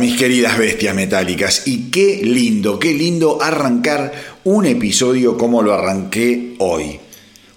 Mis 0.00 0.18
queridas 0.18 0.58
bestias 0.58 0.94
metálicas 0.94 1.62
y 1.66 1.90
qué 1.90 2.20
lindo, 2.22 2.78
qué 2.78 2.92
lindo 2.92 3.40
arrancar 3.40 4.12
un 4.42 4.66
episodio 4.66 5.38
como 5.38 5.62
lo 5.62 5.72
arranqué 5.72 6.54
hoy. 6.58 6.98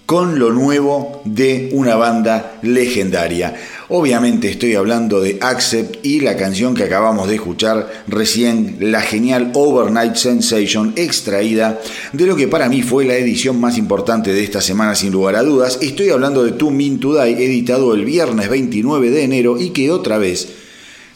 con 0.06 0.38
lo 0.38 0.52
nuevo 0.52 1.20
de 1.26 1.68
una 1.72 1.94
banda 1.96 2.58
legendaria. 2.62 3.54
Obviamente 3.90 4.48
estoy 4.48 4.74
hablando 4.74 5.20
de 5.20 5.36
Accept 5.38 6.02
y 6.02 6.20
la 6.20 6.34
canción 6.34 6.74
que 6.74 6.84
acabamos 6.84 7.28
de 7.28 7.34
escuchar 7.34 8.04
recién, 8.06 8.78
la 8.80 9.02
genial 9.02 9.50
Overnight 9.52 10.14
Sensation 10.14 10.94
extraída 10.96 11.78
de 12.14 12.24
lo 12.24 12.36
que 12.36 12.48
para 12.48 12.70
mí 12.70 12.80
fue 12.80 13.04
la 13.04 13.16
edición 13.16 13.60
más 13.60 13.76
importante 13.76 14.32
de 14.32 14.42
esta 14.42 14.62
semana 14.62 14.94
sin 14.94 15.12
lugar 15.12 15.36
a 15.36 15.42
dudas. 15.42 15.78
Estoy 15.82 16.08
hablando 16.08 16.42
de 16.42 16.52
To 16.52 16.70
Mean 16.70 17.00
To 17.00 17.22
Die, 17.22 17.44
editado 17.44 17.92
el 17.92 18.06
viernes 18.06 18.48
29 18.48 19.10
de 19.10 19.24
enero 19.24 19.60
y 19.60 19.70
que 19.70 19.90
otra 19.90 20.16
vez 20.16 20.48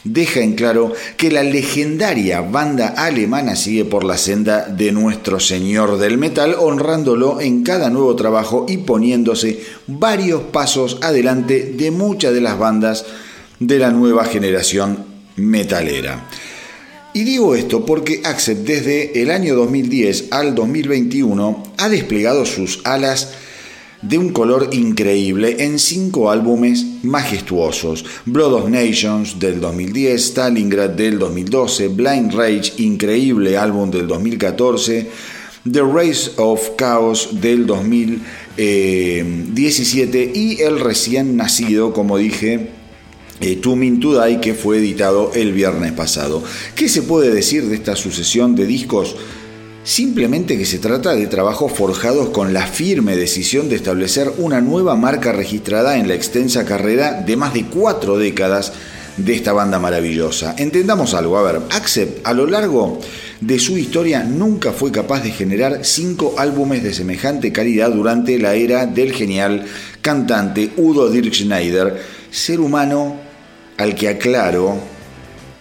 deja 0.05 0.41
en 0.41 0.55
claro 0.55 0.93
que 1.17 1.31
la 1.31 1.43
legendaria 1.43 2.41
banda 2.41 2.89
alemana 2.89 3.57
sigue 3.57 3.85
por 3.85 4.05
la 4.05 4.17
senda 4.17 4.67
de 4.67 4.93
nuestro 4.93 5.41
señor 5.41 5.99
del 5.99 6.19
metal, 6.19 6.57
honrándolo 6.59 7.41
en 7.41 7.63
cada 7.63 7.91
nuevo 7.91 8.17
trabajo 8.17 8.67
y 8.69 8.79
poniéndose 8.79 9.61
varios 9.87 10.43
pasos 10.43 10.99
adelante 11.03 11.75
de 11.77 11.91
muchas 11.91 12.35
de 12.35 12.41
las 12.41 12.59
bandas 12.59 13.05
de 13.59 13.79
la 13.79 13.91
nueva 13.91 14.25
generación 14.25 15.05
metalera. 15.37 16.29
Y 17.15 17.25
digo 17.25 17.55
esto 17.55 17.85
porque 17.85 18.23
Accept 18.25 18.67
desde 18.67 19.23
el 19.23 19.31
año 19.31 19.55
2010 19.55 20.29
al 20.31 20.55
2021 20.55 21.63
ha 21.77 21.89
desplegado 21.91 22.47
sus 22.47 22.81
alas 22.85 23.35
de 24.03 24.19
un 24.19 24.29
color 24.31 24.69
increíble 24.73 25.57
en 25.61 25.79
cinco 25.79 26.31
álbumes 26.31 26.85
majestuosos. 27.03 28.05
Blood 28.27 28.53
of 28.53 28.69
Nations 28.69 29.39
del 29.39 29.61
2010, 29.61 30.21
Stalingrad 30.21 30.91
del 30.91 31.19
2012, 31.19 31.89
Blind 31.89 32.35
Rage, 32.35 32.75
increíble 32.79 33.57
álbum 33.57 33.91
del 33.91 34.07
2014, 34.09 35.09
The 35.71 35.83
Race 35.83 36.33
of 36.37 36.71
Chaos 36.77 37.41
del 37.41 37.67
2017 37.67 40.33
y 40.35 40.61
el 40.61 40.81
recién 40.81 41.37
nacido, 41.37 41.93
como 41.93 42.19
dije, 42.19 42.71
eh, 43.41 43.57
To 43.57 43.77
Mean 43.77 44.01
To 44.01 44.21
Die, 44.21 44.41
que 44.41 44.55
fue 44.55 44.79
editado 44.79 45.31
el 45.35 45.53
viernes 45.53 45.93
pasado. 45.93 46.43
¿Qué 46.75 46.89
se 46.89 47.03
puede 47.03 47.33
decir 47.33 47.69
de 47.69 47.77
esta 47.77 47.95
sucesión 47.95 48.57
de 48.57 48.67
discos? 48.67 49.15
Simplemente 49.85 50.57
que 50.57 50.65
se 50.65 50.79
trata 50.79 51.13
de 51.13 51.27
trabajos 51.27 51.73
forjados 51.73 52.29
con 52.29 52.53
la 52.53 52.69
firme 52.69 53.17
decisión 53.17 53.69
de 53.69 53.75
establecer 53.75 54.33
una 54.39 54.61
nueva 54.61 54.95
marca 54.95 55.33
registrada 55.33 55.99
en 55.99 56.07
la 56.07 56.15
extensa 56.15 56.65
carrera 56.65 57.21
de 57.21 57.37
más 57.37 57.53
de 57.53 57.65
cuatro 57.65 58.17
décadas 58.17 58.73
de 59.17 59.35
esta 59.35 59.53
banda 59.53 59.81
maravillosa. 59.81 60.55
Entendamos 60.57 61.15
algo, 61.15 61.37
a 61.37 61.43
ver, 61.43 61.63
Accept 61.71 62.25
a 62.25 62.33
lo 62.33 62.47
largo 62.47 63.01
de 63.41 63.59
su 63.59 63.77
historia 63.77 64.23
nunca 64.23 64.71
fue 64.71 64.93
capaz 64.93 65.25
de 65.25 65.33
generar 65.33 65.81
cinco 65.85 66.37
álbumes 66.39 66.85
de 66.85 66.95
semejante 66.95 67.51
calidad 67.51 67.91
durante 67.91 68.39
la 68.39 68.55
era 68.55 68.87
del 68.87 69.13
genial 69.13 69.65
cantante 70.01 70.71
Udo 70.77 71.11
Dirk 71.11 71.35
Schneider, 71.35 72.01
ser 72.31 72.61
humano 72.61 73.17
al 73.79 73.97
que 73.97 74.09
aclaro 74.09 74.92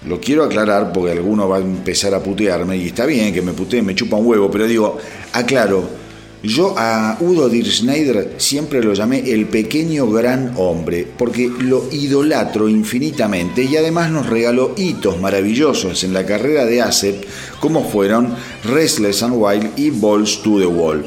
lo 0.08 0.20
quiero 0.20 0.44
aclarar 0.44 0.92
porque 0.92 1.12
alguno 1.12 1.48
va 1.48 1.58
a 1.58 1.62
empezar 1.62 2.14
a 2.14 2.24
putearme 2.24 2.78
y 2.78 2.88
está 2.88 3.06
bien 3.06 3.34
que 3.34 3.42
me 3.42 3.54
putee, 3.54 3.82
me 3.82 3.96
chupa 3.96 4.18
un 4.18 4.26
huevo, 4.26 4.50
pero 4.50 4.68
digo, 4.68 4.98
aclaro, 5.34 6.02
yo 6.44 6.74
a 6.76 7.18
Udo 7.20 7.50
Dir 7.50 7.72
Schneider 7.72 8.34
siempre 8.38 8.84
lo 8.84 8.96
llamé 8.96 9.32
el 9.32 9.46
pequeño 9.46 10.10
gran 10.10 10.54
hombre, 10.58 11.08
porque 11.16 11.48
lo 11.48 11.88
idolatro 11.92 12.68
infinitamente 12.68 13.64
y 13.64 13.78
además 13.78 14.10
nos 14.10 14.28
regaló 14.28 14.74
hitos 14.76 15.22
maravillosos 15.22 16.04
en 16.04 16.14
la 16.14 16.26
carrera 16.26 16.66
de 16.66 16.82
ASEP, 16.82 17.26
como 17.60 17.84
fueron 17.84 18.34
Restless 18.64 19.22
and 19.22 19.36
Wild 19.38 19.78
y 19.78 19.92
Balls 19.92 20.42
to 20.42 20.58
the 20.58 20.66
Wall. 20.66 21.06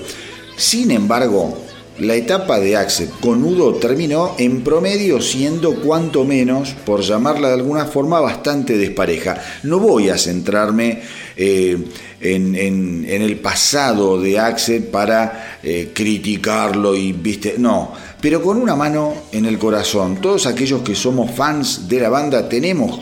Sin 0.57 0.93
embargo, 0.93 1.64
la 1.99 2.15
etapa 2.17 2.59
de 2.59 2.77
Axel 2.77 3.09
con 3.21 3.45
Udo 3.45 3.75
terminó 3.75 4.35
en 4.39 4.63
promedio 4.65 5.21
siendo 5.21 5.77
cuanto 5.77 6.25
menos, 6.25 6.75
por 6.85 7.03
llamarla 7.03 7.49
de 7.49 7.55
alguna 7.55 7.85
forma, 7.85 8.21
bastante 8.21 8.77
despareja. 8.77 9.41
No 9.63 9.79
voy 9.79 10.09
a 10.09 10.19
centrarme 10.19 11.03
eh, 11.37 11.79
en, 12.21 13.07
el 13.07 13.37
pasado 13.37 14.21
de 14.21 14.39
Axel 14.39 14.85
para 14.85 15.59
eh, 15.63 15.91
criticarlo 15.95 16.97
y, 16.97 17.13
viste, 17.13 17.55
no, 17.59 17.93
pero 18.21 18.43
con 18.43 18.57
una 18.57 18.75
mano 18.75 19.15
en 19.31 19.47
el 19.47 19.59
corazón. 19.59 20.21
Todos 20.21 20.47
aquellos 20.47 20.83
que 20.83 20.97
somos 20.97 21.31
fans 21.31 21.89
de 21.89 22.01
la 22.01 22.09
banda 22.09 22.49
tenemos 22.49 23.01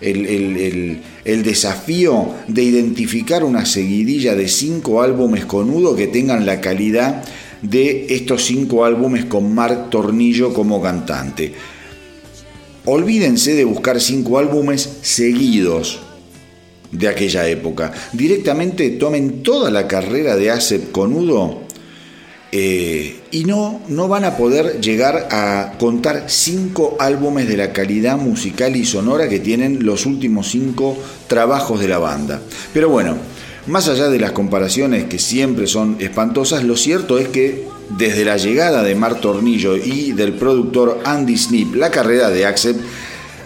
el, 0.00 1.00
el, 1.24 1.42
desafío 1.42 2.34
de 2.48 2.62
identificar 2.62 3.44
una 3.44 3.64
seguidilla 3.64 4.34
de 4.34 4.48
cinco 4.48 5.00
álbumes 5.00 5.46
con 5.46 5.70
Udo 5.70 5.96
que 5.96 6.06
tengan 6.06 6.44
la 6.44 6.60
calidad 6.60 7.24
de 7.70 8.06
estos 8.10 8.44
cinco 8.44 8.84
álbumes 8.84 9.24
con 9.24 9.54
Mark 9.54 9.90
Tornillo 9.90 10.52
como 10.52 10.80
cantante. 10.80 11.52
Olvídense 12.84 13.54
de 13.54 13.64
buscar 13.64 14.00
cinco 14.00 14.38
álbumes 14.38 14.98
seguidos 15.02 16.00
de 16.92 17.08
aquella 17.08 17.48
época. 17.48 17.92
Directamente 18.12 18.90
tomen 18.90 19.42
toda 19.42 19.70
la 19.70 19.88
carrera 19.88 20.36
de 20.36 20.50
Acep 20.50 20.92
con 20.92 21.12
Udo 21.12 21.62
eh, 22.52 23.16
y 23.32 23.44
no, 23.44 23.80
no 23.88 24.06
van 24.06 24.24
a 24.24 24.36
poder 24.36 24.80
llegar 24.80 25.28
a 25.32 25.72
contar 25.78 26.26
cinco 26.28 26.96
álbumes 27.00 27.48
de 27.48 27.56
la 27.56 27.72
calidad 27.72 28.16
musical 28.16 28.76
y 28.76 28.86
sonora 28.86 29.28
que 29.28 29.40
tienen 29.40 29.84
los 29.84 30.06
últimos 30.06 30.48
cinco 30.50 30.96
trabajos 31.26 31.80
de 31.80 31.88
la 31.88 31.98
banda. 31.98 32.40
Pero 32.72 32.88
bueno, 32.88 33.16
más 33.66 33.88
allá 33.88 34.08
de 34.08 34.18
las 34.18 34.32
comparaciones 34.32 35.04
que 35.04 35.18
siempre 35.18 35.66
son 35.66 35.96
espantosas, 35.98 36.64
lo 36.64 36.76
cierto 36.76 37.18
es 37.18 37.28
que 37.28 37.66
desde 37.90 38.24
la 38.24 38.36
llegada 38.36 38.82
de 38.82 38.94
Mar 38.94 39.20
Tornillo 39.20 39.76
y 39.76 40.12
del 40.12 40.34
productor 40.34 41.00
Andy 41.04 41.36
Snip, 41.36 41.74
la 41.74 41.90
carrera 41.90 42.30
de 42.30 42.46
Accept 42.46 42.80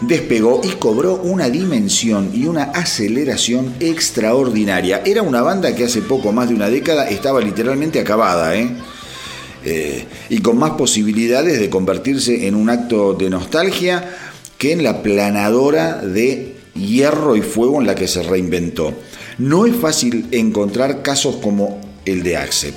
despegó 0.01 0.63
y 0.65 0.69
cobró 0.77 1.17
una 1.17 1.51
dimensión 1.51 2.31
y 2.35 2.47
una 2.47 2.65
aceleración 2.65 3.75
extraordinaria. 3.81 5.03
Era 5.05 5.23
una 5.23 5.43
banda 5.43 5.75
que 5.75 5.85
hace 5.85 6.03
poco 6.03 6.33
más 6.33 6.49
de 6.49 6.55
una 6.55 6.71
década 6.71 7.09
estaba 7.09 7.41
literalmente 7.41 8.01
acabada, 8.01 8.57
¿eh? 8.57 8.71
Eh, 9.63 10.07
y 10.31 10.41
con 10.41 10.59
más 10.59 10.71
posibilidades 10.73 11.61
de 11.61 11.69
convertirse 11.69 12.47
en 12.47 12.55
un 12.55 12.71
acto 12.71 13.13
de 13.13 13.29
nostalgia 13.29 14.17
que 14.57 14.73
en 14.73 14.83
la 14.83 15.03
planadora 15.03 15.97
de 15.97 16.57
hierro 16.75 17.37
y 17.37 17.43
fuego 17.43 17.79
en 17.79 17.87
la 17.87 17.95
que 17.95 18.09
se 18.09 18.23
reinventó. 18.23 18.95
No 19.41 19.65
es 19.65 19.75
fácil 19.75 20.29
encontrar 20.33 21.01
casos 21.01 21.37
como 21.37 21.81
el 22.05 22.23
de 22.23 22.37
Accept. 22.37 22.77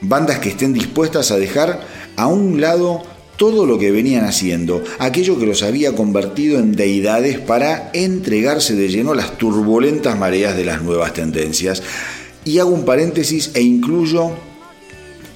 Bandas 0.00 0.40
que 0.40 0.48
estén 0.48 0.72
dispuestas 0.72 1.30
a 1.30 1.36
dejar 1.36 1.80
a 2.16 2.26
un 2.26 2.60
lado 2.60 3.04
todo 3.36 3.66
lo 3.66 3.78
que 3.78 3.92
venían 3.92 4.24
haciendo, 4.24 4.82
aquello 4.98 5.38
que 5.38 5.46
los 5.46 5.62
había 5.62 5.94
convertido 5.94 6.58
en 6.58 6.72
deidades 6.72 7.38
para 7.38 7.90
entregarse 7.92 8.74
de 8.74 8.88
lleno 8.88 9.12
a 9.12 9.14
las 9.14 9.38
turbulentas 9.38 10.18
mareas 10.18 10.56
de 10.56 10.64
las 10.64 10.82
nuevas 10.82 11.12
tendencias. 11.12 11.84
Y 12.44 12.58
hago 12.58 12.70
un 12.70 12.84
paréntesis 12.84 13.52
e 13.54 13.62
incluyo 13.62 14.32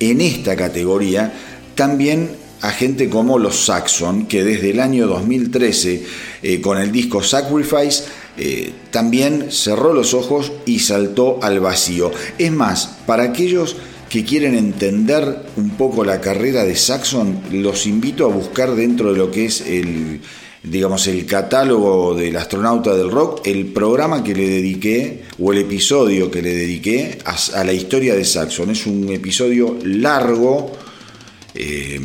en 0.01 0.21
esta 0.21 0.57
categoría 0.57 1.33
también 1.77 2.29
a 2.61 2.73
gente 2.73 3.09
como 3.09 3.39
los 3.39 3.67
Saxon, 3.67 4.27
que 4.27 4.43
desde 4.43 4.71
el 4.71 4.81
año 4.81 5.07
2013, 5.07 6.05
eh, 6.43 6.61
con 6.61 6.77
el 6.77 6.91
disco 6.91 7.23
Sacrifice, 7.23 8.05
eh, 8.43 8.73
también 8.91 9.53
cerró 9.53 9.93
los 9.93 10.15
ojos 10.15 10.51
y 10.65 10.79
saltó 10.79 11.39
al 11.43 11.61
vacío. 11.61 12.11
Es 12.39 12.51
más, 12.51 12.97
para 13.07 13.25
aquellos 13.25 13.77
que 14.09 14.25
quieren 14.25 14.55
entender 14.55 15.43
un 15.59 15.71
poco 15.77 16.07
la 16.07 16.23
carrera 16.23 16.65
de 16.65 16.75
Saxon, 16.75 17.43
los 17.53 17.87
invito 17.87 18.25
a 18.25 18.29
buscar 18.29 18.75
dentro 18.75 19.13
de 19.13 19.19
lo 19.19 19.31
que 19.31 19.45
es 19.45 19.61
el, 19.61 20.23
digamos, 20.63 21.07
el 21.07 21.27
catálogo 21.27 22.15
del 22.15 22.35
astronauta 22.35 22.97
del 22.97 23.11
rock, 23.11 23.47
el 23.47 23.67
programa 23.67 24.25
que 24.25 24.35
le 24.35 24.49
dediqué, 24.49 25.25
o 25.39 25.53
el 25.53 25.59
episodio 25.59 26.31
que 26.31 26.41
le 26.41 26.55
dediqué 26.55 27.19
a, 27.27 27.63
la 27.63 27.75
historia 27.75 28.15
de 28.15 28.25
Saxon. 28.25 28.71
Es 28.71 28.87
un 28.87 29.11
episodio 29.11 29.77
largo, 29.85 30.73
eh, 31.55 32.01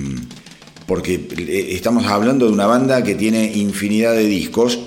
porque 0.85 1.13
eh, 1.13 1.67
estamos 1.71 2.05
hablando 2.07 2.45
de 2.45 2.51
una 2.51 2.67
banda 2.67 3.01
que 3.05 3.15
tiene 3.15 3.53
infinidad 3.53 4.13
de 4.13 4.25
discos 4.25 4.79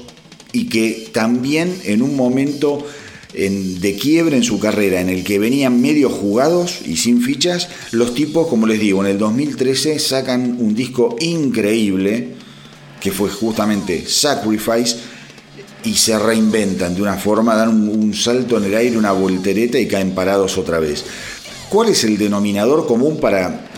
y 0.52 0.68
que 0.68 1.08
también 1.12 1.74
en 1.84 2.02
un 2.02 2.16
momento 2.16 2.86
de 3.32 3.98
quiebre 4.00 4.36
en 4.36 4.42
su 4.42 4.58
carrera, 4.58 5.00
en 5.00 5.10
el 5.10 5.22
que 5.22 5.38
venían 5.38 5.80
medio 5.80 6.08
jugados 6.08 6.80
y 6.86 6.96
sin 6.96 7.22
fichas, 7.22 7.68
los 7.92 8.14
tipos, 8.14 8.48
como 8.48 8.66
les 8.66 8.80
digo, 8.80 9.04
en 9.04 9.10
el 9.10 9.18
2013 9.18 9.98
sacan 9.98 10.56
un 10.58 10.74
disco 10.74 11.14
increíble, 11.20 12.34
que 13.00 13.12
fue 13.12 13.28
justamente 13.28 14.04
Sacrifice, 14.06 14.96
y 15.84 15.94
se 15.94 16.18
reinventan 16.18 16.94
de 16.94 17.02
una 17.02 17.16
forma, 17.16 17.54
dan 17.54 17.88
un, 17.88 18.12
salto 18.14 18.56
en 18.58 18.64
el 18.64 18.74
aire, 18.74 18.96
una 18.96 19.12
voltereta 19.12 19.78
y 19.78 19.86
caen 19.86 20.14
parados 20.14 20.58
otra 20.58 20.80
vez. 20.80 21.04
¿Cuál 21.68 21.90
es 21.90 22.02
el 22.04 22.18
denominador 22.18 22.86
común 22.86 23.20
para 23.20 23.68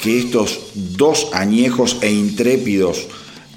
que 0.00 0.18
estos 0.18 0.60
dos 0.74 1.28
añejos 1.32 1.98
e 2.02 2.12
intrépidos 2.12 3.08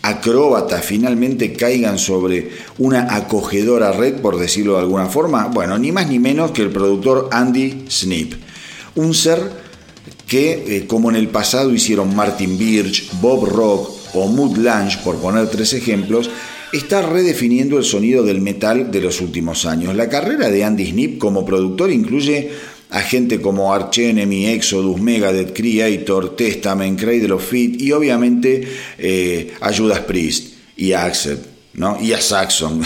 acróbatas 0.01 0.83
finalmente 0.85 1.53
caigan 1.53 1.99
sobre 1.99 2.49
una 2.77 3.15
acogedora 3.15 3.91
red, 3.91 4.21
por 4.21 4.37
decirlo 4.37 4.73
de 4.73 4.79
alguna 4.79 5.07
forma? 5.07 5.47
Bueno, 5.47 5.77
ni 5.77 5.91
más 5.91 6.07
ni 6.09 6.19
menos 6.19 6.51
que 6.51 6.61
el 6.61 6.71
productor 6.71 7.29
Andy 7.31 7.85
Snip, 7.89 8.33
un 8.95 9.13
ser 9.13 9.51
que, 10.27 10.77
eh, 10.77 10.87
como 10.87 11.09
en 11.09 11.17
el 11.17 11.27
pasado 11.27 11.73
hicieron 11.73 12.15
Martin 12.15 12.57
Birch, 12.57 13.11
Bob 13.19 13.45
Rock 13.45 13.89
o 14.13 14.27
Mood 14.27 14.57
Lange, 14.57 14.97
por 15.03 15.17
poner 15.17 15.47
tres 15.49 15.73
ejemplos, 15.73 16.29
está 16.71 17.01
redefiniendo 17.01 17.77
el 17.77 17.83
sonido 17.83 18.23
del 18.23 18.41
metal 18.41 18.91
de 18.91 19.01
los 19.01 19.19
últimos 19.19 19.65
años. 19.65 19.95
La 19.95 20.07
carrera 20.07 20.49
de 20.49 20.63
Andy 20.63 20.91
Snip 20.91 21.17
como 21.17 21.45
productor 21.45 21.91
incluye 21.91 22.51
a 22.91 23.01
gente 23.01 23.39
como 23.39 23.73
Arch 23.73 23.99
Enemy, 23.99 24.47
Exodus, 24.47 24.99
Megadeth, 24.99 25.53
Creator, 25.53 26.35
Testament, 26.35 26.99
Cradle 26.99 27.31
of 27.31 27.49
Feet 27.49 27.81
y 27.81 27.93
obviamente 27.93 28.67
eh, 28.97 29.53
a 29.61 29.73
Judas 29.73 30.01
Priest 30.01 30.53
y 30.75 30.91
a 30.91 31.11
¿no? 31.73 31.97
y 32.01 32.11
a 32.11 32.21
Saxon. 32.21 32.81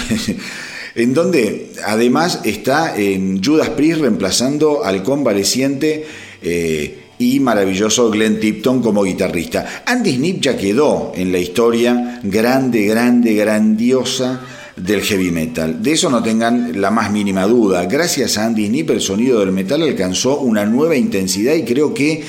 en 0.95 1.13
donde 1.13 1.71
además 1.85 2.41
está 2.43 2.95
en 2.95 3.43
Judas 3.43 3.69
Priest 3.69 4.01
reemplazando 4.01 4.83
al 4.83 5.01
convaleciente 5.01 6.05
eh, 6.41 6.99
y 7.17 7.39
maravilloso 7.39 8.11
Glenn 8.11 8.39
Tipton 8.39 8.83
como 8.83 9.03
guitarrista. 9.03 9.83
Andy 9.87 10.17
Snip 10.17 10.41
ya 10.41 10.55
quedó 10.55 11.13
en 11.15 11.31
la 11.31 11.39
historia 11.39 12.19
grande, 12.23 12.85
grande, 12.85 13.33
grandiosa 13.33 14.45
del 14.75 15.01
heavy 15.01 15.31
metal. 15.31 15.81
De 15.81 15.93
eso 15.93 16.09
no 16.09 16.21
tengan 16.21 16.81
la 16.81 16.91
más 16.91 17.11
mínima 17.11 17.45
duda. 17.45 17.85
Gracias 17.85 18.37
a 18.37 18.45
Andy 18.45 18.67
Snip 18.67 18.89
el 18.89 19.01
sonido 19.01 19.39
del 19.39 19.51
metal 19.51 19.81
alcanzó 19.81 20.39
una 20.39 20.65
nueva 20.65 20.95
intensidad 20.95 21.53
y 21.53 21.63
creo 21.63 21.93
que 21.93 22.23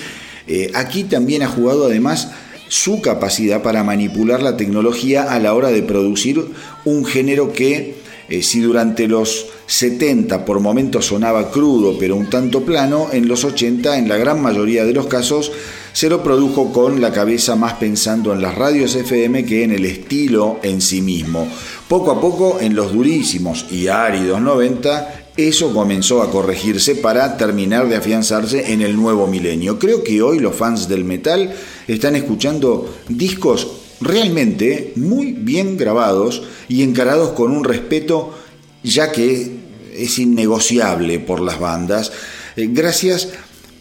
eh, 0.46 0.70
aquí 0.74 1.04
también 1.04 1.42
ha 1.42 1.48
jugado 1.48 1.86
además 1.86 2.30
su 2.68 3.00
capacidad 3.00 3.62
para 3.62 3.84
manipular 3.84 4.42
la 4.42 4.56
tecnología 4.56 5.24
a 5.24 5.38
la 5.38 5.54
hora 5.54 5.70
de 5.70 5.82
producir 5.82 6.44
un 6.84 7.04
género 7.04 7.52
que 7.52 7.96
eh, 8.28 8.42
si 8.42 8.60
durante 8.60 9.06
los 9.06 9.46
70 9.66 10.44
por 10.44 10.60
momentos 10.60 11.06
sonaba 11.06 11.50
crudo 11.50 11.96
pero 11.98 12.16
un 12.16 12.28
tanto 12.28 12.64
plano, 12.64 13.08
en 13.12 13.28
los 13.28 13.44
80 13.44 13.98
en 13.98 14.08
la 14.08 14.16
gran 14.16 14.40
mayoría 14.40 14.84
de 14.84 14.92
los 14.92 15.06
casos 15.06 15.52
se 15.96 16.10
lo 16.10 16.22
produjo 16.22 16.74
con 16.74 17.00
la 17.00 17.10
cabeza 17.10 17.56
más 17.56 17.72
pensando 17.72 18.34
en 18.34 18.42
las 18.42 18.54
radios 18.54 18.94
FM 18.94 19.46
que 19.46 19.64
en 19.64 19.72
el 19.72 19.86
estilo 19.86 20.60
en 20.62 20.82
sí 20.82 21.00
mismo. 21.00 21.48
Poco 21.88 22.10
a 22.10 22.20
poco 22.20 22.60
en 22.60 22.76
los 22.76 22.92
durísimos 22.92 23.64
y 23.70 23.88
áridos 23.88 24.42
90 24.42 25.30
eso 25.38 25.72
comenzó 25.72 26.20
a 26.20 26.30
corregirse 26.30 26.96
para 26.96 27.38
terminar 27.38 27.88
de 27.88 27.96
afianzarse 27.96 28.74
en 28.74 28.82
el 28.82 28.94
nuevo 28.94 29.26
milenio. 29.26 29.78
Creo 29.78 30.04
que 30.04 30.20
hoy 30.20 30.38
los 30.38 30.54
fans 30.54 30.86
del 30.86 31.04
metal 31.04 31.54
están 31.88 32.14
escuchando 32.14 32.94
discos 33.08 33.66
realmente 34.02 34.92
muy 34.96 35.32
bien 35.32 35.78
grabados 35.78 36.42
y 36.68 36.82
encarados 36.82 37.30
con 37.30 37.52
un 37.52 37.64
respeto 37.64 38.34
ya 38.82 39.12
que 39.12 39.50
es 39.96 40.18
innegociable 40.18 41.20
por 41.20 41.40
las 41.40 41.58
bandas, 41.58 42.12
eh, 42.54 42.68
gracias 42.70 43.30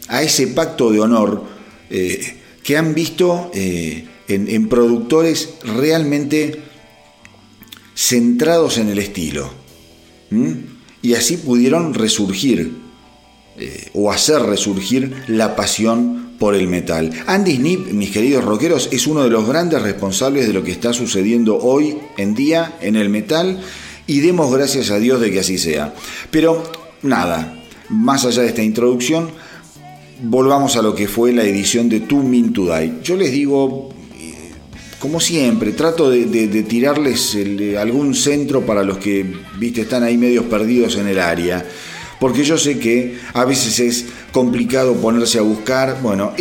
a 0.08 0.22
ese 0.22 0.46
pacto 0.46 0.90
de 0.90 1.00
honor 1.00 1.55
eh, 1.90 2.36
que 2.62 2.76
han 2.76 2.94
visto 2.94 3.50
eh, 3.54 4.06
en, 4.28 4.68
productores 4.68 5.54
realmente 5.62 6.62
centrados 7.94 8.78
en 8.78 8.88
el 8.88 8.98
estilo. 8.98 9.50
Y 11.02 11.14
así 11.14 11.36
pudieron 11.36 11.94
resurgir 11.94 12.72
o 13.94 14.10
hacer 14.10 14.42
resurgir 14.42 15.14
la 15.28 15.54
pasión 15.54 16.26
por 16.38 16.54
el 16.54 16.68
metal. 16.68 17.12
Andy 17.26 17.56
Snip, 17.56 17.92
mis 17.92 18.10
queridos 18.10 18.44
rockeros, 18.44 18.88
es 18.92 19.06
uno 19.06 19.22
de 19.22 19.30
los 19.30 19.46
grandes 19.46 19.82
responsables 19.82 20.46
de 20.46 20.52
lo 20.52 20.62
que 20.62 20.72
está 20.72 20.92
sucediendo 20.92 21.58
hoy 21.58 21.98
en 22.16 22.34
día 22.34 22.76
en 22.80 22.96
el 22.96 23.08
metal 23.08 23.60
y 24.06 24.20
demos 24.20 24.52
gracias 24.52 24.90
a 24.90 24.98
Dios 24.98 25.20
de 25.20 25.30
que 25.30 25.40
así 25.40 25.58
sea. 25.58 25.94
Pero 26.30 26.62
nada, 27.02 27.62
más 27.88 28.24
allá 28.24 28.42
de 28.42 28.48
esta 28.48 28.62
introducción, 28.62 29.30
volvamos 30.22 30.76
a 30.76 30.82
lo 30.82 30.94
que 30.94 31.08
fue 31.08 31.32
la 31.32 31.42
edición 31.42 31.88
de 31.88 32.00
Two 32.00 32.22
Min 32.22 32.52
to. 32.52 32.68
Yo 33.02 33.16
les 33.16 33.32
digo, 33.32 33.90
eh, 34.18 34.52
como 34.98 35.20
siempre, 35.20 35.72
trato 35.72 36.10
de, 36.10 36.26
tirarles 36.68 37.36
algún 37.78 38.14
centro 38.14 38.64
para 38.64 38.82
los 38.82 38.98
que, 38.98 39.24
viste, 39.58 39.82
están 39.82 40.02
ahí 40.02 40.16
medios 40.16 40.44
perdidos 40.46 40.96
en 40.96 41.08
el 41.08 41.18
área 41.18 41.64
porque 42.18 42.44
yo 42.44 42.56
sé 42.56 42.78
que 42.78 43.18
a 43.34 43.44
veces 43.44 43.78
es 43.78 44.06
complicado 44.32 44.94
ponerse 44.94 45.38
a 45.38 45.42
buscar, 45.42 46.00
bueno, 46.02 46.32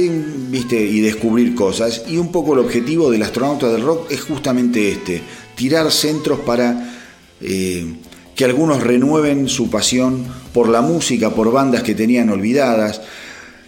¿viste? 0.50 0.82
y 0.82 1.01
descubrir 1.01 1.53
cosas, 1.53 2.03
y 2.08 2.17
un 2.17 2.32
poco 2.32 2.53
el 2.53 2.60
objetivo 2.60 3.12
del 3.12 3.24
astronauta 3.24 3.70
del 3.70 3.82
rock 3.82 4.12
es 4.12 4.22
justamente 4.22 4.89
este, 4.89 5.22
tirar 5.55 5.91
centros 5.91 6.39
para 6.39 6.96
eh, 7.41 7.94
que 8.36 8.46
algunos 8.46 8.84
renueven 8.84 9.50
su 9.50 9.70
pasión 9.70 10.25
por 10.53 10.70
la 10.70 10.82
música, 10.82 11.32
por 11.32 11.51
bandas 11.51 11.84
que 11.84 11.96
tenían 11.96 12.29
olvidadas. 12.29 13.01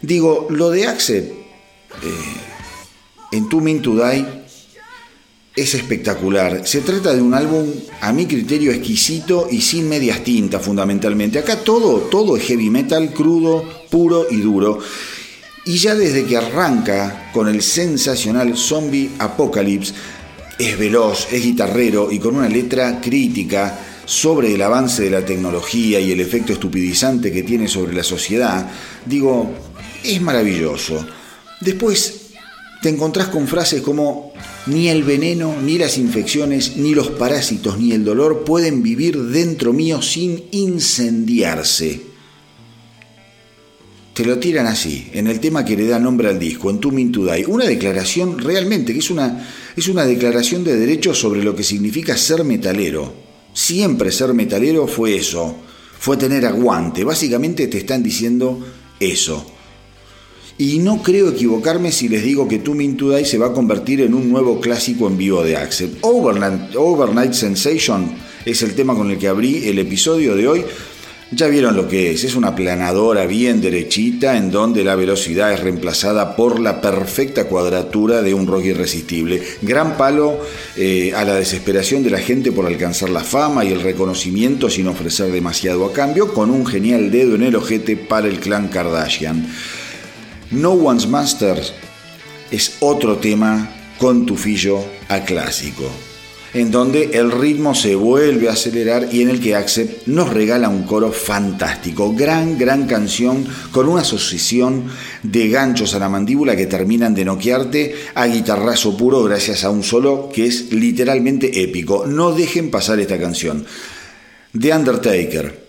Digo, 0.01 0.48
lo 0.50 0.70
de 0.70 0.88
Axel 0.88 1.24
eh, 1.24 1.32
en 3.32 3.50
Two 3.50 3.62
Min 3.62 3.82
to 3.82 3.96
Die 3.96 4.25
es 5.56 5.74
espectacular. 5.74 6.68
Se 6.68 6.82
trata 6.82 7.16
de 7.16 7.22
un 7.22 7.34
álbum, 7.34 7.66
a 8.01 8.13
mi 8.13 8.27
criterio, 8.27 8.72
exquisito 8.72 9.48
y 9.50 9.62
sin 9.62 9.89
medias 9.89 10.24
tintas, 10.24 10.63
fundamentalmente. 10.63 11.39
Acá 11.39 11.58
todo, 11.58 12.01
todo 12.12 12.38
es 12.38 12.44
heavy 12.44 12.70
metal, 12.70 13.12
crudo, 13.12 13.63
puro 13.89 14.27
y 14.30 14.38
duro. 14.38 14.77
Y 15.66 15.77
ya 15.77 15.96
desde 15.96 16.25
que 16.25 16.38
arranca 16.38 17.32
con 17.34 17.48
el 17.48 17.63
sensacional 17.63 18.56
Zombie 18.56 19.10
Apocalypse, 19.18 19.94
es 20.60 20.77
veloz, 20.77 21.27
es 21.32 21.44
guitarrero 21.44 22.12
y 22.12 22.20
con 22.20 22.36
una 22.36 22.50
letra 22.50 23.01
crítica 23.01 23.80
sobre 24.06 24.54
el 24.54 24.62
avance 24.62 25.04
de 25.04 25.10
la 25.10 25.25
tecnología 25.25 26.00
y 26.00 26.12
el 26.12 26.22
efecto 26.22 26.54
estupidizante 26.54 27.32
que 27.32 27.44
tiene 27.44 27.68
sobre 27.68 27.94
la 27.94 28.04
sociedad, 28.04 28.72
digo, 29.06 29.51
es 30.04 30.22
maravilloso. 30.22 31.06
Después 31.62 32.27
te 32.82 32.89
encontrás 32.89 33.27
con 33.27 33.48
frases 33.48 33.82
como 33.82 34.34
ni 34.68 34.89
el 34.89 35.04
veneno, 35.04 35.56
ni 35.62 35.77
las 35.77 35.98
infecciones, 35.98 36.77
ni 36.77 36.94
los 36.94 37.10
parásitos, 37.10 37.80
ni 37.80 37.94
el 37.94 38.04
dolor 38.04 38.44
pueden 38.44 38.84
vivir 38.84 39.18
dentro 39.18 39.74
mío 39.74 40.01
sin 40.01 40.44
incendiarse. 40.51 42.01
Te 44.13 44.25
lo 44.25 44.39
tiran 44.39 44.66
así, 44.66 45.10
en 45.13 45.27
el 45.27 45.39
tema 45.39 45.63
que 45.63 45.77
le 45.77 45.88
da 45.88 46.00
nombre 46.00 46.27
al 46.27 46.39
disco, 46.39 46.70
en 46.70 46.80
Tu 46.80 46.92
Min 46.92 47.12
To 47.12 47.25
Die. 47.25 47.46
Una 47.46 47.66
declaración 47.66 48.39
realmente, 48.39 48.92
que 48.92 49.00
es 49.00 49.12
una, 49.12 49.48
es 49.75 49.88
una 49.88 50.06
declaración 50.06 50.63
de 50.63 50.75
derechos 50.75 51.20
sobre 51.20 51.44
lo 51.44 51.56
que 51.56 51.63
significa 51.63 52.18
ser 52.18 52.44
metalero. 52.44 53.13
Siempre 53.54 54.12
ser 54.12 54.34
metalero 54.34 54.88
fue 54.88 55.16
eso, 55.16 55.56
fue 56.00 56.18
tener 56.18 56.46
aguante. 56.46 57.04
Básicamente 57.04 57.68
te 57.68 57.77
están 57.77 58.01
diciendo 58.01 58.60
eso. 59.00 59.57
Y 60.60 60.80
no 60.80 61.04
creo 61.04 61.30
equivocarme 61.30 61.92
si 61.92 62.10
les 62.10 62.24
digo 62.24 62.48
que 62.48 62.58
To 62.58 62.74
Mean 62.74 62.98
To 62.98 63.16
Die 63.16 63.26
se 63.26 63.38
va 63.38 63.48
a 63.48 63.54
convertir 63.54 64.02
en 64.02 64.16
un 64.16 64.28
nuevo 64.28 64.60
clásico 64.60 65.08
en 65.08 65.16
vivo 65.16 65.44
de 65.44 65.56
Axel. 65.56 65.98
Overnight, 66.02 66.76
Overnight 66.76 67.34
Sensation 67.34 68.10
es 68.44 68.64
el 68.64 68.74
tema 68.74 68.96
con 68.96 69.12
el 69.12 69.20
que 69.20 69.28
abrí 69.28 69.68
el 69.68 69.78
episodio 69.78 70.36
de 70.36 70.48
hoy. 70.48 70.66
Ya 71.30 71.48
vieron 71.48 71.76
lo 71.76 71.90
que 71.90 72.12
es, 72.12 72.24
es 72.24 72.36
una 72.36 72.56
planadora 72.56 73.26
bien 73.26 73.60
derechita 73.60 74.38
en 74.38 74.50
donde 74.50 74.86
la 74.86 74.96
velocidad 74.96 75.54
es 75.54 75.60
reemplazada 75.60 76.38
por 76.38 76.60
la 76.60 76.80
perfecta 76.80 77.44
cuadratura 77.44 78.22
de 78.22 78.34
un 78.34 78.48
rock 78.48 78.66
irresistible. 78.66 79.44
Gran 79.62 79.98
palo 79.98 80.40
eh, 80.78 81.12
a 81.14 81.26
la 81.26 81.36
desesperación 81.36 82.02
de 82.02 82.12
la 82.12 82.20
gente 82.20 82.54
por 82.54 82.66
alcanzar 82.66 83.10
la 83.10 83.26
fama 83.26 83.66
y 83.66 83.74
el 83.74 83.82
reconocimiento 83.82 84.70
sin 84.70 84.88
ofrecer 84.88 85.32
demasiado 85.32 85.86
a 85.86 85.92
cambio, 85.92 86.34
con 86.34 86.50
un 86.50 86.66
genial 86.66 87.12
dedo 87.12 87.36
en 87.36 87.44
el 87.44 87.58
ojete 87.58 87.98
para 87.98 88.28
el 88.28 88.40
clan 88.40 88.70
Kardashian. 88.70 89.48
No 90.51 90.72
One's 90.72 91.08
Masters 91.08 91.74
es 92.51 92.77
otro 92.80 93.18
tema 93.18 93.70
con 93.98 94.25
tufillo 94.25 94.80
a 95.10 95.25
clásico, 95.25 95.84
en 96.54 96.72
donde 96.72 97.18
el 97.20 97.32
ritmo 97.32 97.75
se 97.75 97.96
vuelve 97.96 98.48
a 98.48 98.54
acelerar 98.54 99.10
y 99.12 99.22
en 99.22 99.30
el 99.30 99.42
que 99.42 99.56
Accept 99.56 100.08
nos 100.08 100.30
regala 100.30 100.70
un 100.70 100.84
coro 100.84 101.12
fantástico, 101.12 102.13
gran, 102.13 102.58
gran 102.58 102.88
canción 102.88 103.46
con 103.72 103.89
una 103.89 104.04
asociación 104.04 104.86
de 105.22 105.50
ganchos 105.50 105.94
a 105.96 106.00
la 106.00 106.08
mandíbula 106.08 106.56
que 106.56 106.68
terminan 106.68 107.13
de 107.13 107.25
noquearte 107.25 107.96
a 108.16 108.25
guitarrazo 108.27 108.96
puro 108.96 109.24
gracias 109.24 109.66
a 109.66 109.70
un 109.70 109.84
solo 109.84 110.30
que 110.34 110.46
es 110.46 110.72
literalmente 110.72 111.62
épico. 111.62 112.06
No 112.08 112.32
dejen 112.32 112.72
pasar 112.72 113.01
esta 113.01 113.20
canción. 113.20 113.66
The 114.58 114.74
Undertaker, 114.74 115.66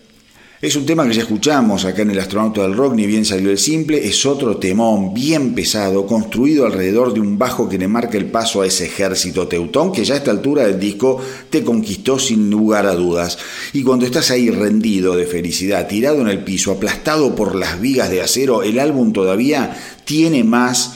es 0.60 0.74
un 0.74 0.84
tema 0.84 1.06
que 1.06 1.14
ya 1.14 1.22
escuchamos 1.22 1.84
acá 1.84 2.02
en 2.02 2.10
El 2.10 2.18
Astronauta 2.18 2.62
del 2.62 2.74
Rock, 2.74 2.94
ni 2.94 3.06
bien 3.06 3.24
salió 3.24 3.48
el 3.50 3.58
simple, 3.58 4.04
es 4.04 4.26
otro 4.26 4.56
temón 4.56 5.14
bien 5.14 5.54
pesado, 5.54 6.04
construido 6.04 6.66
alrededor 6.66 7.14
de 7.14 7.20
un 7.20 7.38
bajo 7.38 7.68
que 7.68 7.78
le 7.78 7.86
marca 7.86 8.18
el 8.18 8.26
paso 8.26 8.62
a 8.62 8.66
ese 8.66 8.86
ejército 8.86 9.46
teutón 9.46 9.92
que 9.92 10.04
ya 10.04 10.14
a 10.14 10.16
esta 10.16 10.32
altura 10.32 10.66
del 10.66 10.80
disco 10.80 11.22
te 11.48 11.62
conquistó 11.62 12.18
sin 12.18 12.50
lugar 12.50 12.86
a 12.86 12.94
dudas. 12.96 13.38
Y 13.72 13.84
cuando 13.84 14.04
estás 14.04 14.32
ahí 14.32 14.50
rendido 14.50 15.14
de 15.14 15.26
felicidad, 15.26 15.86
tirado 15.86 16.22
en 16.22 16.28
el 16.28 16.42
piso, 16.42 16.72
aplastado 16.72 17.36
por 17.36 17.54
las 17.54 17.80
vigas 17.80 18.10
de 18.10 18.20
acero, 18.20 18.64
el 18.64 18.80
álbum 18.80 19.12
todavía 19.12 19.76
tiene 20.04 20.42
más 20.42 20.94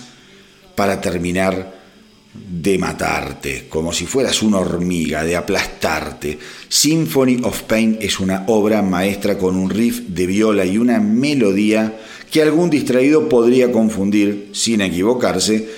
para 0.74 1.00
terminar 1.00 1.71
de 2.34 2.78
matarte, 2.78 3.66
como 3.68 3.92
si 3.92 4.06
fueras 4.06 4.42
una 4.42 4.58
hormiga, 4.58 5.22
de 5.22 5.36
aplastarte. 5.36 6.38
Symphony 6.68 7.40
of 7.42 7.62
Pain 7.62 7.98
es 8.00 8.20
una 8.20 8.44
obra 8.46 8.82
maestra 8.82 9.36
con 9.36 9.56
un 9.56 9.68
riff 9.68 10.00
de 10.08 10.26
viola 10.26 10.64
y 10.64 10.78
una 10.78 10.98
melodía 10.98 11.98
que 12.30 12.40
algún 12.40 12.70
distraído 12.70 13.28
podría 13.28 13.70
confundir, 13.70 14.48
sin 14.52 14.80
equivocarse, 14.80 15.68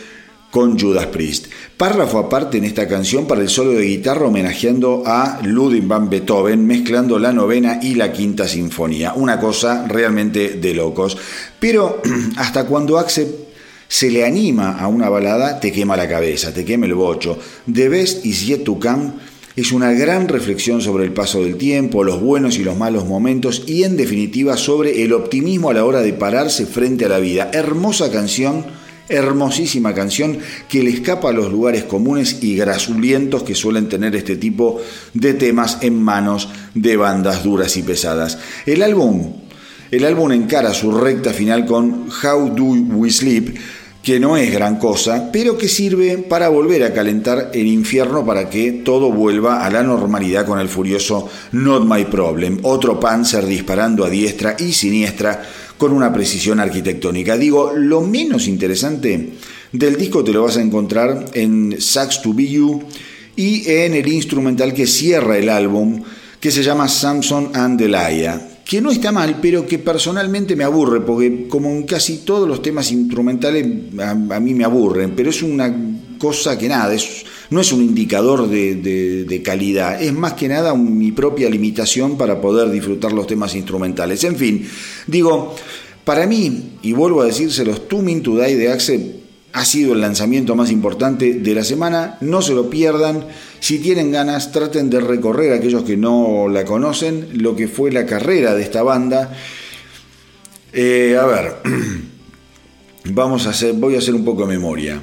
con 0.54 0.78
Judas 0.78 1.06
Priest. 1.06 1.46
Párrafo 1.76 2.20
aparte 2.20 2.58
en 2.58 2.64
esta 2.64 2.86
canción 2.86 3.26
para 3.26 3.40
el 3.40 3.48
solo 3.48 3.72
de 3.72 3.86
guitarra 3.86 4.28
homenajeando 4.28 5.02
a 5.04 5.40
Ludwig 5.42 5.84
van 5.84 6.08
Beethoven, 6.08 6.64
mezclando 6.64 7.18
la 7.18 7.32
novena 7.32 7.80
y 7.82 7.96
la 7.96 8.12
quinta 8.12 8.46
sinfonía. 8.46 9.14
Una 9.14 9.40
cosa 9.40 9.84
realmente 9.88 10.50
de 10.50 10.74
locos. 10.74 11.16
Pero 11.58 12.00
hasta 12.36 12.66
cuando 12.66 12.98
Axel 12.98 13.43
se 13.94 14.10
le 14.10 14.26
anima 14.26 14.76
a 14.80 14.88
una 14.88 15.08
balada, 15.08 15.60
te 15.60 15.70
quema 15.70 15.96
la 15.96 16.08
cabeza, 16.08 16.52
te 16.52 16.64
quema 16.64 16.86
el 16.86 16.94
bocho. 16.94 17.38
The 17.72 17.88
Best 17.88 18.26
is 18.26 18.44
Yet 18.44 18.64
to 18.64 18.80
Come 18.80 19.12
es 19.54 19.70
una 19.70 19.92
gran 19.92 20.26
reflexión 20.26 20.80
sobre 20.80 21.04
el 21.04 21.12
paso 21.12 21.44
del 21.44 21.54
tiempo, 21.54 22.02
los 22.02 22.20
buenos 22.20 22.58
y 22.58 22.64
los 22.64 22.76
malos 22.76 23.06
momentos 23.06 23.62
y 23.68 23.84
en 23.84 23.96
definitiva 23.96 24.56
sobre 24.56 25.04
el 25.04 25.12
optimismo 25.12 25.70
a 25.70 25.74
la 25.74 25.84
hora 25.84 26.00
de 26.00 26.12
pararse 26.12 26.66
frente 26.66 27.04
a 27.04 27.08
la 27.08 27.20
vida. 27.20 27.52
Hermosa 27.52 28.10
canción 28.10 28.64
Hermosísima 29.08 29.94
canción 29.94 30.38
que 30.68 30.82
le 30.82 30.90
escapa 30.90 31.28
a 31.28 31.32
los 31.32 31.52
lugares 31.52 31.84
comunes 31.84 32.38
y 32.42 32.56
grasulientos 32.56 33.44
que 33.44 33.54
suelen 33.54 33.88
tener 33.88 34.16
este 34.16 34.34
tipo 34.34 34.80
de 35.12 35.34
temas 35.34 35.78
en 35.82 36.02
manos 36.02 36.48
de 36.74 36.96
bandas 36.96 37.44
duras 37.44 37.76
y 37.76 37.82
pesadas. 37.82 38.38
El 38.66 38.82
álbum, 38.82 39.34
el 39.92 40.04
álbum 40.04 40.32
encara 40.32 40.74
su 40.74 40.90
recta 40.90 41.32
final 41.32 41.64
con 41.64 42.08
How 42.08 42.56
Do 42.56 42.64
We 42.96 43.10
Sleep, 43.10 43.56
que 44.04 44.20
no 44.20 44.36
es 44.36 44.52
gran 44.52 44.76
cosa, 44.78 45.30
pero 45.32 45.56
que 45.56 45.66
sirve 45.66 46.18
para 46.18 46.50
volver 46.50 46.84
a 46.84 46.92
calentar 46.92 47.50
el 47.54 47.66
infierno 47.66 48.24
para 48.24 48.50
que 48.50 48.70
todo 48.70 49.10
vuelva 49.10 49.64
a 49.64 49.70
la 49.70 49.82
normalidad 49.82 50.44
con 50.44 50.60
el 50.60 50.68
furioso 50.68 51.26
Not 51.52 51.86
My 51.86 52.04
Problem, 52.04 52.58
otro 52.64 53.00
Panzer 53.00 53.46
disparando 53.46 54.04
a 54.04 54.10
diestra 54.10 54.56
y 54.58 54.74
siniestra 54.74 55.42
con 55.78 55.90
una 55.90 56.12
precisión 56.12 56.60
arquitectónica. 56.60 57.38
Digo, 57.38 57.72
lo 57.74 58.02
menos 58.02 58.46
interesante 58.46 59.30
del 59.72 59.96
disco 59.96 60.22
te 60.22 60.32
lo 60.32 60.42
vas 60.42 60.58
a 60.58 60.62
encontrar 60.62 61.24
en 61.32 61.80
Sax 61.80 62.20
to 62.20 62.34
Be 62.34 62.46
You 62.46 62.82
y 63.36 63.66
en 63.70 63.94
el 63.94 64.06
instrumental 64.06 64.74
que 64.74 64.86
cierra 64.86 65.38
el 65.38 65.48
álbum, 65.48 66.02
que 66.38 66.50
se 66.50 66.62
llama 66.62 66.88
Samson 66.88 67.52
and 67.54 67.80
Delilah 67.80 68.53
que 68.64 68.80
no 68.80 68.90
está 68.90 69.12
mal, 69.12 69.38
pero 69.42 69.66
que 69.66 69.78
personalmente 69.78 70.56
me 70.56 70.64
aburre, 70.64 71.00
porque 71.00 71.46
como 71.48 71.70
en 71.70 71.82
casi 71.82 72.18
todos 72.18 72.48
los 72.48 72.62
temas 72.62 72.90
instrumentales 72.92 73.66
a, 74.00 74.14
mí 74.14 74.54
me 74.54 74.64
aburren, 74.64 75.14
pero 75.14 75.30
es 75.30 75.42
una 75.42 75.72
cosa 76.18 76.56
que 76.56 76.68
nada, 76.68 76.94
es, 76.94 77.24
no 77.50 77.60
es 77.60 77.72
un 77.72 77.82
indicador 77.82 78.48
de, 78.48 79.42
calidad, 79.44 80.02
es 80.02 80.12
más 80.14 80.32
que 80.32 80.48
nada 80.48 80.74
mi 80.74 81.12
propia 81.12 81.50
limitación 81.50 82.16
para 82.16 82.40
poder 82.40 82.70
disfrutar 82.70 83.12
los 83.12 83.26
temas 83.26 83.54
instrumentales. 83.54 84.24
En 84.24 84.36
fin, 84.36 84.66
digo, 85.06 85.54
para 86.04 86.26
mí, 86.26 86.78
y 86.82 86.92
vuelvo 86.92 87.20
a 87.20 87.26
decírselos, 87.26 87.86
Two 87.86 88.00
Min 88.00 88.22
to 88.22 88.36
Die 88.36 88.56
de 88.56 88.72
Axel 88.72 89.23
ha 89.54 89.64
sido 89.64 89.92
el 89.92 90.00
lanzamiento 90.00 90.56
más 90.56 90.72
importante 90.72 91.34
de 91.34 91.54
la 91.54 91.62
semana, 91.62 92.18
no 92.20 92.42
se 92.42 92.54
lo 92.54 92.68
pierdan, 92.68 93.24
si 93.60 93.78
tienen 93.78 94.10
ganas 94.10 94.50
traten 94.50 94.90
de 94.90 95.00
recorrer 95.00 95.52
aquellos 95.52 95.84
que 95.84 95.96
no 95.96 96.48
la 96.48 96.64
conocen, 96.64 97.28
lo 97.34 97.54
que 97.54 97.68
fue 97.68 97.92
la 97.92 98.04
carrera 98.04 98.52
de 98.52 98.62
esta 98.64 98.82
banda. 98.82 99.32
Eh, 100.72 101.16
a 101.16 101.24
ver, 101.26 101.54
vamos 103.04 103.46
a 103.46 103.50
hacer, 103.50 103.74
voy 103.74 103.94
a 103.94 103.98
hacer 103.98 104.16
un 104.16 104.24
poco 104.24 104.42
de 104.42 104.48
memoria. 104.48 105.00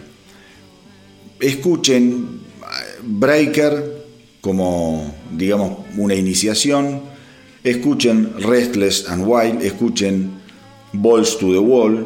Escuchen 1.39 2.41
Breaker 3.03 4.03
como, 4.41 5.15
digamos, 5.31 5.77
una 5.95 6.13
iniciación, 6.13 7.03
escuchen 7.63 8.33
Restless 8.37 9.07
and 9.07 9.23
Wild, 9.25 9.61
escuchen 9.61 10.41
Balls 10.91 11.37
to 11.37 11.53
the 11.53 11.59
Wall, 11.59 12.05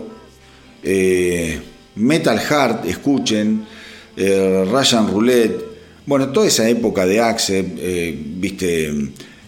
eh, 0.83 1.59
Metal 1.95 2.39
Heart, 2.39 2.85
escuchen 2.85 3.65
eh, 4.17 4.65
Russian 4.69 5.07
Roulette, 5.07 5.63
bueno, 6.05 6.29
toda 6.29 6.47
esa 6.47 6.69
época 6.69 7.05
de 7.05 7.19
Axe, 7.19 7.65
eh, 7.77 8.23
viste, 8.37 8.93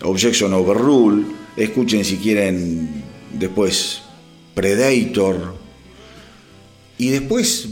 Objection 0.02 0.54
Overrule, 0.54 1.26
escuchen 1.56 2.04
si 2.04 2.18
quieren 2.18 3.04
después 3.34 4.02
Predator, 4.56 5.56
y 6.98 7.10
después 7.10 7.70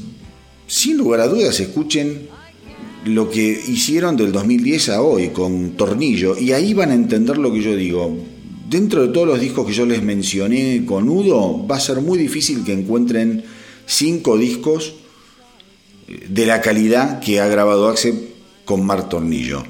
sin 0.68 0.98
lugar 0.98 1.22
a 1.22 1.28
dudas 1.28 1.60
escuchen 1.60 2.28
lo 3.06 3.30
que 3.30 3.62
hicieron 3.68 4.18
del 4.18 4.32
2010 4.32 4.90
a 4.90 5.02
hoy 5.02 5.30
con 5.30 5.72
Tornillo. 5.72 6.38
Y 6.38 6.52
ahí 6.54 6.74
van 6.74 6.92
a 6.92 6.96
entender 6.96 7.38
lo 7.38 7.52
que 7.54 7.62
yo 7.62 7.76
digo. 7.76 8.18
Dentro 8.70 9.06
de 9.06 9.14
todos 9.14 9.28
los 9.28 9.40
discos 9.40 9.68
que 9.68 9.74
yo 9.74 9.86
les 9.86 10.02
mencioné 10.02 10.84
con 10.86 11.08
Udo, 11.08 11.66
va 11.68 11.76
a 11.76 11.80
ser 11.80 12.02
muy 12.02 12.18
difícil 12.18 12.64
que 12.64 12.74
encuentren 12.74 13.44
cinco 13.86 14.38
discos 14.38 14.94
de 16.08 16.46
la 16.46 16.62
calidad 16.62 17.20
que 17.20 17.40
ha 17.40 17.48
grabado 17.48 17.88
Axe 17.88 18.36
con 18.64 18.86
Mar 18.86 19.10
Tornillo. 19.10 19.64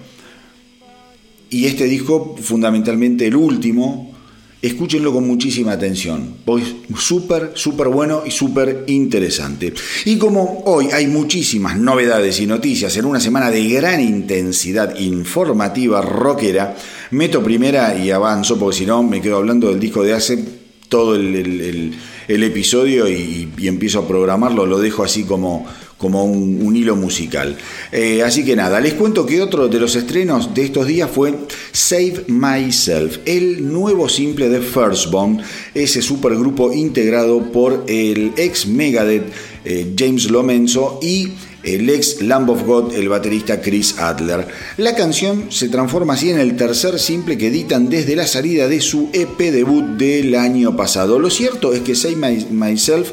Y 1.49 1.65
este 1.65 1.85
disco, 1.85 2.35
fundamentalmente 2.41 3.27
el 3.27 3.35
último, 3.35 4.15
escúchenlo 4.61 5.13
con 5.13 5.27
muchísima 5.27 5.73
atención, 5.73 6.37
pues 6.43 6.63
súper, 6.97 7.51
súper 7.53 7.87
bueno 7.87 8.23
y 8.25 8.31
súper 8.31 8.83
interesante. 8.87 9.73
Y 10.05 10.17
como 10.17 10.63
hoy 10.65 10.87
hay 10.91 11.07
muchísimas 11.07 11.77
novedades 11.77 12.39
y 12.39 12.47
noticias 12.47 12.97
en 12.97 13.05
una 13.05 13.19
semana 13.19 13.51
de 13.51 13.67
gran 13.69 14.01
intensidad 14.01 14.97
informativa 14.97 16.01
rockera, 16.01 16.75
meto 17.11 17.43
primera 17.43 17.95
y 17.95 18.09
avanzo, 18.09 18.57
porque 18.57 18.77
si 18.77 18.85
no 18.85 19.03
me 19.03 19.21
quedo 19.21 19.37
hablando 19.37 19.69
del 19.69 19.79
disco 19.79 20.03
de 20.03 20.13
hace 20.13 20.43
todo 20.89 21.15
el, 21.15 21.93
episodio 22.27 23.07
y, 23.07 23.51
y 23.57 23.67
empiezo 23.67 23.99
a 23.99 24.07
programarlo, 24.07 24.65
lo 24.65 24.79
dejo 24.79 25.03
así 25.03 25.23
como 25.23 25.65
como 25.97 26.25
un, 26.25 26.75
hilo 26.75 26.95
musical. 26.95 27.57
Eh, 27.91 28.21
así 28.21 28.43
que 28.43 28.55
nada, 28.55 28.79
les 28.79 28.93
cuento 28.93 29.25
que 29.25 29.41
otro 29.41 29.67
de 29.69 29.79
los 29.79 29.95
estrenos 29.95 30.53
de 30.53 30.65
estos 30.65 30.87
días 30.87 31.09
fue 31.09 31.33
Save 31.71 32.25
Myself, 32.27 33.19
el 33.25 33.71
nuevo 33.71 34.09
simple 34.09 34.49
de 34.49 34.59
Firstborn, 34.61 35.41
ese 35.73 36.01
supergrupo 36.01 36.73
integrado 36.73 37.51
por 37.51 37.85
el 37.87 38.33
ex 38.35 38.67
Megadeth 38.67 39.31
eh, 39.63 39.93
James 39.97 40.29
Lomenzo 40.29 40.99
y 41.01 41.29
el 41.65 41.89
ex 41.89 42.21
Lamb 42.21 42.49
of 42.49 42.63
God, 42.63 42.93
el 42.93 43.09
baterista 43.09 43.59
Chris 43.59 43.97
Adler. 43.97 44.47
La 44.77 44.95
canción 44.95 45.51
se 45.51 45.69
transforma 45.69 46.13
así 46.13 46.29
en 46.29 46.39
el 46.39 46.55
tercer 46.55 46.99
simple 46.99 47.37
que 47.37 47.47
editan 47.47 47.89
desde 47.89 48.15
la 48.15 48.27
salida 48.27 48.67
de 48.67 48.81
su 48.81 49.09
EP 49.13 49.37
debut 49.51 49.83
del 49.97 50.35
año 50.35 50.75
pasado. 50.75 51.19
Lo 51.19 51.29
cierto 51.29 51.73
es 51.73 51.81
que 51.81 51.95
Save 51.95 52.45
Myself, 52.51 53.11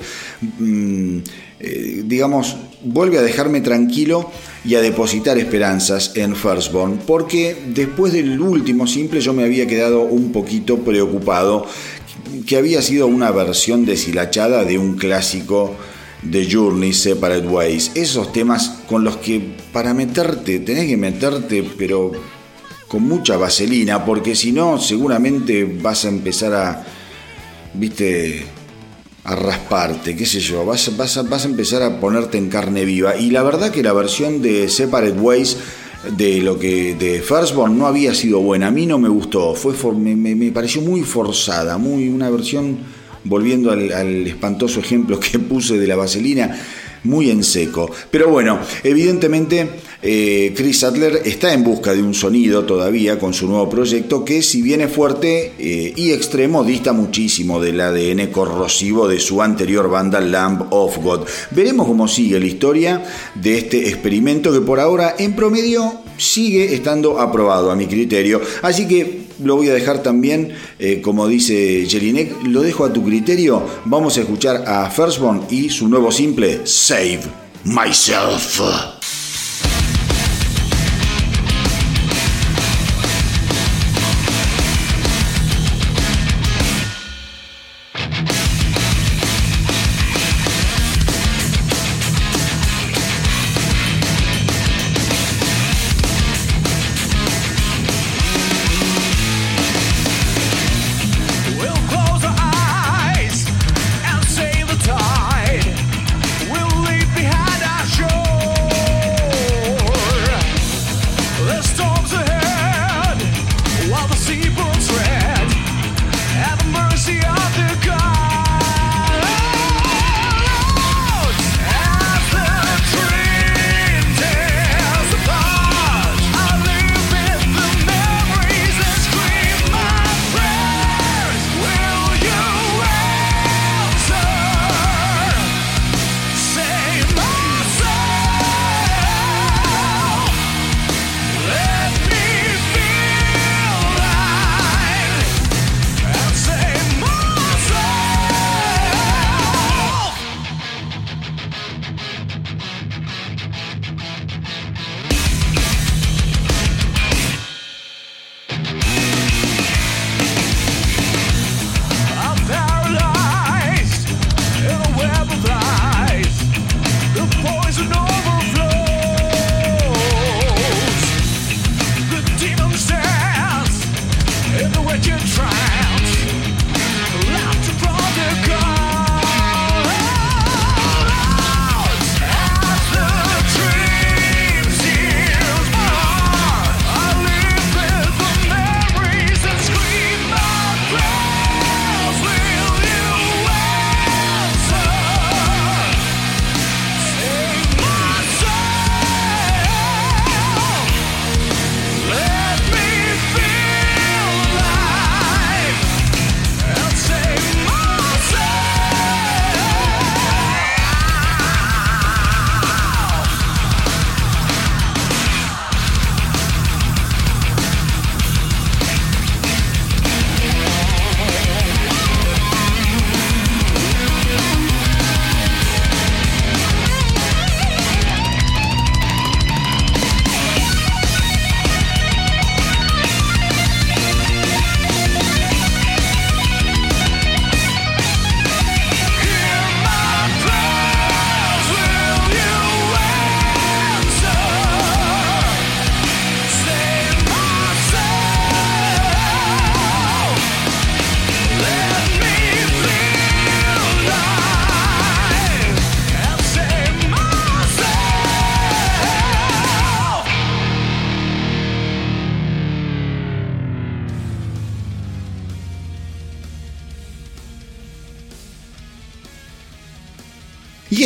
mm, 0.59 1.19
eh, 1.61 2.03
digamos, 2.05 2.57
vuelve 2.85 3.19
a 3.19 3.23
dejarme 3.23 3.61
tranquilo 3.61 4.31
y 4.65 4.75
a 4.75 4.81
depositar 4.81 5.39
esperanzas 5.39 6.13
en 6.15 6.37
Firstborn, 6.37 7.01
porque 7.07 7.57
después 7.69 8.13
del 8.13 8.41
último 8.41 8.87
simple 8.87 9.21
yo 9.21 9.33
me 9.33 9.45
había 9.45 9.67
quedado 9.67 10.03
un 10.03 10.33
poquito 10.33 10.79
preocupado, 10.79 11.67
que 12.47 12.57
había 12.57 12.83
sido 12.83 13.07
una 13.07 13.31
versión 13.31 13.85
deshilachada 13.85 14.65
de 14.65 14.79
un 14.79 14.97
clásico 14.97 15.77
de 16.23 16.49
Journey, 16.51 16.93
Separate 16.93 17.47
Ways, 17.47 17.93
esos 17.95 18.33
temas 18.33 18.81
con 18.89 19.05
los 19.05 19.17
que 19.17 19.57
para 19.73 19.93
meterte, 19.93 20.61
tenés 20.61 20.87
que 20.87 20.97
meterte, 20.97 21.69
pero 21.77 22.13
con 22.87 23.03
mucha 23.03 23.37
vaselina, 23.37 24.05
porque 24.05 24.35
si 24.35 24.53
no, 24.53 24.79
seguramente 24.79 25.65
vas 25.65 26.05
a 26.05 26.09
empezar 26.09 26.53
a, 26.53 26.85
viste, 27.75 28.45
a 29.25 29.35
rasparte, 29.35 30.17
qué 30.17 30.27
sé 30.27 30.41
yo, 30.41 30.65
vas, 30.65 30.97
vas, 30.97 31.17
a, 31.17 31.49
empezar 31.49 31.83
a 31.83 32.01
ponerte 32.01 32.39
en 32.39 32.49
carne 32.49 32.85
viva. 32.85 33.17
Y 33.17 33.31
la 33.31 33.43
verdad 33.43 33.71
que 33.71 33.83
la 33.83 33.93
versión 33.93 34.43
de 34.43 34.69
Separate 34.69 35.19
Ways 35.19 35.57
de 36.17 36.41
lo 36.41 36.59
que 36.59 36.95
de 36.95 37.23
Firstborn 37.23 37.79
no 37.79 37.87
había 37.87 38.15
sido 38.15 38.41
buena, 38.41 38.69
a 38.69 38.71
mí 38.71 38.87
no 38.87 38.99
me 38.99 39.09
gustó, 39.09 39.55
fue 39.55 39.75
me, 39.95 40.53
pareció 40.53 40.83
muy 40.83 41.03
forzada, 41.03 41.79
muy 41.79 42.09
una 42.09 42.29
versión 42.29 42.79
volviendo 43.25 43.71
al, 43.71 44.27
espantoso 44.27 44.81
ejemplo 44.81 45.19
que 45.19 45.39
puse 45.39 45.79
de 45.79 45.87
la 45.87 45.97
vaselina, 45.97 46.59
muy 47.05 47.31
en 47.31 47.43
seco. 47.43 47.91
Pero 48.11 48.29
bueno, 48.29 48.61
evidentemente 48.85 49.69
eh, 50.03 50.53
Chris 50.57 50.85
Adler 50.85 51.23
está 51.25 51.53
en 51.53 51.65
busca 51.65 51.95
de 51.95 52.03
un 52.03 52.15
sonido 52.15 52.65
todavía 52.65 53.19
con 53.19 53.35
su 53.35 53.49
nuevo 53.49 53.69
proyecto 53.69 54.25
que 54.25 54.43
si 54.43 54.63
bien 54.63 54.81
es 54.81 54.93
fuerte 54.93 55.53
eh, 55.59 55.93
y 55.97 56.13
extremo 56.13 56.65
dista 56.65 56.93
muchísimo 56.93 57.61
del 57.61 57.81
ADN 57.81 58.29
corrosivo 58.31 59.09
de 59.09 59.19
su 59.19 59.43
anterior 59.43 59.89
banda 59.89 60.21
Lamb 60.21 60.73
of 60.73 60.99
God. 60.99 61.27
Veremos 61.51 61.87
cómo 61.87 62.07
sigue 62.09 62.39
la 62.39 62.47
historia 62.47 63.03
de 63.35 63.59
este 63.59 63.89
experimento 63.89 64.53
que 64.53 64.61
por 64.61 64.81
ahora 64.81 65.15
en 65.19 65.35
promedio 65.35 66.03
sigue 66.17 66.75
estando 66.75 67.19
aprobado 67.19 67.71
a 67.71 67.77
mi 67.77 67.87
criterio. 67.87 68.41
Así 68.63 68.87
que 68.87 69.22
lo 69.43 69.57
voy 69.57 69.69
a 69.69 69.75
dejar 69.75 70.03
también, 70.03 70.53
eh, 70.79 71.01
como 71.01 71.29
dice 71.29 71.87
Jelinek, 71.89 72.45
lo 72.45 72.63
dejo 72.63 72.85
a 72.85 72.93
tu 72.93 73.05
criterio. 73.05 73.67
Vamos 73.85 74.17
a 74.17 74.21
escuchar 74.21 74.65
a 74.67 74.91
Firstborn 74.91 75.43
y 75.51 75.71
su 75.71 75.89
nuevo 75.89 76.11
simple, 76.11 76.61
Save 76.65 77.23
Myself. 77.65 79.02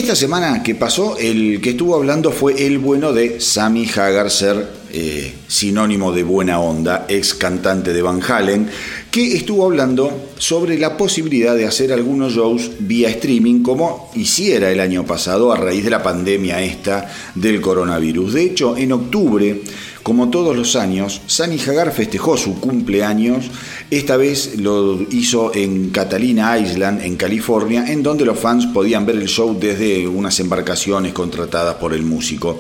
Esta 0.07 0.15
semana 0.15 0.63
que 0.63 0.77
pasó, 0.77 1.19
el 1.19 1.61
que 1.61 1.71
estuvo 1.71 1.97
hablando 1.97 2.31
fue 2.31 2.65
el 2.65 2.79
bueno 2.79 3.13
de 3.13 3.41
Sammy 3.41 3.89
Hagar, 3.89 4.31
ser 4.31 4.69
eh, 4.93 5.35
sinónimo 5.49 6.13
de 6.13 6.23
buena 6.23 6.61
onda, 6.61 7.07
ex 7.09 7.35
cantante 7.35 7.93
de 7.93 8.03
Van 8.03 8.23
Halen, 8.23 8.71
que 9.11 9.35
estuvo 9.35 9.65
hablando 9.65 10.29
sobre 10.39 10.79
la 10.79 10.97
posibilidad 10.97 11.57
de 11.57 11.67
hacer 11.67 11.93
algunos 11.93 12.35
shows 12.35 12.71
vía 12.79 13.09
streaming 13.09 13.65
como 13.65 14.13
hiciera 14.15 14.71
el 14.71 14.79
año 14.79 15.05
pasado 15.05 15.53
a 15.53 15.57
raíz 15.57 15.83
de 15.83 15.91
la 15.91 16.05
pandemia 16.05 16.63
esta 16.63 17.13
del 17.35 17.61
coronavirus. 17.61 18.35
De 18.35 18.43
hecho, 18.45 18.77
en 18.77 18.93
octubre 18.93 19.61
como 20.07 20.31
todos 20.31 20.57
los 20.57 20.77
años, 20.77 21.21
Sammy 21.27 21.59
Hagar 21.59 21.91
festejó 21.91 22.37
su 22.37 22.61
cumpleaños. 22.61 23.47
Esta 23.91 24.17
vez 24.17 24.59
lo 24.59 25.01
hizo 25.13 25.55
en 25.55 25.91
Catalina 25.91 26.59
Island, 26.59 27.03
en 27.03 27.15
California, 27.15 27.85
en 27.87 28.03
donde 28.03 28.25
los 28.25 28.39
fans 28.39 28.67
podían 28.67 29.07
ver 29.07 29.15
el 29.15 29.29
show 29.29 29.57
desde 29.59 30.09
unas 30.09 30.41
embarcaciones 30.41 31.13
contratadas 31.13 31.77
por 31.77 31.95
el 31.95 32.03
músico. 32.03 32.59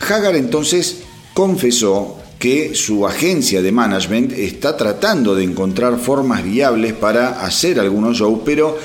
Hagar 0.00 0.36
entonces 0.36 0.98
confesó 1.32 2.18
que 2.38 2.74
su 2.74 3.06
agencia 3.06 3.62
de 3.62 3.72
management 3.72 4.32
está 4.32 4.76
tratando 4.76 5.34
de 5.34 5.44
encontrar 5.44 5.98
formas 5.98 6.44
viables 6.44 6.92
para 6.92 7.42
hacer 7.42 7.80
algunos 7.80 8.18
shows, 8.18 8.40
pero 8.44 8.78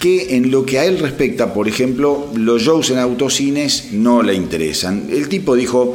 que 0.00 0.36
en 0.36 0.50
lo 0.50 0.66
que 0.66 0.80
a 0.80 0.84
él 0.84 0.98
respecta, 0.98 1.54
por 1.54 1.68
ejemplo, 1.68 2.28
los 2.34 2.62
shows 2.62 2.90
en 2.90 2.98
autocines 2.98 3.92
no 3.92 4.22
le 4.22 4.34
interesan. 4.34 5.06
El 5.10 5.28
tipo 5.28 5.54
dijo, 5.54 5.94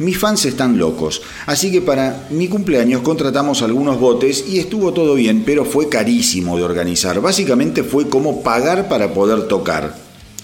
mis 0.00 0.18
fans 0.18 0.46
están 0.46 0.78
locos, 0.78 1.22
así 1.46 1.70
que 1.70 1.82
para 1.82 2.26
mi 2.30 2.48
cumpleaños 2.48 3.02
contratamos 3.02 3.62
algunos 3.62 4.00
botes 4.00 4.44
y 4.48 4.58
estuvo 4.58 4.92
todo 4.92 5.14
bien, 5.14 5.42
pero 5.44 5.64
fue 5.64 5.88
carísimo 5.88 6.56
de 6.56 6.64
organizar. 6.64 7.20
Básicamente 7.20 7.84
fue 7.84 8.08
como 8.08 8.42
pagar 8.42 8.88
para 8.88 9.12
poder 9.12 9.46
tocar. 9.46 9.94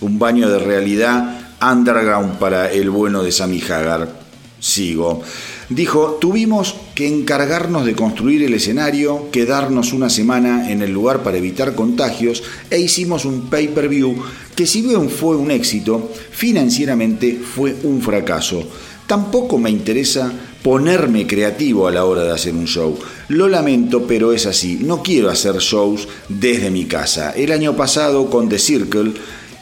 Un 0.03 0.19
baño 0.19 0.51
de 0.51 0.59
realidad 0.59 1.41
underground 1.61 2.39
para 2.39 2.71
el 2.71 2.91
bueno 2.91 3.23
de 3.23 3.33
Sammy 3.33 3.63
Hagar. 3.63 4.27
Sigo. 4.61 5.23
Dijo, 5.69 6.19
tuvimos 6.21 6.77
que 6.95 7.09
encargarnos 7.09 7.85
de 7.87 7.95
construir 7.95 8.43
el 8.43 8.55
escenario, 8.55 9.31
quedarnos 9.33 9.93
una 9.93 10.11
semana 10.11 10.71
en 10.71 10.83
el 10.83 10.93
lugar 10.93 11.23
para 11.23 11.39
evitar 11.39 11.75
contagios 11.75 12.43
e 12.71 12.79
hicimos 12.79 13.25
un 13.25 13.49
pay-per-view 13.49 14.17
que 14.55 14.67
si 14.67 14.83
bien 14.83 15.11
fue 15.11 15.37
un 15.37 15.51
éxito, 15.51 16.11
financieramente 16.31 17.41
fue 17.43 17.75
un 17.83 18.01
fracaso. 18.01 18.67
Tampoco 19.07 19.59
me 19.59 19.71
interesa 19.71 20.33
ponerme 20.63 21.29
creativo 21.29 21.87
a 21.87 21.93
la 21.93 22.05
hora 22.05 22.25
de 22.25 22.33
hacer 22.33 22.55
un 22.55 22.67
show. 22.67 22.99
Lo 23.29 23.49
lamento, 23.49 24.05
pero 24.07 24.33
es 24.33 24.47
así. 24.47 24.81
No 24.83 25.01
quiero 25.03 25.31
hacer 25.31 25.59
shows 25.59 26.09
desde 26.29 26.71
mi 26.73 26.87
casa. 26.87 27.31
El 27.31 27.53
año 27.53 27.77
pasado 27.77 28.29
con 28.29 28.49
The 28.49 28.59
Circle 28.59 29.13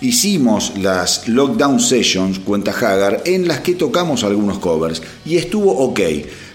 hicimos 0.01 0.73
las 0.79 1.29
Lockdown 1.29 1.79
Sessions, 1.79 2.39
cuenta 2.39 2.71
Hagar, 2.73 3.23
en 3.27 3.47
las 3.47 3.61
que 3.61 3.75
tocamos 3.75 4.25
algunos 4.25 4.59
covers 4.59 5.03
y 5.27 5.37
estuvo 5.37 5.73
ok. 5.73 6.01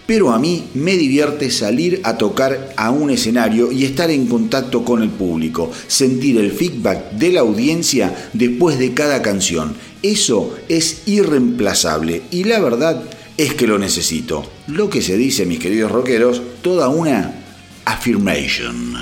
Pero 0.08 0.32
a 0.32 0.40
mí 0.40 0.70
me 0.74 0.98
divierte 0.98 1.52
salir 1.52 2.02
a 2.04 2.18
tocar 2.18 2.74
a 2.76 2.90
un 2.90 3.12
escenario 3.12 3.72
y 3.72 3.86
estar 3.86 4.10
en 4.10 4.26
contacto 4.26 4.84
con 4.84 5.04
el 5.04 5.10
público, 5.10 5.72
sentir 5.86 6.40
el 6.40 6.52
feedback 6.52 7.12
de 7.12 7.34
la 7.34 7.42
audiencia 7.42 8.30
después 8.34 8.80
de 8.80 8.96
cada 8.96 9.22
canción. 9.22 9.76
Eso 10.02 10.58
es 10.70 11.04
irreemplazable 11.08 12.24
y 12.32 12.46
la 12.46 12.60
verdad 12.60 13.04
es 13.38 13.54
que 13.54 13.68
lo 13.68 13.78
necesito. 13.78 14.50
Lo 14.68 14.90
que 14.90 15.02
se 15.02 15.18
dice, 15.18 15.46
mis 15.46 15.60
queridos 15.60 15.92
rockeros, 15.92 16.42
toda 16.62 16.90
una 16.90 17.34
affirmation. 17.86 18.96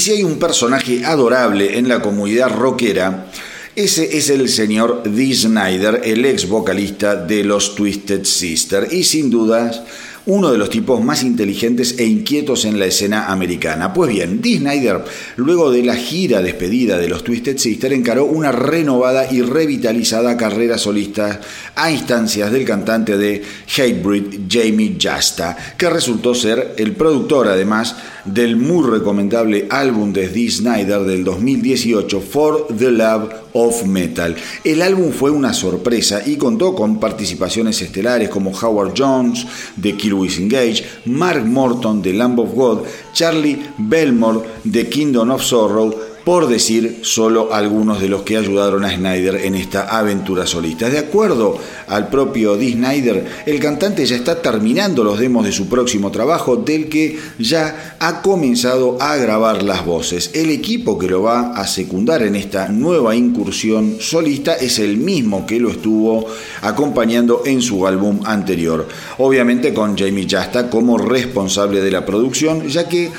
Si 0.00 0.12
hay 0.12 0.24
un 0.24 0.38
personaje 0.38 1.04
adorable 1.04 1.78
en 1.78 1.86
la 1.86 2.00
comunidad 2.00 2.48
rockera, 2.48 3.30
ese 3.76 4.16
es 4.16 4.30
el 4.30 4.48
señor 4.48 5.02
Dee 5.04 5.34
Snyder, 5.34 6.00
el 6.02 6.24
ex 6.24 6.48
vocalista 6.48 7.16
de 7.16 7.44
los 7.44 7.74
Twisted 7.74 8.24
Sister, 8.24 8.88
y 8.90 9.04
sin 9.04 9.30
dudas 9.30 9.82
uno 10.30 10.52
de 10.52 10.58
los 10.58 10.70
tipos 10.70 11.02
más 11.02 11.24
inteligentes 11.24 11.96
e 11.98 12.04
inquietos 12.04 12.64
en 12.64 12.78
la 12.78 12.86
escena 12.86 13.26
americana. 13.26 13.92
Pues 13.92 14.12
bien, 14.12 14.40
Dee 14.40 14.58
Snyder, 14.58 15.04
luego 15.34 15.72
de 15.72 15.82
la 15.82 15.96
gira 15.96 16.40
despedida 16.40 16.98
de 16.98 17.08
los 17.08 17.24
Twisted 17.24 17.58
Sister, 17.58 17.92
encaró 17.92 18.26
una 18.26 18.52
renovada 18.52 19.30
y 19.30 19.42
revitalizada 19.42 20.36
carrera 20.36 20.78
solista 20.78 21.40
a 21.74 21.90
instancias 21.90 22.52
del 22.52 22.64
cantante 22.64 23.16
de 23.16 23.42
Hatebreed, 23.66 24.42
Jamie 24.48 24.96
Jasta, 25.00 25.56
que 25.76 25.90
resultó 25.90 26.32
ser 26.34 26.74
el 26.76 26.92
productor 26.92 27.48
además 27.48 27.96
del 28.24 28.56
muy 28.56 28.88
recomendable 28.88 29.66
álbum 29.70 30.12
de 30.12 30.28
Dee 30.28 30.50
Snyder 30.50 31.00
del 31.00 31.24
2018, 31.24 32.20
For 32.20 32.68
the 32.76 32.90
Love 32.90 33.32
of 33.52 33.84
Metal. 33.84 34.36
El 34.62 34.82
álbum 34.82 35.10
fue 35.10 35.30
una 35.30 35.52
sorpresa 35.52 36.22
y 36.24 36.36
contó 36.36 36.74
con 36.74 37.00
participaciones 37.00 37.80
estelares 37.82 38.28
como 38.28 38.50
Howard 38.50 38.92
Jones 38.96 39.46
de 39.76 39.94
Louis 40.10 40.19
Engage, 40.24 40.84
Mark 41.06 41.44
Morton 41.44 42.00
de 42.02 42.12
Lamb 42.12 42.38
of 42.38 42.54
God, 42.54 42.86
Charlie 43.12 43.58
Belmore 43.78 44.44
de 44.64 44.88
Kingdom 44.88 45.30
of 45.30 45.42
Sorrow, 45.42 46.09
por 46.30 46.46
decir 46.46 47.00
solo 47.02 47.52
algunos 47.52 48.00
de 48.00 48.08
los 48.08 48.22
que 48.22 48.36
ayudaron 48.36 48.84
a 48.84 48.94
Snyder 48.94 49.34
en 49.46 49.56
esta 49.56 49.98
aventura 49.98 50.46
solista. 50.46 50.88
De 50.88 51.00
acuerdo 51.00 51.58
al 51.88 52.06
propio 52.06 52.56
Dee 52.56 52.74
Snyder, 52.74 53.26
el 53.46 53.58
cantante 53.58 54.06
ya 54.06 54.14
está 54.14 54.40
terminando 54.40 55.02
los 55.02 55.18
demos 55.18 55.44
de 55.44 55.50
su 55.50 55.68
próximo 55.68 56.12
trabajo, 56.12 56.54
del 56.54 56.88
que 56.88 57.18
ya 57.40 57.96
ha 57.98 58.22
comenzado 58.22 58.96
a 59.02 59.16
grabar 59.16 59.64
las 59.64 59.84
voces. 59.84 60.30
El 60.32 60.50
equipo 60.50 60.96
que 60.96 61.08
lo 61.08 61.22
va 61.22 61.50
a 61.50 61.66
secundar 61.66 62.22
en 62.22 62.36
esta 62.36 62.68
nueva 62.68 63.16
incursión 63.16 63.96
solista 63.98 64.54
es 64.54 64.78
el 64.78 64.98
mismo 64.98 65.44
que 65.44 65.58
lo 65.58 65.68
estuvo 65.68 66.26
acompañando 66.62 67.42
en 67.44 67.60
su 67.60 67.88
álbum 67.88 68.20
anterior. 68.24 68.86
Obviamente 69.18 69.74
con 69.74 69.98
Jamie 69.98 70.28
Jasta 70.30 70.70
como 70.70 70.96
responsable 70.96 71.80
de 71.80 71.90
la 71.90 72.06
producción, 72.06 72.68
ya 72.68 72.88
que 72.88 73.10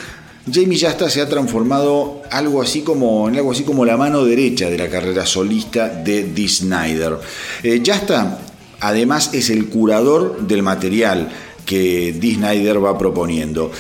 Jamie 0.49 0.80
Jasta 0.80 1.10
se 1.10 1.21
ha 1.21 1.30
transformado 1.30 2.23
algo 2.32 2.62
así 2.62 2.82
como, 2.82 3.30
en 3.30 3.36
algo 3.36 3.51
así 3.51 3.63
como 3.63 3.86
la 3.86 3.97
mano 3.97 4.25
derecha 4.25 4.69
de 4.69 4.77
la 4.77 4.89
carrera 4.89 5.25
solista 5.25 5.88
de 5.89 6.23
Dee 6.23 6.47
Snyder. 6.47 7.17
Eh, 7.62 7.82
Jasta 7.86 8.39
además 8.80 9.30
es 9.34 9.49
el 9.51 9.67
curador 9.67 10.47
del 10.47 10.63
material 10.63 11.30
que 11.65 12.13
Dee 12.19 12.36
Snyder 12.36 12.84
va 12.84 12.97
proponiendo. 12.97 13.71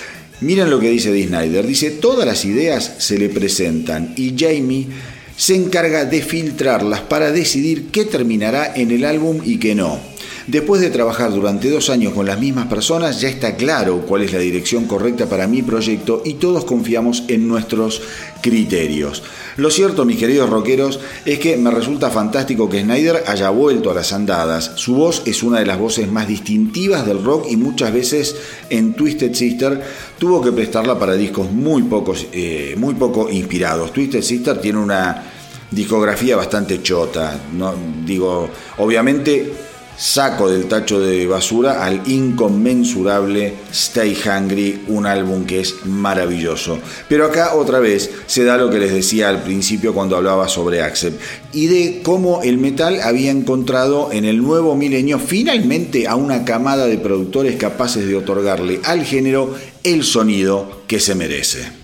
Miren 0.41 0.69
lo 0.69 0.79
que 0.79 0.89
dice 0.89 1.11
Dee 1.11 1.27
Snyder. 1.27 1.65
Dice, 1.65 1.91
todas 1.91 2.27
las 2.27 2.45
ideas 2.45 2.95
se 2.99 3.17
le 3.17 3.29
presentan 3.29 4.13
y 4.15 4.35
Jamie 4.37 4.87
se 5.35 5.55
encarga 5.55 6.05
de 6.05 6.21
filtrarlas 6.21 7.01
para 7.01 7.31
decidir 7.31 7.87
qué 7.91 8.05
terminará 8.05 8.73
en 8.75 8.91
el 8.91 9.05
álbum 9.05 9.41
y 9.43 9.57
qué 9.57 9.73
no. 9.73 10.10
Después 10.51 10.81
de 10.81 10.89
trabajar 10.89 11.31
durante 11.31 11.69
dos 11.69 11.89
años 11.89 12.11
con 12.11 12.25
las 12.25 12.37
mismas 12.37 12.67
personas, 12.67 13.21
ya 13.21 13.29
está 13.29 13.55
claro 13.55 14.01
cuál 14.05 14.23
es 14.23 14.33
la 14.33 14.39
dirección 14.39 14.83
correcta 14.83 15.27
para 15.27 15.47
mi 15.47 15.61
proyecto 15.61 16.21
y 16.25 16.33
todos 16.33 16.65
confiamos 16.65 17.23
en 17.29 17.47
nuestros 17.47 18.01
criterios. 18.41 19.23
Lo 19.55 19.71
cierto, 19.71 20.03
mis 20.03 20.17
queridos 20.17 20.49
rockeros, 20.49 20.99
es 21.23 21.39
que 21.39 21.55
me 21.55 21.71
resulta 21.71 22.09
fantástico 22.09 22.69
que 22.69 22.81
Snyder 22.81 23.23
haya 23.27 23.49
vuelto 23.49 23.91
a 23.91 23.93
las 23.93 24.11
andadas. 24.11 24.73
Su 24.75 24.95
voz 24.95 25.21
es 25.25 25.41
una 25.41 25.59
de 25.59 25.67
las 25.67 25.79
voces 25.79 26.11
más 26.11 26.27
distintivas 26.27 27.05
del 27.05 27.23
rock 27.23 27.45
y 27.49 27.55
muchas 27.55 27.93
veces 27.93 28.35
en 28.69 28.93
Twisted 28.93 29.33
Sister 29.33 29.81
tuvo 30.19 30.41
que 30.41 30.51
prestarla 30.51 30.99
para 30.99 31.13
discos 31.13 31.49
muy, 31.49 31.83
pocos, 31.83 32.27
eh, 32.33 32.75
muy 32.77 32.95
poco 32.95 33.29
inspirados. 33.29 33.93
Twisted 33.93 34.21
Sister 34.21 34.59
tiene 34.59 34.79
una 34.79 35.31
discografía 35.71 36.35
bastante 36.35 36.81
chota. 36.81 37.39
¿no? 37.53 37.73
Digo, 38.05 38.49
obviamente 38.79 39.70
saco 40.01 40.49
del 40.49 40.65
tacho 40.65 40.99
de 40.99 41.27
basura 41.27 41.85
al 41.85 42.01
inconmensurable 42.07 43.53
Stay 43.71 44.17
Hungry, 44.25 44.85
un 44.87 45.05
álbum 45.05 45.45
que 45.45 45.59
es 45.59 45.85
maravilloso. 45.85 46.79
Pero 47.07 47.27
acá 47.27 47.53
otra 47.53 47.79
vez 47.79 48.09
se 48.25 48.43
da 48.43 48.57
lo 48.57 48.71
que 48.71 48.79
les 48.79 48.91
decía 48.91 49.29
al 49.29 49.43
principio 49.43 49.93
cuando 49.93 50.17
hablaba 50.17 50.47
sobre 50.47 50.81
Accept 50.81 51.21
y 51.53 51.67
de 51.67 52.01
cómo 52.01 52.41
el 52.41 52.57
metal 52.57 52.99
había 53.01 53.29
encontrado 53.29 54.11
en 54.11 54.25
el 54.25 54.41
nuevo 54.41 54.75
milenio 54.75 55.19
finalmente 55.19 56.07
a 56.07 56.15
una 56.15 56.45
camada 56.45 56.87
de 56.87 56.97
productores 56.97 57.55
capaces 57.57 58.07
de 58.07 58.15
otorgarle 58.15 58.79
al 58.83 59.05
género 59.05 59.53
el 59.83 60.03
sonido 60.03 60.81
que 60.87 60.99
se 60.99 61.13
merece. 61.13 61.80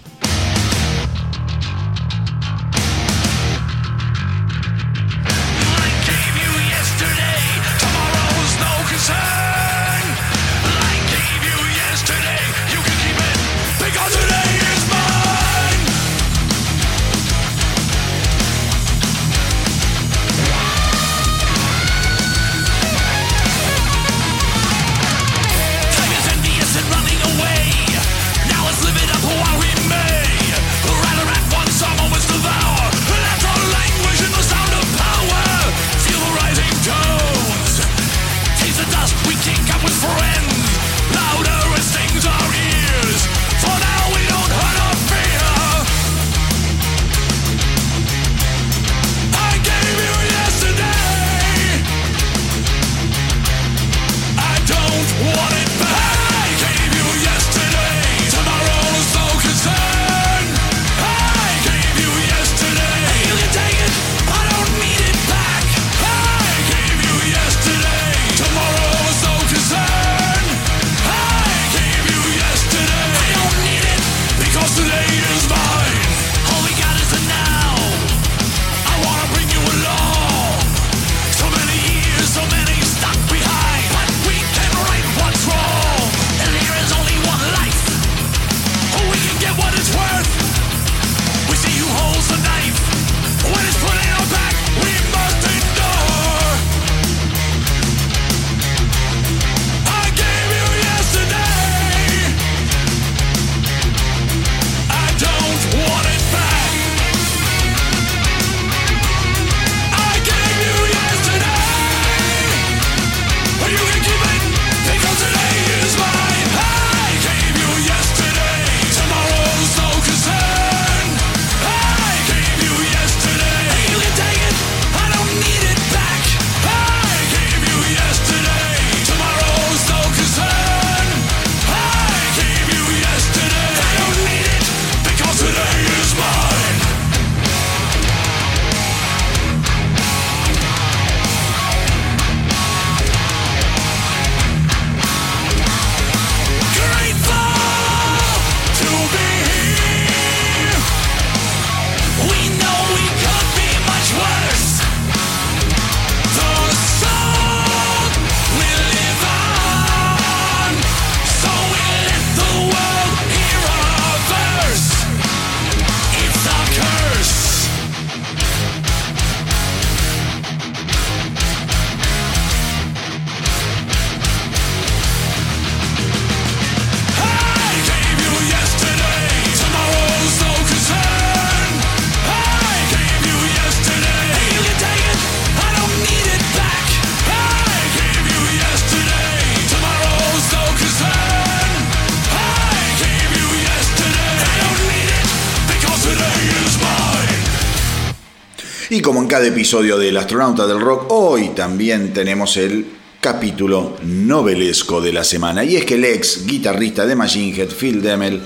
Y 198.90 199.02
como 199.02 199.22
en 199.22 199.28
cada 199.28 199.46
episodio 199.46 199.98
del 199.98 200.16
Astronauta 200.16 200.66
del 200.66 200.80
Rock, 200.80 201.08
hoy 201.10 201.50
también 201.50 202.14
tenemos 202.14 202.56
el 202.56 202.86
capítulo 203.20 203.98
novelesco 204.04 205.02
de 205.02 205.12
la 205.12 205.26
semana. 205.26 205.66
Y 205.66 205.76
es 205.76 205.84
que 205.84 205.96
el 205.96 206.06
ex 206.06 206.46
guitarrista 206.46 207.06
de 207.06 207.14
Machine 207.18 207.54
Head, 207.54 207.72
Phil 207.72 208.02
Demmel, 208.02 208.42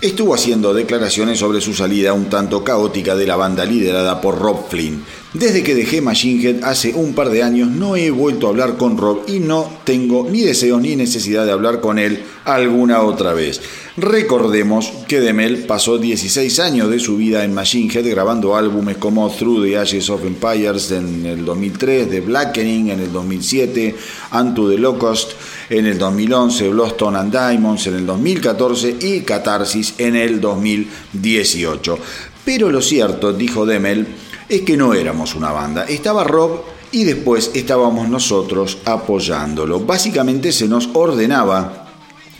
estuvo 0.00 0.34
haciendo 0.34 0.72
declaraciones 0.72 1.38
sobre 1.38 1.60
su 1.60 1.74
salida 1.74 2.14
un 2.14 2.30
tanto 2.30 2.64
caótica 2.64 3.14
de 3.14 3.26
la 3.26 3.36
banda 3.36 3.66
liderada 3.66 4.22
por 4.22 4.38
Rob 4.38 4.70
Flynn. 4.70 5.04
Desde 5.34 5.64
que 5.64 5.74
dejé 5.74 6.00
Machine 6.00 6.40
Head 6.40 6.62
hace 6.62 6.94
un 6.94 7.12
par 7.12 7.28
de 7.28 7.42
años 7.42 7.68
no 7.68 7.96
he 7.96 8.12
vuelto 8.12 8.46
a 8.46 8.50
hablar 8.50 8.76
con 8.76 8.96
Rob 8.96 9.24
y 9.26 9.40
no 9.40 9.68
tengo 9.82 10.28
ni 10.30 10.42
deseo 10.42 10.78
ni 10.78 10.94
necesidad 10.94 11.44
de 11.44 11.50
hablar 11.50 11.80
con 11.80 11.98
él 11.98 12.22
alguna 12.44 13.02
otra 13.02 13.34
vez. 13.34 13.60
Recordemos 13.96 14.92
que 15.08 15.18
Demel 15.18 15.64
pasó 15.66 15.98
16 15.98 16.60
años 16.60 16.88
de 16.88 17.00
su 17.00 17.16
vida 17.16 17.42
en 17.42 17.52
Machine 17.52 17.92
Head 17.92 18.08
grabando 18.10 18.54
álbumes 18.54 18.96
como 18.98 19.28
Through 19.28 19.64
the 19.64 19.76
Ashes 19.76 20.08
of 20.08 20.24
Empires 20.24 20.92
en 20.92 21.26
el 21.26 21.44
2003, 21.44 22.10
The 22.10 22.20
Blackening 22.20 22.90
en 22.90 23.00
el 23.00 23.12
2007, 23.12 23.96
Unto 24.38 24.70
the 24.70 24.78
Locust 24.78 25.32
en 25.68 25.86
el 25.86 25.98
2011, 25.98 26.68
Bloodstone 26.68 27.18
and 27.18 27.32
Diamonds 27.32 27.88
en 27.88 27.96
el 27.96 28.06
2014 28.06 28.98
y 29.00 29.20
Catharsis 29.22 29.94
en 29.98 30.14
el 30.14 30.40
2018. 30.40 31.98
Pero 32.44 32.70
lo 32.70 32.80
cierto, 32.80 33.32
dijo 33.32 33.66
Demel, 33.66 34.06
es 34.48 34.62
que 34.62 34.76
no 34.76 34.94
éramos 34.94 35.34
una 35.34 35.52
banda. 35.52 35.84
Estaba 35.84 36.24
Rob 36.24 36.62
y 36.92 37.04
después 37.04 37.50
estábamos 37.54 38.08
nosotros 38.08 38.78
apoyándolo. 38.84 39.80
Básicamente 39.80 40.52
se 40.52 40.68
nos 40.68 40.90
ordenaba 40.92 41.84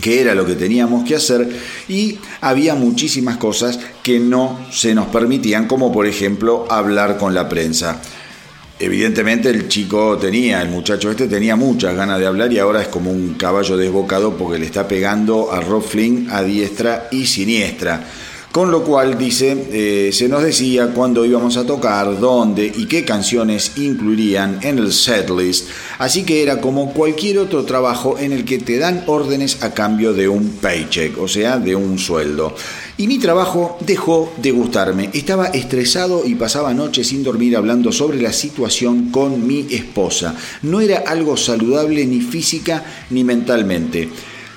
que 0.00 0.20
era 0.20 0.34
lo 0.34 0.44
que 0.44 0.54
teníamos 0.54 1.04
que 1.04 1.16
hacer 1.16 1.48
y 1.88 2.18
había 2.40 2.74
muchísimas 2.74 3.36
cosas 3.36 3.78
que 4.02 4.20
no 4.20 4.60
se 4.70 4.94
nos 4.94 5.06
permitían, 5.06 5.66
como 5.66 5.92
por 5.92 6.06
ejemplo 6.06 6.66
hablar 6.68 7.16
con 7.16 7.34
la 7.34 7.48
prensa. 7.48 8.00
Evidentemente 8.78 9.50
el 9.50 9.68
chico 9.68 10.18
tenía, 10.18 10.60
el 10.60 10.68
muchacho 10.68 11.10
este 11.10 11.28
tenía 11.28 11.54
muchas 11.54 11.94
ganas 11.94 12.18
de 12.18 12.26
hablar 12.26 12.52
y 12.52 12.58
ahora 12.58 12.82
es 12.82 12.88
como 12.88 13.10
un 13.10 13.34
caballo 13.34 13.76
desbocado 13.76 14.36
porque 14.36 14.58
le 14.58 14.66
está 14.66 14.86
pegando 14.86 15.52
a 15.52 15.60
Rob 15.60 15.82
Flynn 15.82 16.28
a 16.30 16.42
diestra 16.42 17.08
y 17.10 17.26
siniestra. 17.26 18.04
Con 18.54 18.70
lo 18.70 18.84
cual, 18.84 19.18
dice, 19.18 19.66
eh, 19.72 20.12
se 20.12 20.28
nos 20.28 20.44
decía 20.44 20.92
cuándo 20.94 21.24
íbamos 21.24 21.56
a 21.56 21.66
tocar, 21.66 22.20
dónde 22.20 22.64
y 22.64 22.86
qué 22.86 23.04
canciones 23.04 23.72
incluirían 23.78 24.60
en 24.62 24.78
el 24.78 24.92
setlist. 24.92 25.68
Así 25.98 26.22
que 26.22 26.40
era 26.40 26.60
como 26.60 26.92
cualquier 26.92 27.38
otro 27.38 27.64
trabajo 27.64 28.16
en 28.16 28.30
el 28.30 28.44
que 28.44 28.58
te 28.58 28.78
dan 28.78 29.02
órdenes 29.08 29.64
a 29.64 29.74
cambio 29.74 30.12
de 30.12 30.28
un 30.28 30.50
paycheck, 30.50 31.20
o 31.20 31.26
sea, 31.26 31.58
de 31.58 31.74
un 31.74 31.98
sueldo. 31.98 32.54
Y 32.96 33.08
mi 33.08 33.18
trabajo 33.18 33.76
dejó 33.80 34.32
de 34.36 34.52
gustarme. 34.52 35.10
Estaba 35.12 35.46
estresado 35.46 36.22
y 36.24 36.36
pasaba 36.36 36.72
noches 36.74 37.08
sin 37.08 37.24
dormir 37.24 37.56
hablando 37.56 37.90
sobre 37.90 38.22
la 38.22 38.32
situación 38.32 39.10
con 39.10 39.48
mi 39.48 39.66
esposa. 39.70 40.36
No 40.62 40.80
era 40.80 41.02
algo 41.08 41.36
saludable 41.36 42.06
ni 42.06 42.20
física 42.20 42.84
ni 43.10 43.24
mentalmente. 43.24 44.10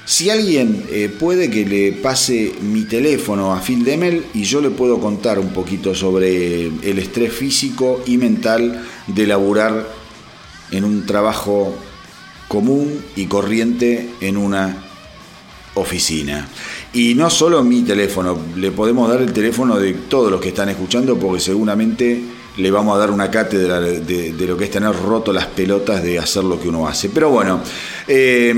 Si 0.08 0.30
alguien 0.30 0.86
eh, 0.90 1.10
puede 1.10 1.52
que 1.52 1.66
le 1.66 1.92
pase 1.92 2.54
mi 2.62 2.84
teléfono 2.84 3.54
a 3.54 3.60
Phil 3.60 3.84
Demel 3.84 4.24
y 4.34 4.46
yo 4.46 4.62
le 4.62 4.70
puedo 4.70 5.02
contar 5.02 5.38
un 5.38 5.50
poquito 5.50 5.94
sobre 5.94 6.68
el 6.68 6.98
estrés 6.98 7.34
físico 7.34 8.02
y 8.06 8.18
mental 8.18 8.86
de 9.06 9.28
laburar 9.28 9.86
en 10.72 10.86
un 10.86 11.06
trabajo 11.06 11.76
común 12.48 13.04
y 13.18 13.26
corriente 13.26 14.12
en 14.22 14.38
una 14.38 14.82
oficina. 15.74 16.48
Y 16.94 17.14
no 17.14 17.30
solo 17.30 17.62
mi 17.62 17.82
teléfono, 17.82 18.40
le 18.56 18.72
podemos 18.72 19.10
dar 19.10 19.22
el 19.22 19.34
teléfono 19.34 19.78
de 19.78 19.92
todos 19.92 20.32
los 20.32 20.40
que 20.40 20.48
están 20.48 20.70
escuchando 20.70 21.20
porque 21.20 21.42
seguramente 21.42 22.22
le 22.56 22.72
vamos 22.72 22.96
a 22.96 23.00
dar 23.00 23.12
una 23.12 23.30
cátedra 23.30 23.82
de, 23.82 24.34
lo 24.48 24.56
que 24.56 24.64
es 24.64 24.72
tener 24.72 24.96
roto 24.96 25.34
las 25.34 25.48
pelotas 25.48 26.02
de 26.02 26.18
hacer 26.18 26.46
lo 26.46 26.58
que 26.58 26.70
uno 26.70 26.88
hace. 26.88 27.10
Pero 27.10 27.30
bueno, 27.30 27.60
eh, 28.08 28.56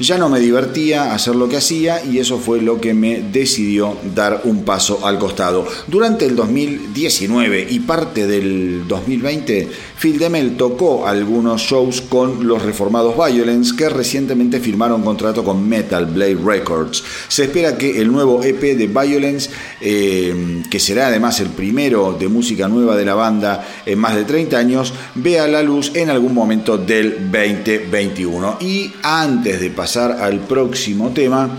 ya 0.00 0.16
no 0.16 0.28
me 0.28 0.38
divertía 0.38 1.12
hacer 1.12 1.34
lo 1.34 1.48
que 1.48 1.56
hacía 1.56 2.04
y 2.04 2.18
eso 2.18 2.38
fue 2.38 2.62
lo 2.62 2.80
que 2.80 2.94
me 2.94 3.20
decidió 3.20 3.96
dar 4.14 4.42
un 4.44 4.64
paso 4.64 5.04
al 5.04 5.18
costado. 5.18 5.66
Durante 5.88 6.24
el 6.24 6.36
2019 6.36 7.66
y 7.68 7.80
parte 7.80 8.26
del 8.26 8.86
2020, 8.86 9.68
Phil 10.00 10.18
Demel 10.18 10.56
tocó 10.56 11.06
algunos 11.06 11.62
shows 11.62 12.00
con 12.02 12.46
los 12.46 12.62
reformados 12.62 13.16
Violence 13.16 13.74
que 13.76 13.88
recientemente 13.88 14.60
firmaron 14.60 15.02
contrato 15.02 15.42
con 15.42 15.68
Metal 15.68 16.06
Blade 16.06 16.38
Records. 16.44 17.02
Se 17.26 17.44
espera 17.44 17.76
que 17.76 18.00
el 18.00 18.12
nuevo 18.12 18.44
EP 18.44 18.60
de 18.60 18.86
Violence, 18.86 19.50
eh, 19.80 20.62
que 20.70 20.78
será 20.78 21.08
además 21.08 21.40
el 21.40 21.48
primero 21.48 22.16
de 22.18 22.28
música 22.28 22.68
nueva 22.68 22.96
de 22.96 23.04
la 23.04 23.14
banda 23.14 23.66
en 23.84 23.98
más 23.98 24.14
de 24.14 24.24
30 24.24 24.56
años, 24.56 24.92
vea 25.16 25.48
la 25.48 25.62
luz 25.62 25.90
en 25.94 26.10
algún 26.10 26.34
momento 26.34 26.78
del 26.78 27.30
2021. 27.32 28.58
Y 28.60 28.92
antes 29.02 29.60
de 29.60 29.70
pasar 29.70 29.87
al 29.96 30.40
próximo 30.40 31.10
tema. 31.10 31.58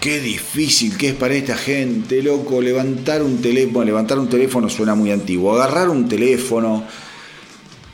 qué 0.00 0.20
difícil 0.20 0.96
que 0.96 1.10
es 1.10 1.14
para 1.14 1.34
esta 1.34 1.56
gente, 1.56 2.22
loco, 2.22 2.60
levantar 2.60 3.22
un 3.22 3.40
teléfono, 3.40 3.84
levantar 3.84 4.18
un 4.18 4.28
teléfono 4.28 4.68
suena 4.68 4.94
muy 4.94 5.10
antiguo, 5.10 5.54
agarrar 5.54 5.88
un 5.88 6.08
teléfono 6.08 6.84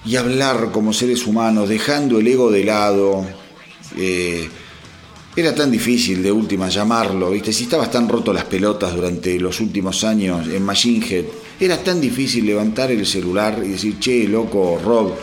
y 0.05 0.17
hablar 0.17 0.71
como 0.73 0.93
seres 0.93 1.27
humanos, 1.27 1.69
dejando 1.69 2.19
el 2.19 2.27
ego 2.27 2.51
de 2.51 2.65
lado. 2.65 3.25
Eh, 3.97 4.49
era 5.37 5.55
tan 5.55 5.71
difícil 5.71 6.23
de 6.23 6.33
última 6.33 6.69
llamarlo, 6.69 7.31
¿viste? 7.31 7.53
Si 7.53 7.65
estabas 7.65 7.91
tan 7.91 8.09
roto 8.09 8.33
las 8.33 8.45
pelotas 8.45 8.95
durante 8.95 9.39
los 9.39 9.61
últimos 9.61 10.03
años 10.03 10.49
en 10.49 10.65
Machine 10.65 11.07
Head, 11.07 11.25
era 11.61 11.83
tan 11.85 12.01
difícil 12.01 12.47
levantar 12.47 12.91
el 12.91 13.07
celular 13.07 13.63
y 13.65 13.69
decir, 13.69 13.99
che, 14.01 14.27
loco, 14.27 14.81
Rob, 14.83 15.15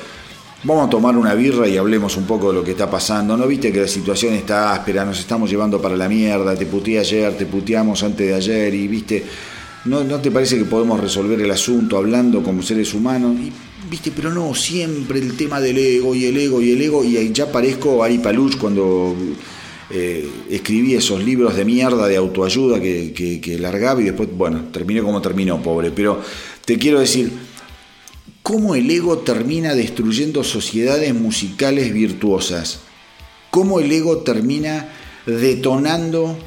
Vamos 0.63 0.87
a 0.87 0.89
tomar 0.89 1.15
una 1.15 1.35
birra 1.35 1.67
y 1.67 1.77
hablemos 1.77 2.17
un 2.17 2.25
poco 2.25 2.49
de 2.49 2.55
lo 2.55 2.63
que 2.63 2.71
está 2.71 2.89
pasando. 2.89 3.37
¿No 3.37 3.45
viste 3.45 3.71
que 3.71 3.81
la 3.81 3.87
situación 3.87 4.33
está 4.33 4.73
áspera? 4.73 5.05
Nos 5.05 5.19
estamos 5.19 5.51
llevando 5.51 5.79
para 5.79 5.95
la 5.95 6.09
mierda. 6.09 6.55
Te 6.55 6.65
puteé 6.65 6.97
ayer, 6.97 7.37
te 7.37 7.45
puteamos 7.45 8.01
antes 8.01 8.27
de 8.27 8.33
ayer 8.33 8.73
y 8.73 8.87
viste. 8.87 9.23
¿No, 9.85 10.03
¿No 10.03 10.19
te 10.19 10.31
parece 10.31 10.57
que 10.57 10.65
podemos 10.65 10.99
resolver 10.99 11.39
el 11.39 11.51
asunto 11.51 11.95
hablando 11.95 12.41
como 12.41 12.63
seres 12.63 12.91
humanos? 12.95 13.37
Y, 13.39 13.51
viste, 13.87 14.11
pero 14.11 14.33
no, 14.33 14.55
siempre 14.55 15.19
el 15.19 15.37
tema 15.37 15.61
del 15.61 15.77
ego 15.77 16.15
y 16.15 16.25
el 16.25 16.35
ego 16.35 16.59
y 16.59 16.71
el 16.71 16.81
ego. 16.81 17.03
Y 17.03 17.31
ya 17.31 17.51
parezco 17.51 18.03
Ari 18.03 18.17
Paluch 18.17 18.57
cuando 18.57 19.15
eh, 19.91 20.27
escribí 20.49 20.95
esos 20.95 21.23
libros 21.23 21.55
de 21.55 21.65
mierda 21.65 22.07
de 22.07 22.17
autoayuda 22.17 22.81
que, 22.81 23.13
que, 23.13 23.39
que 23.39 23.59
largaba 23.59 24.01
y 24.01 24.05
después, 24.05 24.27
bueno, 24.35 24.63
terminé 24.73 25.03
como 25.03 25.21
terminó, 25.21 25.61
pobre. 25.61 25.91
Pero 25.91 26.19
te 26.65 26.79
quiero 26.79 26.99
decir 26.99 27.31
cómo 28.47 28.75
el 28.75 28.89
ego 28.89 29.17
termina 29.17 29.75
destruyendo 29.75 30.41
sociedades 30.41 31.13
musicales 31.13 31.91
virtuosas, 31.91 32.79
cómo 33.51 33.81
el 33.81 33.91
ego 33.91 34.19
termina 34.19 34.87
detonando 35.25 36.37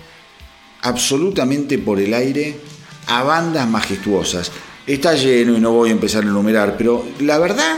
absolutamente 0.81 1.77
por 1.77 2.01
el 2.01 2.15
aire 2.15 2.57
a 3.07 3.23
bandas 3.23 3.69
majestuosas. 3.69 4.51
Está 4.87 5.13
lleno 5.13 5.59
y 5.59 5.61
no 5.61 5.73
voy 5.73 5.91
a 5.91 5.93
empezar 5.93 6.25
a 6.25 6.29
enumerar, 6.29 6.79
pero 6.79 7.05
la 7.19 7.39
verdad, 7.39 7.77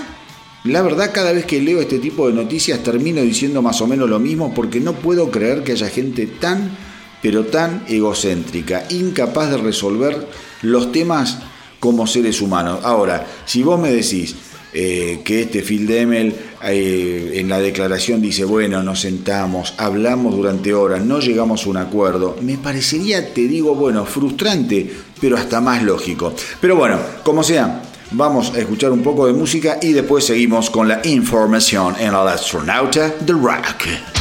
la 0.62 0.82
verdad 0.82 1.10
cada 1.12 1.32
vez 1.32 1.44
que 1.44 1.60
leo 1.60 1.80
este 1.80 1.98
tipo 1.98 2.28
de 2.28 2.34
noticias 2.34 2.80
termino 2.80 3.22
diciendo 3.22 3.60
más 3.60 3.80
o 3.80 3.88
menos 3.88 4.08
lo 4.08 4.20
mismo 4.20 4.54
porque 4.54 4.78
no 4.78 4.92
puedo 4.92 5.32
creer 5.32 5.64
que 5.64 5.72
haya 5.72 5.88
gente 5.88 6.28
tan, 6.28 6.78
pero 7.22 7.46
tan 7.46 7.82
egocéntrica, 7.88 8.84
incapaz 8.88 9.50
de 9.50 9.56
resolver 9.56 10.28
los 10.62 10.92
temas 10.92 11.38
como 11.82 12.06
seres 12.06 12.40
humanos. 12.40 12.78
Ahora, 12.84 13.26
si 13.44 13.64
vos 13.64 13.76
me 13.80 13.90
decís 13.90 14.36
eh, 14.72 15.20
que 15.24 15.42
este 15.42 15.62
Phil 15.62 15.84
Demel 15.84 16.32
eh, 16.62 17.32
en 17.34 17.48
la 17.48 17.58
declaración 17.58 18.22
dice, 18.22 18.44
bueno, 18.44 18.84
nos 18.84 19.00
sentamos, 19.00 19.74
hablamos 19.78 20.36
durante 20.36 20.72
horas, 20.72 21.04
no 21.04 21.18
llegamos 21.18 21.66
a 21.66 21.70
un 21.70 21.78
acuerdo, 21.78 22.36
me 22.40 22.56
parecería, 22.56 23.34
te 23.34 23.48
digo, 23.48 23.74
bueno, 23.74 24.06
frustrante, 24.06 24.88
pero 25.20 25.36
hasta 25.36 25.60
más 25.60 25.82
lógico. 25.82 26.32
Pero 26.60 26.76
bueno, 26.76 27.00
como 27.24 27.42
sea, 27.42 27.82
vamos 28.12 28.52
a 28.54 28.60
escuchar 28.60 28.92
un 28.92 29.02
poco 29.02 29.26
de 29.26 29.32
música 29.32 29.78
y 29.82 29.90
después 29.92 30.24
seguimos 30.24 30.70
con 30.70 30.86
la 30.86 31.00
información 31.02 31.96
en 31.98 32.10
el 32.10 32.28
astronauta 32.28 33.08
de 33.08 33.32
rock. 33.32 34.11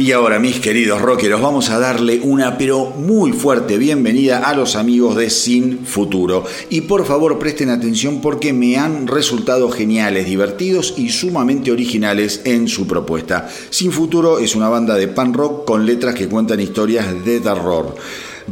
Y 0.00 0.12
ahora, 0.12 0.38
mis 0.38 0.60
queridos 0.60 1.02
rockeros, 1.02 1.42
vamos 1.42 1.68
a 1.68 1.78
darle 1.78 2.20
una 2.22 2.56
pero 2.56 2.86
muy 2.86 3.32
fuerte 3.32 3.76
bienvenida 3.76 4.38
a 4.38 4.54
los 4.54 4.74
amigos 4.74 5.14
de 5.14 5.28
Sin 5.28 5.84
Futuro. 5.84 6.42
Y 6.70 6.80
por 6.80 7.04
favor 7.04 7.38
presten 7.38 7.68
atención 7.68 8.22
porque 8.22 8.54
me 8.54 8.78
han 8.78 9.06
resultado 9.06 9.68
geniales, 9.68 10.24
divertidos 10.24 10.94
y 10.96 11.10
sumamente 11.10 11.70
originales 11.70 12.40
en 12.44 12.66
su 12.66 12.86
propuesta. 12.86 13.50
Sin 13.68 13.92
Futuro 13.92 14.38
es 14.38 14.56
una 14.56 14.70
banda 14.70 14.94
de 14.94 15.06
pan 15.06 15.34
rock 15.34 15.66
con 15.66 15.84
letras 15.84 16.14
que 16.14 16.28
cuentan 16.28 16.60
historias 16.60 17.22
de 17.22 17.38
terror. 17.40 17.94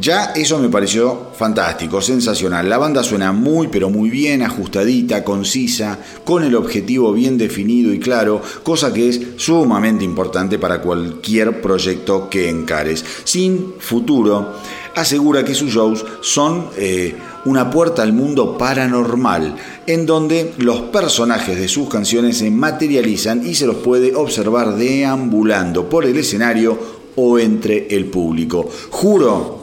Ya 0.00 0.32
eso 0.36 0.58
me 0.58 0.68
pareció 0.68 1.28
fantástico, 1.34 2.00
sensacional. 2.00 2.68
La 2.68 2.78
banda 2.78 3.02
suena 3.02 3.32
muy 3.32 3.66
pero 3.68 3.90
muy 3.90 4.10
bien, 4.10 4.42
ajustadita, 4.42 5.24
concisa, 5.24 5.98
con 6.24 6.44
el 6.44 6.54
objetivo 6.54 7.12
bien 7.12 7.36
definido 7.36 7.92
y 7.92 7.98
claro, 7.98 8.40
cosa 8.62 8.92
que 8.92 9.08
es 9.08 9.20
sumamente 9.36 10.04
importante 10.04 10.58
para 10.58 10.80
cualquier 10.80 11.60
proyecto 11.60 12.28
que 12.30 12.48
encares. 12.48 13.04
Sin 13.24 13.74
futuro, 13.80 14.54
asegura 14.94 15.44
que 15.44 15.54
sus 15.54 15.72
shows 15.72 16.04
son 16.20 16.68
eh, 16.76 17.14
una 17.46 17.68
puerta 17.70 18.02
al 18.02 18.12
mundo 18.12 18.56
paranormal, 18.56 19.56
en 19.86 20.06
donde 20.06 20.52
los 20.58 20.80
personajes 20.82 21.58
de 21.58 21.66
sus 21.66 21.88
canciones 21.88 22.38
se 22.38 22.50
materializan 22.50 23.44
y 23.44 23.54
se 23.54 23.66
los 23.66 23.76
puede 23.76 24.14
observar 24.14 24.76
deambulando 24.76 25.88
por 25.88 26.04
el 26.04 26.16
escenario 26.18 26.78
o 27.16 27.38
entre 27.38 27.88
el 27.88 28.04
público. 28.06 28.68
Juro 28.90 29.57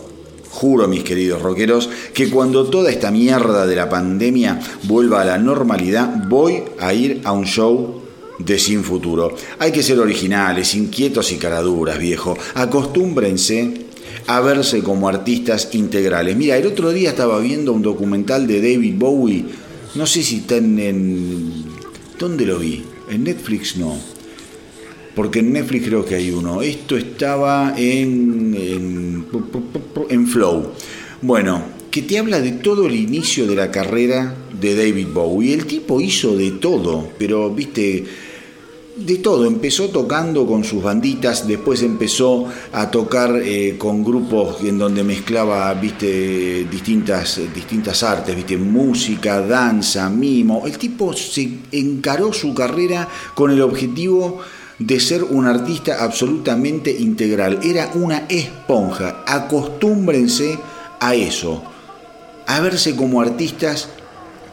Juro, 0.56 0.88
mis 0.88 1.04
queridos 1.04 1.42
rockeros, 1.42 1.90
que 2.14 2.30
cuando 2.30 2.70
toda 2.70 2.90
esta 2.90 3.12
mierda 3.12 3.68
de 3.68 3.76
la 3.76 3.90
pandemia 3.90 4.58
vuelva 4.84 5.22
a 5.22 5.26
la 5.26 5.38
normalidad, 5.38 6.30
voy 6.30 6.64
a 6.80 6.94
ir 6.94 7.20
a 7.26 7.34
un 7.34 7.46
show 7.46 8.02
de 8.40 8.58
Sin 8.58 8.82
Futuro. 8.82 9.36
Hay 9.60 9.74
que 9.74 9.84
ser 9.84 10.00
originales, 10.00 10.74
inquietos 10.74 11.34
y 11.34 11.36
caraduras, 11.36 12.00
viejo. 12.00 12.38
Acostúmbrense 12.54 13.86
a 14.28 14.40
verse 14.40 14.82
como 14.82 15.10
artistas 15.10 15.68
integrales. 15.74 16.38
Mira, 16.38 16.56
el 16.56 16.68
otro 16.68 16.94
día 16.94 17.10
estaba 17.10 17.38
viendo 17.40 17.74
un 17.74 17.82
documental 17.82 18.48
de 18.48 18.62
David 18.62 18.96
Bowie. 18.98 19.46
No 19.96 20.08
sé 20.08 20.24
si 20.24 20.38
está 20.38 20.56
en... 20.56 21.66
¿Dónde 22.18 22.46
lo 22.46 22.60
vi? 22.60 22.82
En 23.10 23.26
Netflix 23.26 23.76
no 23.76 24.15
porque 25.16 25.40
en 25.40 25.54
Netflix 25.54 25.88
creo 25.88 26.06
que 26.06 26.16
hay 26.16 26.30
uno. 26.30 26.62
Esto 26.62 26.98
estaba 26.98 27.74
en, 27.78 29.24
en, 30.10 30.28
Flow. 30.28 30.72
Bueno, 31.22 31.64
que 31.90 32.02
te 32.02 32.20
habla 32.20 32.42
de 32.42 32.52
todo 32.52 32.88
el 32.88 32.96
inicio 32.96 33.48
de 33.48 33.56
la 33.56 33.72
carrera 33.72 34.36
de 34.60 34.76
David 34.76 35.08
Bowie. 35.14 35.54
El 35.54 35.66
tipo 35.66 36.02
hizo 36.02 36.36
de 36.36 36.52
todo, 36.52 37.10
pero 37.18 37.50
viste, 37.50 38.04
de 38.98 39.18
todo. 39.18 39.46
Empezó 39.46 39.90
tocando 39.90 40.46
con 40.46 40.66
sus 40.66 40.84
banditas, 40.84 41.48
después 41.48 41.82
empezó 41.82 42.48
a 42.74 42.92
tocar 42.92 43.40
eh, 43.42 43.76
con 43.78 44.04
grupos 44.04 44.62
en 44.64 44.78
donde 44.78 45.06
mezclaba, 45.06 45.74
viste, 45.76 46.66
distintas, 46.70 47.40
distintas 47.54 48.04
artes, 48.04 48.36
viste, 48.36 48.58
música, 48.58 49.40
danza, 49.40 50.10
mimo. 50.10 50.64
El 50.66 50.78
tipo 50.78 51.14
se 51.14 51.50
encaró 51.72 52.34
su 52.34 52.54
carrera 52.54 53.08
con 53.34 53.52
el 53.52 53.62
objetivo 53.62 54.42
de 54.80 55.00
ser 55.00 55.24
un 55.24 55.46
artista 55.46 56.04
absolutamente 56.04 56.92
integral. 56.92 57.60
Era 57.64 57.92
una 57.96 58.26
esponja. 58.30 59.24
Acostúmbrense 59.26 60.58
a 61.00 61.16
eso, 61.16 61.64
a 62.48 62.60
verse 62.60 62.96
como 62.96 63.22
artistas 63.22 63.90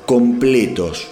completos. 0.06 1.08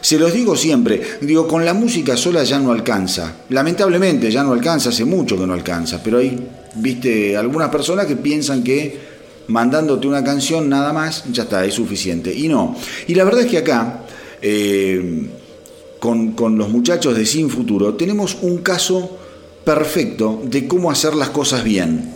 Se 0.00 0.18
los 0.18 0.32
digo 0.32 0.54
siempre, 0.56 1.02
digo, 1.20 1.48
con 1.48 1.64
la 1.64 1.74
música 1.74 2.16
sola 2.16 2.44
ya 2.44 2.60
no 2.60 2.70
alcanza. 2.70 3.34
Lamentablemente 3.48 4.30
ya 4.30 4.44
no 4.44 4.52
alcanza, 4.52 4.90
hace 4.90 5.04
mucho 5.04 5.36
que 5.36 5.46
no 5.46 5.54
alcanza, 5.54 6.00
pero 6.02 6.18
hay, 6.18 6.38
viste, 6.76 7.36
algunas 7.36 7.68
personas 7.68 8.06
que 8.06 8.14
piensan 8.14 8.62
que 8.62 9.10
mandándote 9.48 10.06
una 10.06 10.22
canción 10.22 10.68
nada 10.68 10.92
más, 10.92 11.24
ya 11.32 11.42
está, 11.42 11.64
es 11.64 11.74
suficiente. 11.74 12.32
Y 12.32 12.48
no. 12.48 12.76
Y 13.08 13.14
la 13.14 13.24
verdad 13.24 13.42
es 13.42 13.50
que 13.50 13.58
acá, 13.58 14.02
eh, 14.40 15.28
con, 16.00 16.34
los 16.58 16.70
muchachos 16.70 17.16
de 17.16 17.26
Sin 17.26 17.50
Futuro, 17.50 17.94
tenemos 17.94 18.38
un 18.40 18.58
caso 18.58 19.18
perfecto 19.64 20.40
de 20.44 20.66
cómo 20.66 20.90
hacer 20.90 21.14
las 21.14 21.30
cosas 21.30 21.62
bien. 21.62 22.10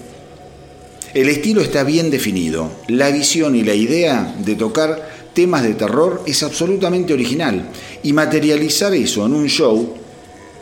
El 1.12 1.28
estilo 1.28 1.60
está 1.60 1.84
bien 1.84 2.10
definido, 2.10 2.70
la 2.88 3.10
visión 3.10 3.54
y 3.54 3.62
la 3.62 3.74
idea 3.74 4.34
de 4.44 4.56
tocar 4.56 5.30
temas 5.34 5.62
de 5.62 5.74
terror 5.74 6.22
es 6.26 6.42
absolutamente 6.42 7.12
original 7.12 7.68
y 8.02 8.12
materializar 8.12 8.94
eso 8.94 9.24
en 9.26 9.34
un 9.34 9.46
show 9.46 9.94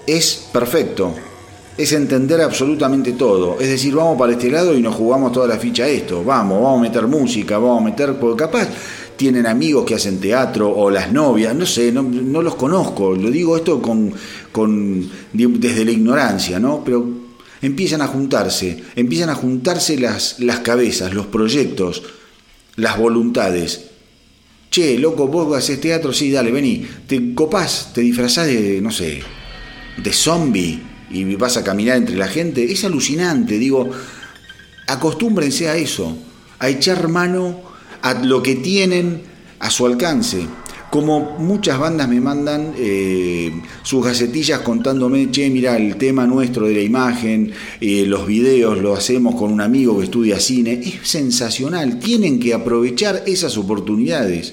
es 0.07 0.49
perfecto. 0.53 1.14
Es 1.77 1.93
entender 1.93 2.41
absolutamente 2.43 3.12
todo. 3.12 3.59
Es 3.59 3.68
decir, 3.68 3.95
vamos 3.95 4.18
para 4.18 4.33
este 4.33 4.51
lado 4.51 4.77
y 4.77 4.83
nos 4.83 4.95
jugamos 4.95 5.33
toda 5.33 5.49
la 5.49 5.57
ficha 5.57 5.85
a 5.85 5.89
esto. 5.89 6.23
Vamos, 6.23 6.62
vamos 6.62 6.81
a 6.81 6.83
meter 6.83 7.07
música, 7.07 7.59
vamos 7.59 7.81
a 7.81 7.85
meter. 7.85 8.18
Porque 8.18 8.45
capaz 8.45 8.68
tienen 9.16 9.47
amigos 9.47 9.85
que 9.85 9.95
hacen 9.95 10.18
teatro 10.18 10.68
o 10.68 10.91
las 10.91 11.12
novias, 11.12 11.55
no 11.55 11.64
sé, 11.64 11.93
no, 11.93 12.43
los 12.43 12.57
conozco, 12.57 13.14
lo 13.14 13.31
digo 13.31 13.57
esto 13.57 13.81
con, 13.81 14.12
con, 14.51 15.09
desde 15.33 15.85
la 15.85 15.93
ignorancia, 15.93 16.59
¿no? 16.59 16.83
Pero 16.85 17.07
empiezan 17.61 18.03
a 18.03 18.09
juntarse, 18.09 18.83
empiezan 18.97 19.31
a 19.31 19.35
juntarse 19.35 19.97
las, 19.99 20.41
las 20.41 20.61
cabezas, 20.61 21.14
los 21.14 21.27
proyectos, 21.27 22.03
las 22.77 22.99
voluntades. 22.99 23.91
Che, 24.70 24.99
loco, 24.99 25.29
vos 25.29 25.57
haces 25.57 25.81
teatro, 25.81 26.12
sí, 26.12 26.31
dale, 26.31 26.51
vení. 26.51 26.85
Te 27.07 27.35
copás, 27.35 27.93
te 27.95 28.01
disfrazás 28.01 28.47
de, 28.47 28.81
no 28.81 28.91
sé, 28.91 29.20
de 30.03 30.12
zombie 30.12 30.91
y 31.12 31.36
vas 31.36 31.56
a 31.56 31.64
caminar 31.64 31.98
entre 31.98 32.16
la 32.16 32.28
gente. 32.28 32.72
Es 32.72 32.84
alucinante, 32.84 33.58
digo, 33.58 33.90
acostúmbrense 34.86 35.68
a 35.68 35.76
eso, 35.76 36.16
a 36.58 36.68
echar 36.68 37.08
mano 37.08 37.60
a 38.02 38.14
lo 38.14 38.42
que 38.42 38.56
tienen 38.56 39.22
a 39.60 39.70
su 39.70 39.86
alcance. 39.86 40.46
Como 40.90 41.38
muchas 41.38 41.78
bandas 41.78 42.06
me 42.06 42.20
mandan 42.20 42.74
eh, 42.76 43.50
sus 43.82 44.04
gacetillas 44.04 44.60
contándome, 44.60 45.30
che, 45.30 45.48
mira, 45.48 45.74
el 45.76 45.96
tema 45.96 46.26
nuestro 46.26 46.66
de 46.66 46.74
la 46.74 46.82
imagen, 46.82 47.50
eh, 47.80 48.04
los 48.06 48.26
videos 48.26 48.76
lo 48.78 48.94
hacemos 48.94 49.34
con 49.34 49.50
un 49.50 49.62
amigo 49.62 49.96
que 49.98 50.04
estudia 50.04 50.38
cine, 50.38 50.80
es 50.84 51.08
sensacional, 51.08 51.98
tienen 51.98 52.38
que 52.38 52.52
aprovechar 52.52 53.22
esas 53.26 53.56
oportunidades. 53.56 54.52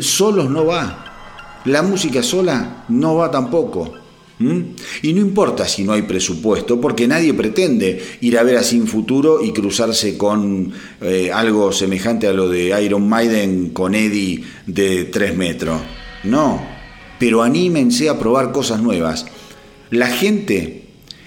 Solos 0.00 0.50
no 0.50 0.66
va, 0.66 1.62
la 1.64 1.82
música 1.82 2.22
sola 2.22 2.84
no 2.88 3.16
va 3.16 3.30
tampoco. 3.30 3.99
¿Mm? 4.40 4.60
Y 5.02 5.12
no 5.12 5.20
importa 5.20 5.68
si 5.68 5.84
no 5.84 5.92
hay 5.92 6.02
presupuesto, 6.02 6.80
porque 6.80 7.06
nadie 7.06 7.34
pretende 7.34 8.02
ir 8.22 8.38
a 8.38 8.42
ver 8.42 8.56
a 8.56 8.62
Sin 8.62 8.86
Futuro 8.86 9.44
y 9.44 9.52
cruzarse 9.52 10.16
con 10.16 10.72
eh, 11.02 11.30
algo 11.30 11.72
semejante 11.72 12.26
a 12.26 12.32
lo 12.32 12.48
de 12.48 12.82
Iron 12.82 13.06
Maiden 13.06 13.68
con 13.70 13.94
Eddie 13.94 14.42
de 14.66 15.04
3 15.04 15.36
metros. 15.36 15.82
No, 16.24 16.66
pero 17.18 17.42
anímense 17.42 18.08
a 18.08 18.18
probar 18.18 18.50
cosas 18.50 18.80
nuevas. 18.80 19.26
La 19.90 20.06
gente 20.06 20.84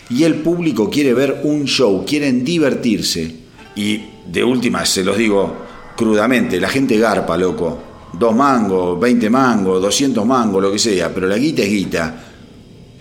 y 0.09 0.23
el 0.23 0.35
público 0.35 0.89
quiere 0.89 1.13
ver 1.13 1.41
un 1.43 1.65
show, 1.65 2.03
quieren 2.07 2.43
divertirse. 2.43 3.31
Y 3.75 4.01
de 4.25 4.43
última, 4.43 4.87
se 4.87 5.03
los 5.03 5.19
digo 5.19 5.55
crudamente, 5.95 6.59
la 6.59 6.69
gente 6.69 6.97
garpa, 6.97 7.37
loco. 7.37 7.79
Dos 8.13 8.35
mangos, 8.35 8.99
20 8.99 9.29
mangos, 9.29 9.79
200 9.83 10.25
mangos, 10.25 10.63
lo 10.63 10.71
que 10.71 10.79
sea, 10.79 11.13
pero 11.13 11.27
la 11.27 11.37
guita 11.37 11.61
es 11.61 11.69
guita 11.69 12.29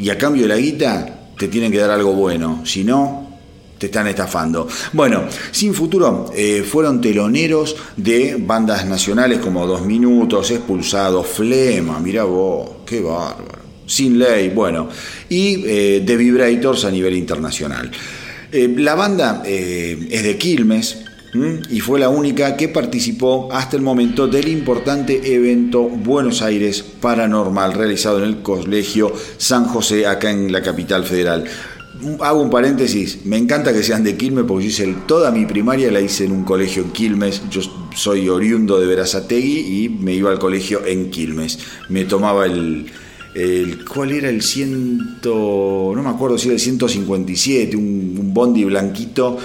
y 0.02 0.10
a 0.10 0.18
cambio 0.18 0.42
de 0.42 0.48
la 0.48 0.56
guita 0.56 1.30
te 1.38 1.46
tienen 1.46 1.70
que 1.70 1.78
dar 1.78 1.92
algo 1.92 2.12
bueno, 2.12 2.62
si 2.66 2.82
no, 2.82 3.38
te 3.78 3.86
están 3.86 4.08
estafando. 4.08 4.66
Bueno, 4.92 5.24
Sin 5.52 5.72
Futuro 5.74 6.30
eh, 6.34 6.64
fueron 6.68 7.00
teloneros 7.00 7.76
de 7.96 8.36
bandas 8.38 8.84
nacionales 8.84 9.38
como 9.38 9.64
Dos 9.64 9.82
Minutos, 9.82 10.50
Expulsado, 10.50 11.22
Flema, 11.22 12.00
mira 12.00 12.24
vos, 12.24 12.68
qué 12.84 13.00
bárbaro. 13.00 13.62
Sin 13.86 14.18
Ley, 14.18 14.48
bueno, 14.48 14.88
y 15.28 15.64
eh, 15.66 16.02
The 16.04 16.16
Vibrators 16.16 16.84
a 16.84 16.90
nivel 16.90 17.14
internacional. 17.14 17.90
Eh, 18.50 18.74
la 18.78 18.96
banda 18.96 19.42
es 19.46 20.22
de 20.22 20.36
Quilmes, 20.36 20.98
y 21.34 21.80
fue 21.80 21.98
la 21.98 22.10
única 22.10 22.56
que 22.58 22.68
participó 22.68 23.48
hasta 23.52 23.76
el 23.76 23.82
momento 23.82 24.28
del 24.28 24.48
importante 24.48 25.34
evento 25.34 25.84
Buenos 25.84 26.42
Aires 26.42 26.82
Paranormal 26.82 27.72
realizado 27.72 28.18
en 28.18 28.24
el 28.24 28.42
Colegio 28.42 29.12
San 29.38 29.64
José 29.64 30.06
acá 30.06 30.30
en 30.30 30.52
la 30.52 30.60
capital 30.60 31.04
federal. 31.04 31.44
Hago 32.20 32.42
un 32.42 32.50
paréntesis, 32.50 33.24
me 33.24 33.38
encanta 33.38 33.72
que 33.72 33.82
sean 33.82 34.04
de 34.04 34.16
Quilmes 34.16 34.44
porque 34.46 34.64
yo 34.64 34.70
hice 34.70 34.94
toda 35.06 35.30
mi 35.30 35.46
primaria 35.46 35.90
la 35.90 36.00
hice 36.00 36.26
en 36.26 36.32
un 36.32 36.44
colegio 36.44 36.82
en 36.82 36.90
Quilmes, 36.90 37.42
yo 37.48 37.62
soy 37.94 38.28
oriundo 38.28 38.78
de 38.78 38.86
Verazategui 38.86 39.84
y 39.84 39.88
me 39.88 40.12
iba 40.12 40.30
al 40.30 40.38
colegio 40.38 40.84
en 40.84 41.10
Quilmes. 41.10 41.58
Me 41.88 42.04
tomaba 42.04 42.44
el, 42.44 42.90
el, 43.34 43.84
¿cuál 43.86 44.12
era 44.12 44.28
el 44.28 44.42
ciento? 44.42 45.92
No 45.94 46.02
me 46.02 46.10
acuerdo 46.10 46.36
si 46.36 46.48
era 46.48 46.54
el 46.54 46.60
157, 46.60 47.74
un, 47.76 48.16
un 48.20 48.34
bondi 48.34 48.64
blanquito 48.64 49.38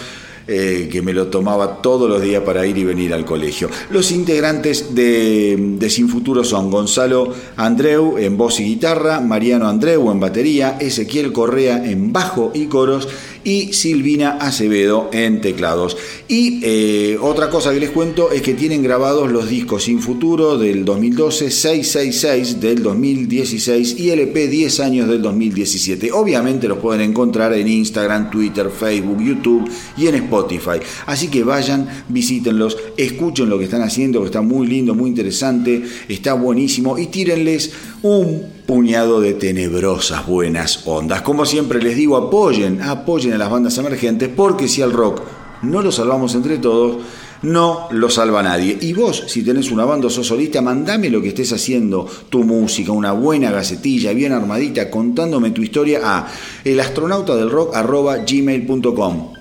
eh, 0.48 0.88
que 0.92 1.02
me 1.02 1.14
lo 1.14 1.28
tomaba 1.28 1.82
todos 1.82 2.10
los 2.10 2.22
días 2.22 2.44
para 2.44 2.66
ir 2.66 2.78
y 2.78 2.84
venir 2.84 3.14
al 3.14 3.26
colegio. 3.26 3.70
Los 3.90 4.12
integrantes 4.12 4.96
de, 4.96 5.56
de 5.78 5.90
Sin 5.90 6.10
Futuro 6.10 6.44
son 6.44 6.72
Gonzalo 6.72 7.34
Andreu 7.56 8.18
en 8.18 8.38
voz 8.38 8.60
y 8.60 8.64
guitarra, 8.64 9.20
Mariano 9.20 9.68
Andreu 9.68 10.10
en 10.12 10.20
batería, 10.20 10.78
Ezequiel 10.80 11.34
Correa 11.34 11.84
en 11.86 12.14
bajo 12.14 12.52
y 12.54 12.68
coros 12.68 13.08
y 13.48 13.72
Silvina 13.72 14.32
Acevedo 14.42 15.10
en 15.14 15.40
teclados. 15.40 15.96
Y 16.28 16.60
eh, 16.64 17.18
otra 17.22 17.50
cosa 17.50 17.72
que 17.72 17.80
les 17.80 17.92
cuento 17.92 18.30
es 18.30 18.42
que 18.42 18.54
tienen 18.54 18.84
grabados 18.84 19.32
los 19.32 19.48
discos 19.48 19.86
Sin 19.86 20.02
Futuro 20.02 20.58
del 20.58 20.84
2012, 20.84 21.50
666 21.50 22.60
del 22.60 22.84
2016 22.84 24.00
y 24.00 24.10
LP 24.10 24.50
10 24.50 24.80
años 24.82 25.08
del 25.08 25.22
2017. 25.22 26.12
Obviamente 26.12 26.68
los 26.68 26.80
pueden 26.80 27.10
encontrar 27.10 27.54
en 27.54 27.70
Instagram, 27.70 28.30
Twitter, 28.30 28.70
Facebook, 28.70 29.24
YouTube 29.24 29.72
y 29.96 30.08
en 30.08 30.16
Spotify. 30.16 30.82
Así 31.06 31.30
que 31.30 31.46
vayan, 31.46 31.88
visítenlos, 32.10 32.76
escuchen 32.98 33.48
lo 33.50 33.58
que 33.58 33.64
están 33.64 33.82
haciendo, 33.82 34.20
que 34.20 34.26
está 34.26 34.42
muy 34.42 34.68
lindo, 34.68 34.94
muy 34.94 35.10
interesante, 35.10 35.84
está 36.10 36.34
buenísimo 36.34 36.98
y 36.98 37.06
tírenles 37.06 37.72
un 38.02 38.58
puñado 38.68 39.22
de 39.22 39.34
tenebrosas 39.34 40.28
buenas 40.28 40.86
ondas. 40.86 41.22
Como 41.22 41.46
siempre 41.46 41.82
les 41.82 41.96
digo, 41.96 42.18
apoyen, 42.18 42.82
apoyen 42.82 43.37
las 43.38 43.50
bandas 43.50 43.78
emergentes, 43.78 44.30
porque 44.30 44.68
si 44.68 44.82
al 44.82 44.94
rock 44.94 45.22
no 45.62 45.82
lo 45.82 45.92
salvamos 45.92 46.36
entre 46.36 46.58
todos, 46.58 46.98
no 47.42 47.88
lo 47.92 48.10
salva 48.10 48.42
nadie. 48.44 48.78
Y 48.82 48.92
vos, 48.94 49.24
si 49.28 49.44
tenés 49.44 49.72
una 49.72 49.86
banda 49.86 50.08
o 50.08 50.10
sos 50.10 50.28
solista, 50.28 50.62
mandame 50.62 51.10
lo 51.10 51.22
que 51.22 51.30
estés 51.30 51.54
haciendo, 51.54 52.06
tu 52.30 52.44
música, 52.44 52.92
una 52.92 53.14
buena 53.14 53.50
gacetilla, 53.52 54.12
bien 54.14 54.34
armadita, 54.34 54.90
contándome 54.90 55.52
tu 55.52 55.62
historia 55.62 56.02
a 56.04 56.28
elastronautadelrock.gmail.com 56.64 59.34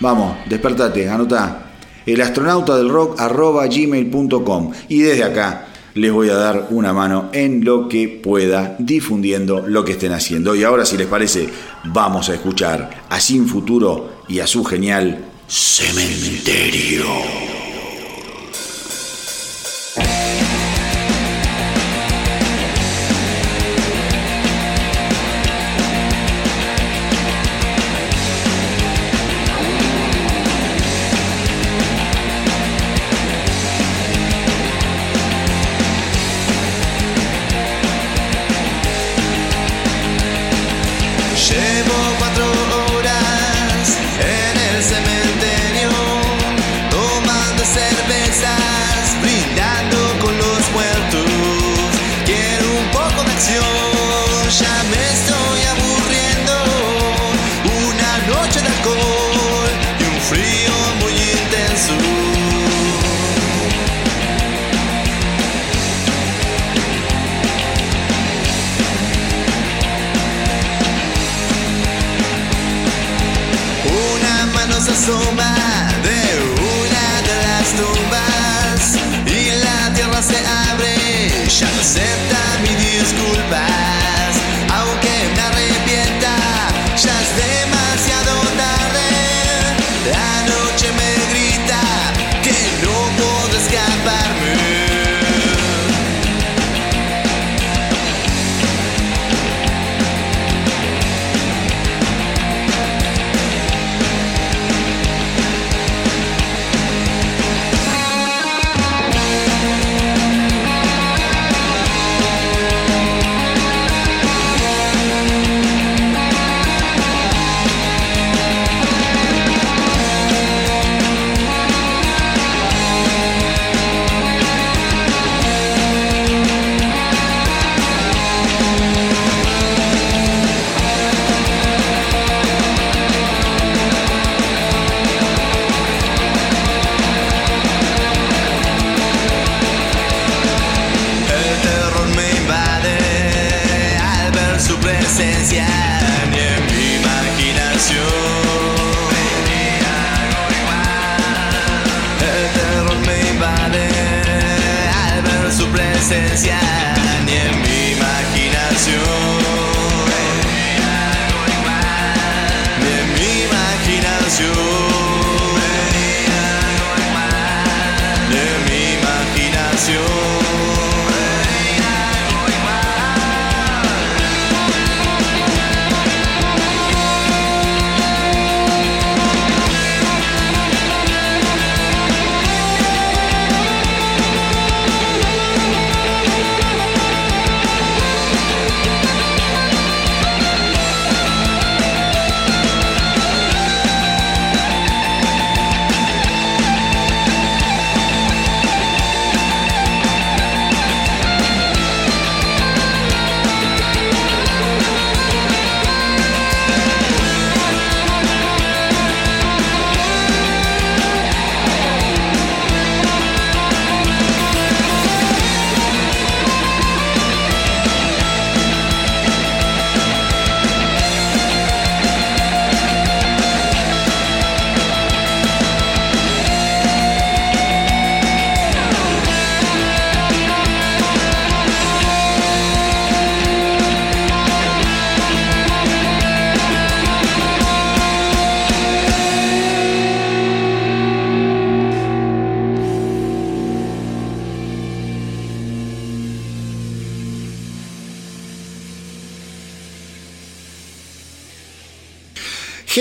Vamos, 0.00 0.36
despertate, 0.48 1.08
anotá. 1.08 1.70
elastronautadelrock.gmail.com 2.06 4.72
Y 4.88 5.02
desde 5.02 5.22
acá 5.24 5.68
les 5.94 6.12
voy 6.12 6.28
a 6.28 6.34
dar 6.34 6.68
una 6.70 6.92
mano 6.92 7.28
en 7.32 7.64
lo 7.64 7.88
que 7.88 8.08
pueda, 8.08 8.76
difundiendo 8.78 9.64
lo 9.66 9.84
que 9.84 9.92
estén 9.92 10.12
haciendo. 10.12 10.54
Y 10.54 10.64
ahora, 10.64 10.84
si 10.84 10.96
les 10.96 11.06
parece, 11.06 11.48
vamos 11.84 12.28
a 12.28 12.34
escuchar 12.34 13.04
a 13.08 13.20
Sin 13.20 13.46
Futuro 13.46 14.22
y 14.28 14.40
a 14.40 14.46
su 14.46 14.64
genial 14.64 15.24
Cementerio. 15.46 17.51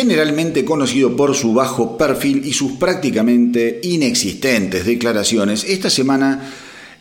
Generalmente 0.01 0.65
conocido 0.65 1.15
por 1.15 1.35
su 1.35 1.53
bajo 1.53 1.95
perfil 1.95 2.41
y 2.43 2.53
sus 2.53 2.71
prácticamente 2.71 3.81
inexistentes 3.83 4.83
declaraciones, 4.83 5.63
esta 5.63 5.91
semana 5.91 6.41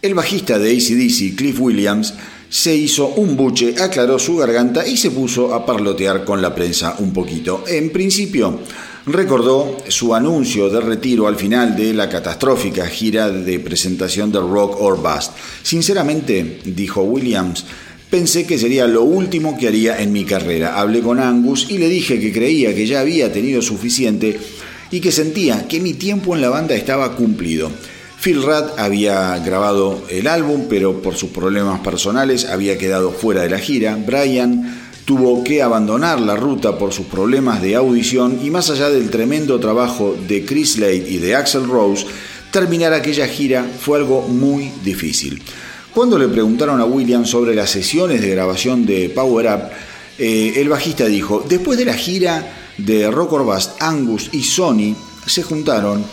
el 0.03 0.13
bajista 0.13 0.59
de 0.59 0.73
ACDC, 0.73 1.35
Cliff 1.35 1.59
Williams, 1.61 2.13
se 2.51 2.77
hizo 2.77 3.09
un 3.09 3.39
buche, 3.39 3.75
aclaró 3.81 4.19
su 4.19 4.37
garganta 4.37 4.87
y 4.87 4.99
se 4.99 5.13
puso 5.13 5.55
a 5.55 5.65
parlotear 5.65 6.27
con 6.27 6.43
la 6.43 6.55
prensa 6.55 6.97
un 6.99 7.15
poquito. 7.15 7.65
En 7.67 7.89
principio, 7.89 8.61
recordó 9.07 9.79
su 9.89 10.15
anuncio 10.15 10.69
de 10.69 10.83
retiro 10.83 11.27
al 11.27 11.37
final 11.37 11.75
de 11.75 11.95
la 11.95 12.07
catastrófica 12.07 12.85
gira 12.85 13.31
de 13.31 13.61
presentación 13.61 14.31
de 14.31 14.41
Rock 14.41 14.79
or 14.79 15.01
Bust. 15.01 15.33
Sinceramente, 15.63 16.61
dijo 16.67 17.01
Williams, 17.03 17.65
Pensé 18.11 18.45
que 18.45 18.59
sería 18.59 18.89
lo 18.89 19.05
último 19.05 19.57
que 19.57 19.69
haría 19.69 20.03
en 20.03 20.11
mi 20.11 20.25
carrera. 20.25 20.81
Hablé 20.81 21.01
con 21.01 21.21
Angus 21.21 21.67
y 21.71 21.79
le 21.79 21.89
dije 21.89 22.19
que 22.19 22.33
creía 22.33 22.75
que 22.75 22.85
ya 22.85 22.99
había 22.99 23.33
tenido 23.33 23.63
suficiente 23.63 24.37
y 24.91 25.01
que 25.01 25.13
sentía 25.13 25.69
que 25.69 25.79
mi 25.79 25.95
tiempo 25.95 26.35
en 26.35 26.43
la 26.43 26.49
banda 26.49 26.75
estaba 26.75 27.15
cumplido. 27.15 27.71
Phil 28.21 28.43
Rudd 28.43 28.79
había 28.79 29.39
grabado 29.39 30.03
el 30.11 30.27
álbum, 30.27 30.67
pero 30.69 31.01
por 31.01 31.15
sus 31.15 31.31
problemas 31.31 31.81
personales 31.81 32.47
había 32.47 32.77
quedado 32.77 33.13
fuera 33.13 33.43
de 33.43 33.51
la 33.51 33.61
gira. 33.61 33.95
Brian 33.95 34.91
tuvo 35.05 35.45
que 35.45 35.63
abandonar 35.63 36.21
la 36.21 36.35
ruta 36.35 36.79
por 36.79 36.93
sus 36.93 37.07
problemas 37.07 37.63
de 37.63 37.77
audición 37.77 38.41
y 38.43 38.51
más 38.51 38.71
allá 38.71 38.91
del 38.91 39.11
tremendo 39.11 39.61
trabajo 39.61 40.17
de 40.27 40.45
Chris 40.45 40.73
Slade 40.73 41.07
y 41.09 41.19
de 41.19 41.37
Axel 41.37 41.69
Rose, 41.69 42.07
terminar 42.51 42.93
aquella 42.93 43.29
gira 43.29 43.65
fue 43.81 43.99
algo 43.99 44.23
muy 44.27 44.73
difícil. 44.83 45.41
Cuando 45.95 46.17
le 46.19 46.29
preguntaron 46.29 46.81
a 46.81 46.85
William 46.85 47.27
sobre 47.27 47.53
las 47.53 47.71
sesiones 47.71 48.21
de 48.21 48.31
grabación 48.31 48.87
de 48.87 49.09
Power 49.09 49.47
Up, 49.47 49.63
eh, 50.19 50.53
el 50.57 50.69
bajista 50.69 51.07
dijo, 51.07 51.45
después 51.49 51.77
de 51.79 51.85
la 51.85 51.95
gira 51.95 52.47
de 52.79 53.11
Rock 53.11 53.33
or 53.33 53.45
Bust, 53.45 53.73
Angus 53.83 54.29
y 54.33 54.45
Sony 54.45 54.95
se 55.27 55.43
juntaron 55.43 56.05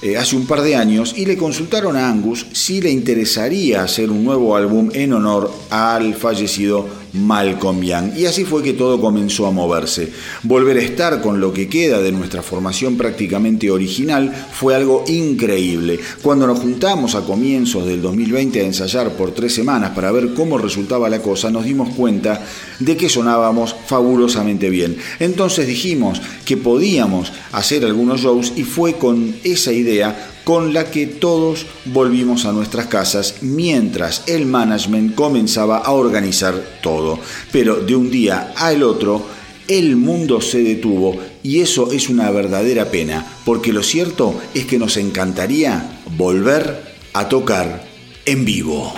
eh, 0.00 0.16
hace 0.16 0.34
un 0.34 0.46
par 0.46 0.62
de 0.62 0.76
años 0.76 1.12
y 1.14 1.26
le 1.26 1.36
consultaron 1.36 1.94
a 1.94 2.08
Angus 2.08 2.46
si 2.52 2.80
le 2.80 2.90
interesaría 2.90 3.82
hacer 3.82 4.10
un 4.10 4.24
nuevo 4.24 4.56
álbum 4.56 4.88
en 4.94 5.12
honor 5.12 5.52
al 5.68 6.14
fallecido 6.14 6.88
Malcolm 7.12 7.82
Young. 7.82 8.16
Y 8.16 8.26
así 8.26 8.44
fue 8.44 8.62
que 8.62 8.72
todo 8.72 9.00
comenzó 9.00 9.46
a 9.46 9.50
moverse. 9.50 10.12
Volver 10.42 10.76
a 10.78 10.82
estar 10.82 11.20
con 11.20 11.40
lo 11.40 11.52
que 11.52 11.68
queda 11.68 12.00
de 12.00 12.12
nuestra 12.12 12.42
formación 12.42 12.96
prácticamente 12.96 13.70
original 13.70 14.32
fue 14.52 14.74
algo 14.74 15.04
increíble. 15.06 15.98
Cuando 16.22 16.46
nos 16.46 16.60
juntamos 16.60 17.14
a 17.14 17.22
comienzos 17.22 17.86
del 17.86 18.02
2020 18.02 18.60
a 18.60 18.64
ensayar 18.64 19.12
por 19.12 19.32
tres 19.32 19.54
semanas 19.54 19.90
para 19.90 20.12
ver 20.12 20.34
cómo 20.34 20.58
resultaba 20.58 21.08
la 21.08 21.20
cosa, 21.20 21.50
nos 21.50 21.64
dimos 21.64 21.90
cuenta 21.94 22.44
de 22.78 22.96
que 22.96 23.08
sonábamos 23.08 23.74
fabulosamente 23.86 24.70
bien. 24.70 24.96
Entonces 25.18 25.66
dijimos 25.66 26.20
que 26.44 26.56
podíamos 26.56 27.32
hacer 27.52 27.84
algunos 27.84 28.20
shows 28.20 28.52
y 28.56 28.64
fue 28.64 28.94
con 28.94 29.34
esa 29.44 29.72
idea 29.72 30.34
con 30.48 30.72
la 30.72 30.90
que 30.90 31.06
todos 31.06 31.66
volvimos 31.84 32.46
a 32.46 32.52
nuestras 32.52 32.86
casas 32.86 33.42
mientras 33.42 34.22
el 34.26 34.46
management 34.46 35.14
comenzaba 35.14 35.76
a 35.76 35.90
organizar 35.90 36.78
todo. 36.82 37.18
Pero 37.52 37.76
de 37.80 37.94
un 37.94 38.10
día 38.10 38.54
al 38.56 38.82
otro, 38.82 39.26
el 39.68 39.96
mundo 39.96 40.40
se 40.40 40.62
detuvo 40.62 41.18
y 41.42 41.60
eso 41.60 41.92
es 41.92 42.08
una 42.08 42.30
verdadera 42.30 42.86
pena, 42.86 43.26
porque 43.44 43.74
lo 43.74 43.82
cierto 43.82 44.40
es 44.54 44.64
que 44.64 44.78
nos 44.78 44.96
encantaría 44.96 46.00
volver 46.16 46.94
a 47.12 47.28
tocar 47.28 47.86
en 48.24 48.46
vivo. 48.46 48.94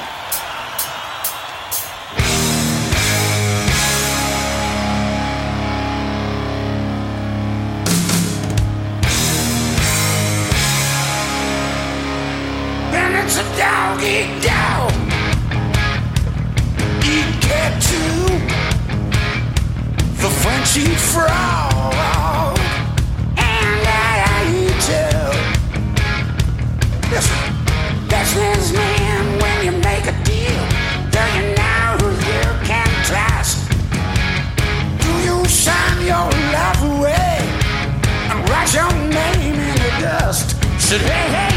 said, 40.90 41.02
hey, 41.02 41.30
hey. 41.30 41.49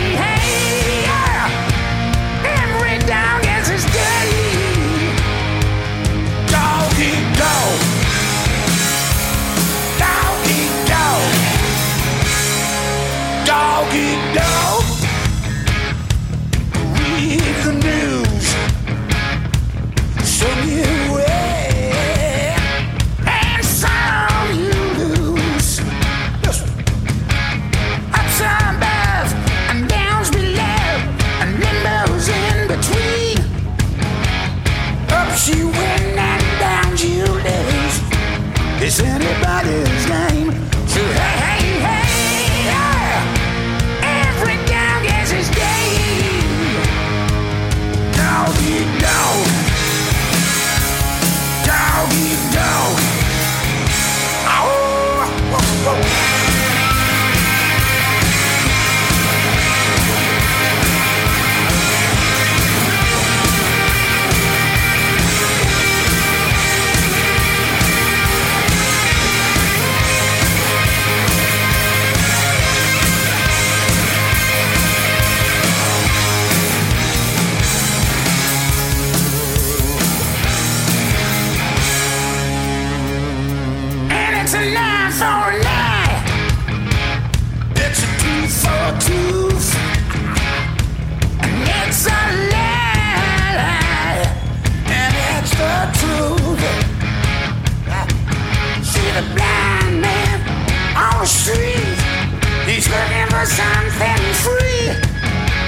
Something 103.46 104.34
free. 104.36 104.90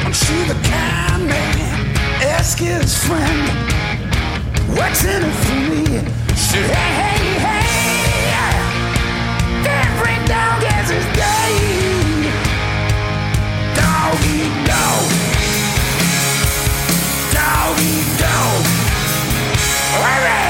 I'm 0.06 0.14
sure 0.14 0.46
the 0.46 0.58
kind 0.64 1.28
man, 1.28 1.96
ask 2.24 2.58
his 2.58 2.98
friend, 2.98 3.50
what's 4.78 5.04
in 5.04 5.22
it 5.22 5.36
for 5.44 5.56
me? 5.56 5.84
Should 6.36 6.72
hey, 6.72 7.36
hey, 7.44 7.46
hey, 7.46 8.16
every 9.68 10.16
dog 10.26 10.64
has 10.64 10.90
his 10.90 11.06
day. 11.20 11.52
Doggy 13.76 14.48
dog. 14.64 15.06
Doggy 17.36 17.96
dog. 18.18 18.66
All 19.96 20.24
right. 20.24 20.45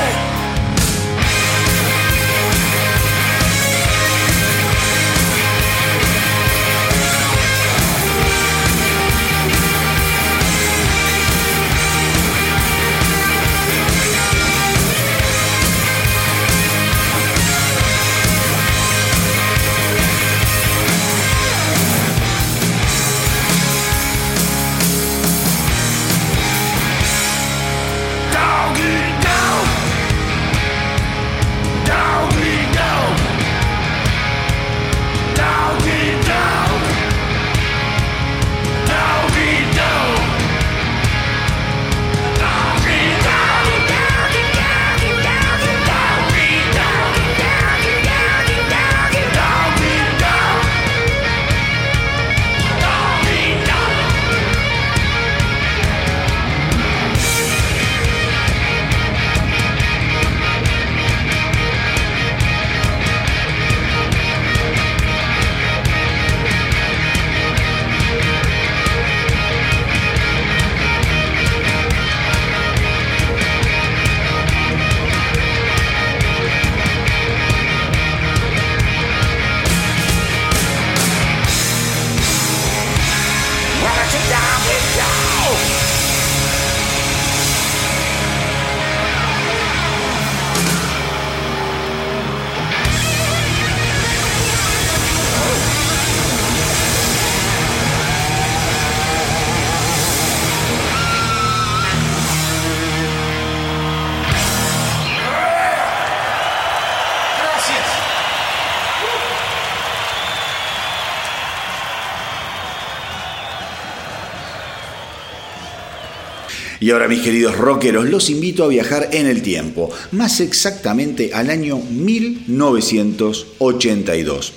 Y 116.86 116.92
ahora 116.92 117.08
mis 117.08 117.24
queridos 117.24 117.58
rockeros, 117.58 118.12
los 118.12 118.30
invito 118.30 118.64
a 118.64 118.68
viajar 118.68 119.10
en 119.12 119.26
el 119.26 119.42
tiempo, 119.42 119.90
más 120.12 120.40
exactamente 120.40 121.32
al 121.34 121.50
año 121.50 121.80
1982. 121.80 124.54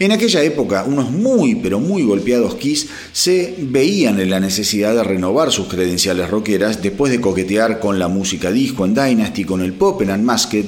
En 0.00 0.12
aquella 0.12 0.44
época, 0.44 0.84
unos 0.86 1.10
muy 1.10 1.56
pero 1.56 1.80
muy 1.80 2.04
golpeados 2.04 2.54
Kiss 2.54 2.86
se 3.12 3.56
veían 3.58 4.20
en 4.20 4.30
la 4.30 4.38
necesidad 4.38 4.94
de 4.94 5.02
renovar 5.02 5.50
sus 5.50 5.66
credenciales 5.66 6.30
rockeras 6.30 6.80
después 6.80 7.10
de 7.10 7.20
coquetear 7.20 7.80
con 7.80 7.98
la 7.98 8.06
música 8.06 8.52
disco 8.52 8.84
en 8.84 8.94
Dynasty, 8.94 9.44
con 9.44 9.60
el 9.60 9.72
pop 9.72 10.00
en 10.02 10.10
Unmasked 10.10 10.66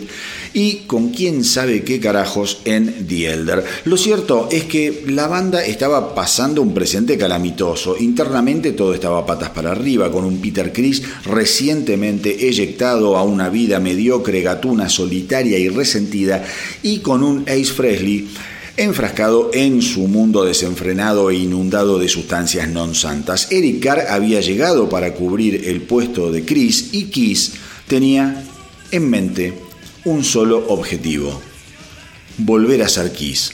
y 0.53 0.79
con 0.89 1.11
quién 1.11 1.45
sabe 1.45 1.85
qué 1.85 2.01
carajos 2.01 2.61
en 2.65 3.07
The 3.07 3.33
Elder. 3.33 3.65
Lo 3.85 3.97
cierto 3.97 4.49
es 4.51 4.65
que 4.65 5.05
la 5.07 5.29
banda 5.29 5.65
estaba 5.65 6.13
pasando 6.13 6.61
un 6.61 6.75
presente 6.75 7.17
calamitoso. 7.17 7.97
Internamente 7.99 8.73
todo 8.73 8.95
estaba 8.95 9.25
patas 9.25 9.51
para 9.51 9.71
arriba, 9.71 10.11
con 10.11 10.25
un 10.25 10.41
Peter 10.41 10.73
Chris 10.73 11.05
recientemente 11.25 12.49
eyectado 12.49 13.17
a 13.17 13.23
una 13.23 13.49
vida 13.49 13.79
mediocre, 13.79 14.43
gatuna, 14.43 14.89
solitaria 14.89 15.57
y 15.57 15.69
resentida, 15.69 16.45
y 16.83 16.99
con 16.99 17.23
un 17.23 17.43
Ace 17.43 17.67
Frehley 17.67 18.29
enfrascado 18.81 19.51
en 19.53 19.83
su 19.83 20.09
mundo 20.09 20.43
desenfrenado 20.43 21.29
e 21.29 21.37
inundado 21.37 21.99
de 22.01 22.09
sustancias 22.09 22.65
non 22.65 22.97
santas. 22.97 23.53
Eric 23.53 23.85
Carr 23.85 24.09
había 24.09 24.41
llegado 24.41 24.89
para 24.89 25.13
cubrir 25.13 25.69
el 25.69 25.85
puesto 25.85 26.33
de 26.33 26.49
Chris 26.49 26.89
y 26.97 27.13
Kiss 27.13 27.61
tenía 27.85 28.41
en 28.89 29.05
mente 29.05 29.53
un 30.09 30.25
solo 30.25 30.65
objetivo, 30.73 31.45
volver 32.41 32.81
a 32.81 32.89
ser 32.89 33.13
Kiss. 33.13 33.53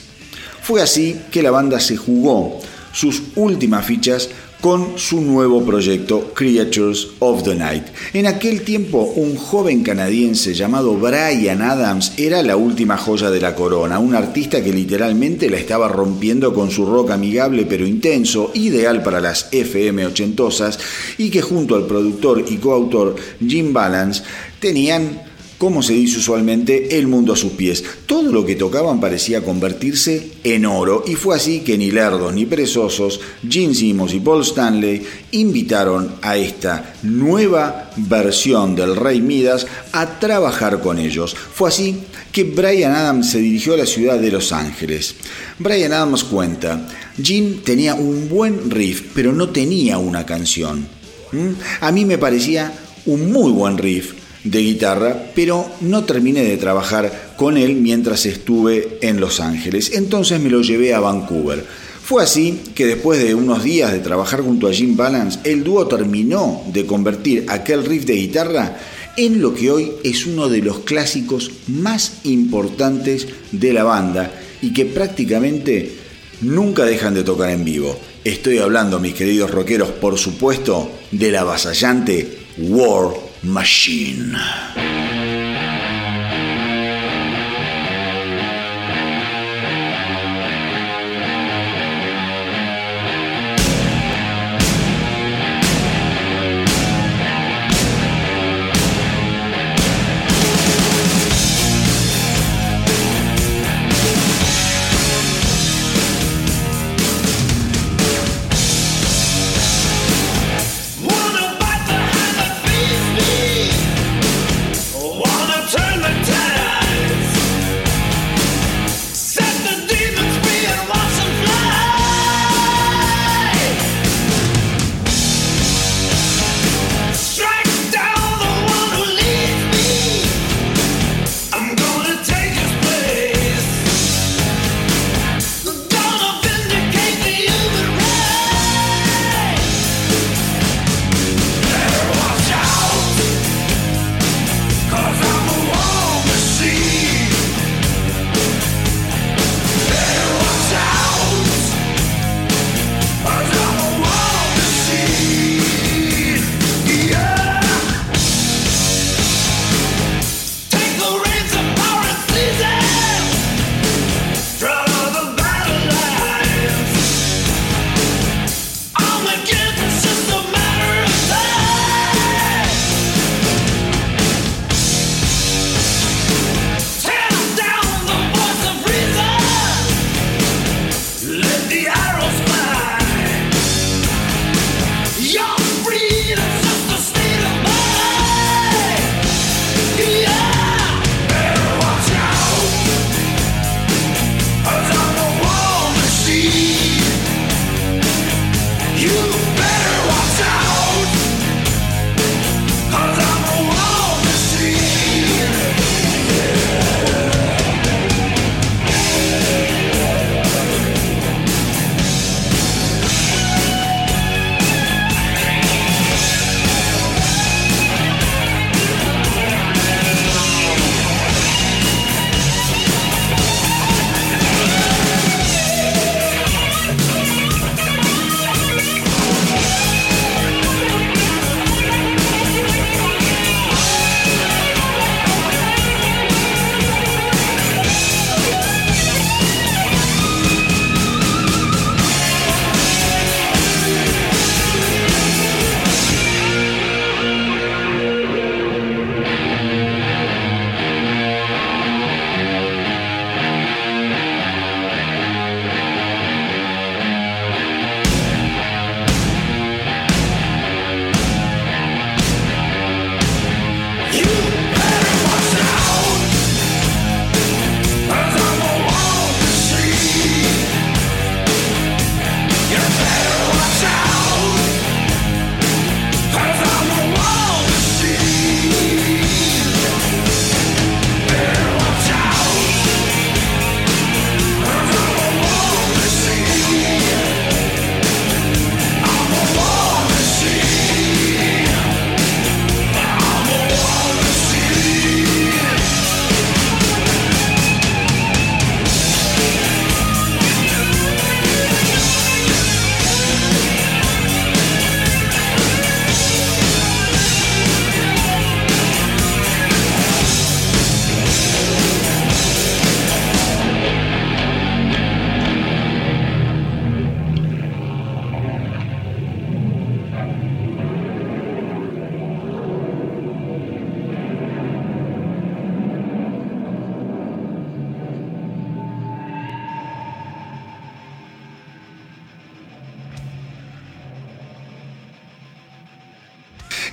Fue 0.63 0.81
así 0.81 1.19
que 1.27 1.43
la 1.43 1.51
banda 1.51 1.83
se 1.83 1.99
jugó 1.99 2.63
sus 2.95 3.35
últimas 3.35 3.83
fichas 3.85 4.31
con 4.61 4.97
su 4.97 5.21
nuevo 5.21 5.63
proyecto 5.63 6.33
Creatures 6.33 7.09
of 7.19 7.43
the 7.43 7.55
Night. 7.55 7.85
En 8.13 8.25
aquel 8.25 8.61
tiempo, 8.61 9.03
un 9.15 9.35
joven 9.35 9.83
canadiense 9.83 10.53
llamado 10.53 10.95
Brian 10.95 11.61
Adams 11.61 12.13
era 12.17 12.41
la 12.41 12.55
última 12.55 12.97
joya 12.97 13.29
de 13.29 13.39
la 13.39 13.55
corona, 13.55 13.99
un 13.99 14.15
artista 14.15 14.63
que 14.63 14.73
literalmente 14.73 15.49
la 15.49 15.57
estaba 15.57 15.87
rompiendo 15.87 16.53
con 16.53 16.71
su 16.71 16.85
rock 16.85 17.11
amigable 17.11 17.65
pero 17.65 17.85
intenso, 17.85 18.51
ideal 18.55 19.03
para 19.03 19.21
las 19.21 19.49
FM 19.51 20.05
ochentosas, 20.05 20.79
y 21.17 21.29
que 21.29 21.41
junto 21.41 21.75
al 21.75 21.85
productor 21.85 22.43
y 22.47 22.57
coautor 22.57 23.15
Jim 23.45 23.73
Balance 23.73 24.23
tenían 24.59 25.26
como 25.57 25.81
se 25.81 25.93
dice 25.93 26.19
usualmente, 26.19 26.99
el 26.99 27.07
mundo 27.07 27.33
a 27.33 27.35
sus 27.35 27.53
pies. 27.53 27.83
Todo 28.05 28.31
lo 28.31 28.45
que 28.45 28.55
tocaban 28.55 28.99
parecía 28.99 29.43
convertirse 29.43 30.33
en 30.43 30.65
oro 30.65 31.03
y 31.07 31.15
fue 31.15 31.35
así 31.35 31.61
que 31.61 31.77
ni 31.77 31.89
lerdos 31.89 32.33
ni 32.33 32.45
perezosos, 32.45 33.19
Gene 33.47 33.73
Simmons 33.73 34.13
y 34.13 34.19
Paul 34.19 34.43
Stanley 34.43 35.01
invitaron 35.31 36.15
a 36.21 36.37
esta 36.37 36.93
nueva 37.03 37.91
versión 37.97 38.75
del 38.75 38.95
Rey 38.95 39.19
Midas 39.19 39.65
a 39.93 40.19
trabajar 40.19 40.79
con 40.79 40.99
ellos. 40.99 41.35
Fue 41.35 41.69
así 41.69 42.03
que 42.31 42.43
Brian 42.43 42.93
Adams 42.93 43.31
se 43.31 43.39
dirigió 43.39 43.73
a 43.73 43.77
la 43.77 43.85
ciudad 43.87 44.19
de 44.19 44.31
Los 44.31 44.51
Ángeles. 44.51 45.15
Brian 45.57 45.91
Adams 45.91 46.23
cuenta, 46.23 46.87
Gene 47.21 47.57
tenía 47.63 47.95
un 47.95 48.29
buen 48.29 48.69
riff, 48.69 49.07
pero 49.15 49.33
no 49.33 49.49
tenía 49.49 49.97
una 49.97 50.23
canción. 50.23 50.87
¿Mm? 51.31 51.49
A 51.81 51.91
mí 51.91 52.05
me 52.05 52.19
parecía 52.19 52.71
un 53.07 53.31
muy 53.31 53.51
buen 53.51 53.77
riff 53.77 54.13
de 54.49 54.61
guitarra, 54.61 55.31
pero 55.35 55.69
no 55.81 56.03
terminé 56.03 56.43
de 56.43 56.57
trabajar 56.57 57.33
con 57.35 57.57
él 57.57 57.75
mientras 57.75 58.25
estuve 58.25 58.97
en 59.01 59.19
Los 59.19 59.39
Ángeles. 59.39 59.91
Entonces 59.93 60.39
me 60.39 60.49
lo 60.49 60.61
llevé 60.61 60.93
a 60.93 60.99
Vancouver. 60.99 61.65
Fue 62.03 62.23
así 62.23 62.61
que 62.73 62.85
después 62.85 63.21
de 63.21 63.35
unos 63.35 63.63
días 63.63 63.91
de 63.91 63.99
trabajar 63.99 64.41
junto 64.41 64.67
a 64.67 64.73
Jim 64.73 64.95
Balance, 64.95 65.39
el 65.43 65.63
dúo 65.63 65.87
terminó 65.87 66.63
de 66.71 66.85
convertir 66.85 67.45
aquel 67.49 67.83
riff 67.83 68.05
de 68.05 68.15
guitarra 68.15 68.77
en 69.17 69.41
lo 69.41 69.53
que 69.53 69.71
hoy 69.71 69.91
es 70.03 70.25
uno 70.25 70.47
de 70.47 70.61
los 70.61 70.79
clásicos 70.79 71.51
más 71.67 72.19
importantes 72.23 73.27
de 73.51 73.73
la 73.73 73.83
banda 73.83 74.31
y 74.61 74.71
que 74.71 74.85
prácticamente 74.85 75.91
nunca 76.41 76.85
dejan 76.85 77.13
de 77.13 77.23
tocar 77.23 77.49
en 77.49 77.65
vivo. 77.65 77.97
Estoy 78.23 78.59
hablando, 78.59 78.99
mis 78.99 79.13
queridos 79.13 79.51
rockeros, 79.51 79.89
por 79.89 80.17
supuesto, 80.17 80.89
del 81.11 81.35
avasallante 81.35 82.37
War 82.57 83.26
Machine. 83.43 84.35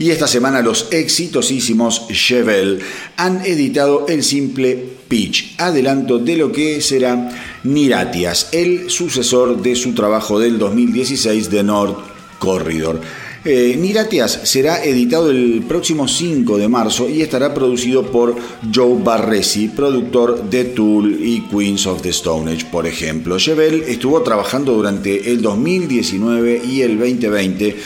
Y 0.04 0.10
esta 0.10 0.26
semana 0.26 0.60
los 0.60 0.88
exitosísimos 0.90 2.08
Chevel 2.08 2.78
han 3.16 3.40
editado 3.46 4.04
el 4.06 4.22
simple 4.22 4.76
Pitch, 5.08 5.54
adelanto 5.56 6.18
de 6.18 6.36
lo 6.36 6.52
que 6.52 6.82
será 6.82 7.30
Niratias, 7.64 8.50
el 8.52 8.90
sucesor 8.90 9.62
de 9.62 9.74
su 9.74 9.94
trabajo 9.94 10.38
del 10.38 10.58
2016 10.58 11.48
de 11.48 11.62
North 11.62 11.96
Corridor. 12.38 13.00
Eh, 13.46 13.78
Niratias 13.80 14.40
será 14.44 14.84
editado 14.84 15.30
el 15.30 15.64
próximo 15.66 16.06
5 16.06 16.58
de 16.58 16.68
marzo 16.68 17.08
y 17.08 17.22
estará 17.22 17.54
producido 17.54 18.04
por 18.04 18.36
Joe 18.74 19.02
Barresi, 19.02 19.68
productor 19.68 20.50
de 20.50 20.64
Tool 20.64 21.16
y 21.18 21.48
Queens 21.48 21.86
of 21.86 22.02
the 22.02 22.10
Stone 22.10 22.52
Age, 22.52 22.66
por 22.70 22.86
ejemplo. 22.86 23.38
Chevel 23.38 23.84
estuvo 23.88 24.20
trabajando 24.20 24.74
durante 24.74 25.30
el 25.30 25.40
2019 25.40 26.60
y 26.62 26.82
el 26.82 26.98
2020 26.98 27.76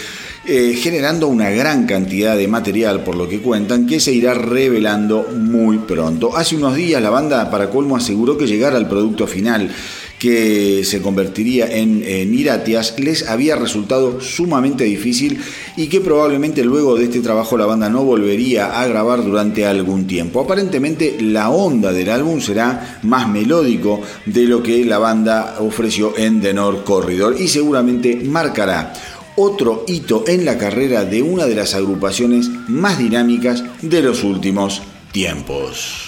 eh, 0.51 0.75
generando 0.75 1.29
una 1.29 1.51
gran 1.51 1.85
cantidad 1.85 2.35
de 2.35 2.49
material, 2.49 3.05
por 3.05 3.17
lo 3.17 3.29
que 3.29 3.41
cuentan, 3.41 3.87
que 3.87 4.01
se 4.01 4.13
irá 4.13 4.33
revelando 4.33 5.29
muy 5.37 5.77
pronto. 5.77 6.35
Hace 6.35 6.57
unos 6.57 6.75
días 6.75 7.03
la 7.03 7.11
banda 7.11 7.51
para 7.51 7.69
colmo 7.69 7.97
aseguró 7.97 8.39
que 8.39 8.47
llegar 8.47 8.75
al 8.75 8.89
producto 8.89 9.27
final 9.27 9.71
que 10.19 10.85
se 10.85 11.01
convertiría 11.01 11.67
en, 11.67 12.35
Iratias, 12.35 12.95
les 12.99 13.29
había 13.29 13.57
resultado 13.57 14.21
sumamente 14.21 14.85
difícil 14.85 15.39
y 15.77 15.89
que 15.89 16.01
probablemente 16.01 16.65
luego 16.65 16.97
de 16.97 17.05
este 17.05 17.21
trabajo 17.21 17.57
la 17.57 17.67
banda 17.67 17.89
no 17.89 18.05
volvería 18.05 18.81
a 18.81 18.87
grabar 18.87 19.23
durante 19.23 19.67
algún 19.67 20.07
tiempo. 20.07 20.41
Aparentemente 20.41 21.19
la 21.21 21.51
onda 21.51 21.93
del 21.93 22.11
álbum 22.11 22.41
será 22.41 22.99
más 23.03 23.29
melódico 23.29 24.01
de 24.27 24.45
lo 24.45 24.63
que 24.63 24.85
la 24.85 24.99
banda 24.99 25.57
ofreció 25.61 26.17
en 26.17 26.41
The 26.41 26.55
North 26.55 26.85
Corridor 26.85 27.37
y 27.39 27.49
seguramente 27.49 28.17
marcará 28.25 28.95
otro 29.39 29.85
hito 29.87 30.25
en 30.27 30.45
la 30.45 30.59
carrera 30.59 31.05
de 31.05 31.23
una 31.23 31.47
de 31.47 31.55
las 31.55 31.75
agrupaciones 31.75 32.51
más 32.67 32.99
dinámicas 32.99 33.63
de 33.83 34.03
los 34.03 34.25
últimos 34.25 34.83
tiempos. 35.13 36.08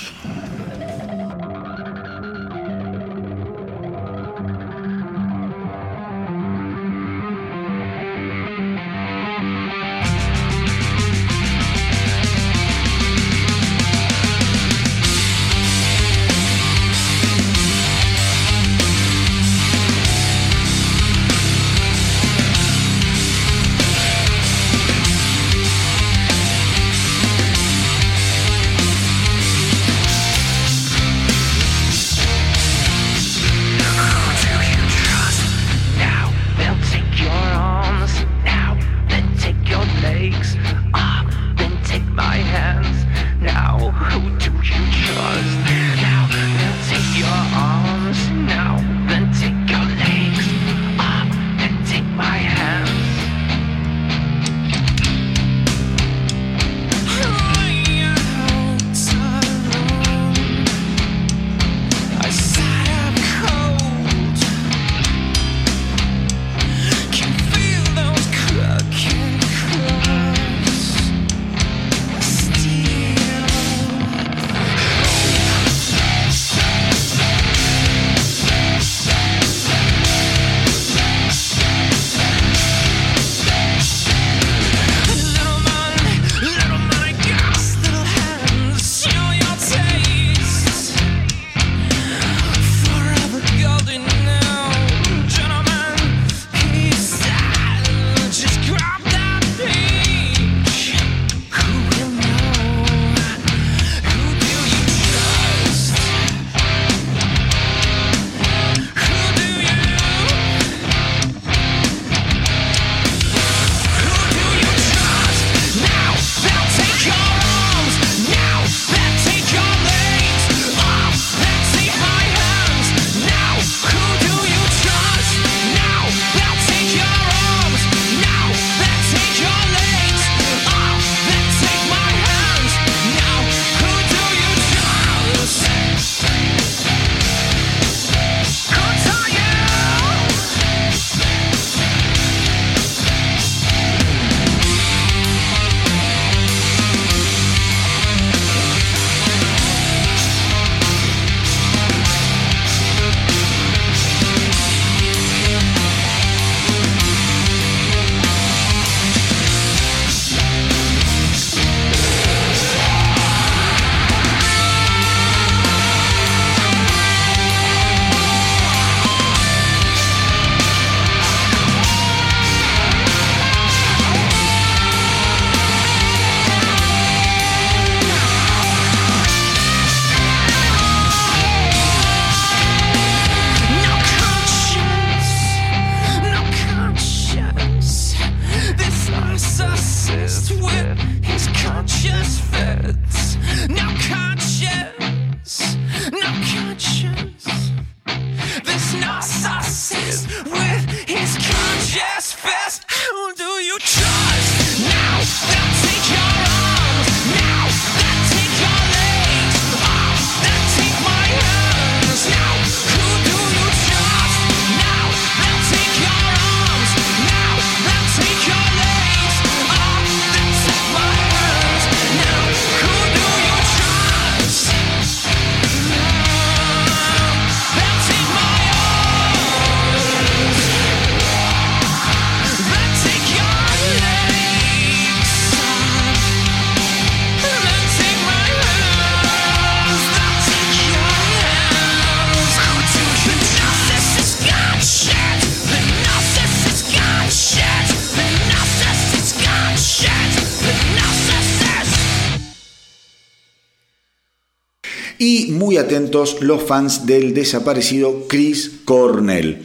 Y 255.20 255.48
muy 255.52 255.76
atentos 255.76 256.38
los 256.40 256.62
fans 256.62 257.04
del 257.04 257.34
desaparecido 257.34 258.24
Chris 258.26 258.80
Cornell. 258.86 259.58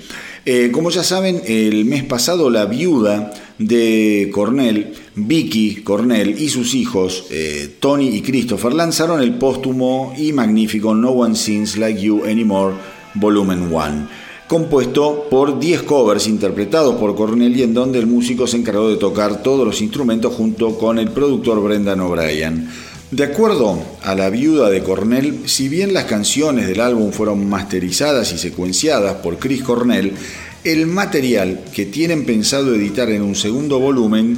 Eh, 0.45 0.69
como 0.72 0.91
ya 0.91 1.02
saben, 1.02 1.41
el 1.45 1.86
mes 1.86 2.03
pasado 2.03 2.49
la 2.49 2.65
viuda 2.65 3.34
de 3.57 4.30
Cornell, 4.34 4.94
Vicky 5.15 5.77
Cornell 5.77 6.40
y 6.40 6.49
sus 6.49 6.76
hijos, 6.76 7.27
eh, 7.32 7.77
Tony 7.80 8.10
y 8.10 8.22
Christopher, 8.22 8.73
lanzaron 8.73 9.22
el 9.22 9.36
póstumo 9.36 10.14
y 10.18 10.34
magnífico 10.34 10.94
No 10.94 11.11
One 11.11 11.36
Sings 11.36 11.77
Like 11.77 12.02
You 12.02 12.26
Anymore, 12.26 12.76
Volumen 13.14 13.73
1, 13.73 14.10
compuesto 14.49 15.27
por 15.32 15.57
10 15.57 15.84
covers 15.84 16.27
interpretados 16.27 16.95
por 16.95 17.15
Cornell 17.15 17.56
y 17.56 17.64
en 17.64 17.73
donde 17.73 17.99
el 17.99 18.07
músico 18.07 18.45
se 18.45 18.57
encargó 18.57 18.90
de 18.90 18.98
tocar 18.98 19.41
todos 19.41 19.65
los 19.65 19.82
instrumentos 19.82 20.34
junto 20.34 20.77
con 20.77 20.99
el 20.99 21.11
productor 21.11 21.64
Brendan 21.64 22.02
O'Brien. 22.02 22.69
De 23.16 23.24
acuerdo 23.24 23.82
a 24.04 24.14
la 24.14 24.30
viuda 24.30 24.70
de 24.70 24.84
Cornell, 24.84 25.44
si 25.46 25.70
bien 25.70 25.94
las 25.94 26.04
canciones 26.04 26.68
del 26.68 26.82
álbum 26.82 27.14
fueron 27.14 27.48
masterizadas 27.48 28.34
y 28.34 28.38
secuenciadas 28.38 29.14
por 29.24 29.40
Chris 29.40 29.64
Cornell, 29.64 30.12
el 30.66 30.86
material 30.86 31.64
que 31.74 31.86
tienen 31.86 32.26
pensado 32.26 32.76
editar 32.76 33.10
en 33.10 33.22
un 33.22 33.36
segundo 33.36 33.80
volumen 33.80 34.38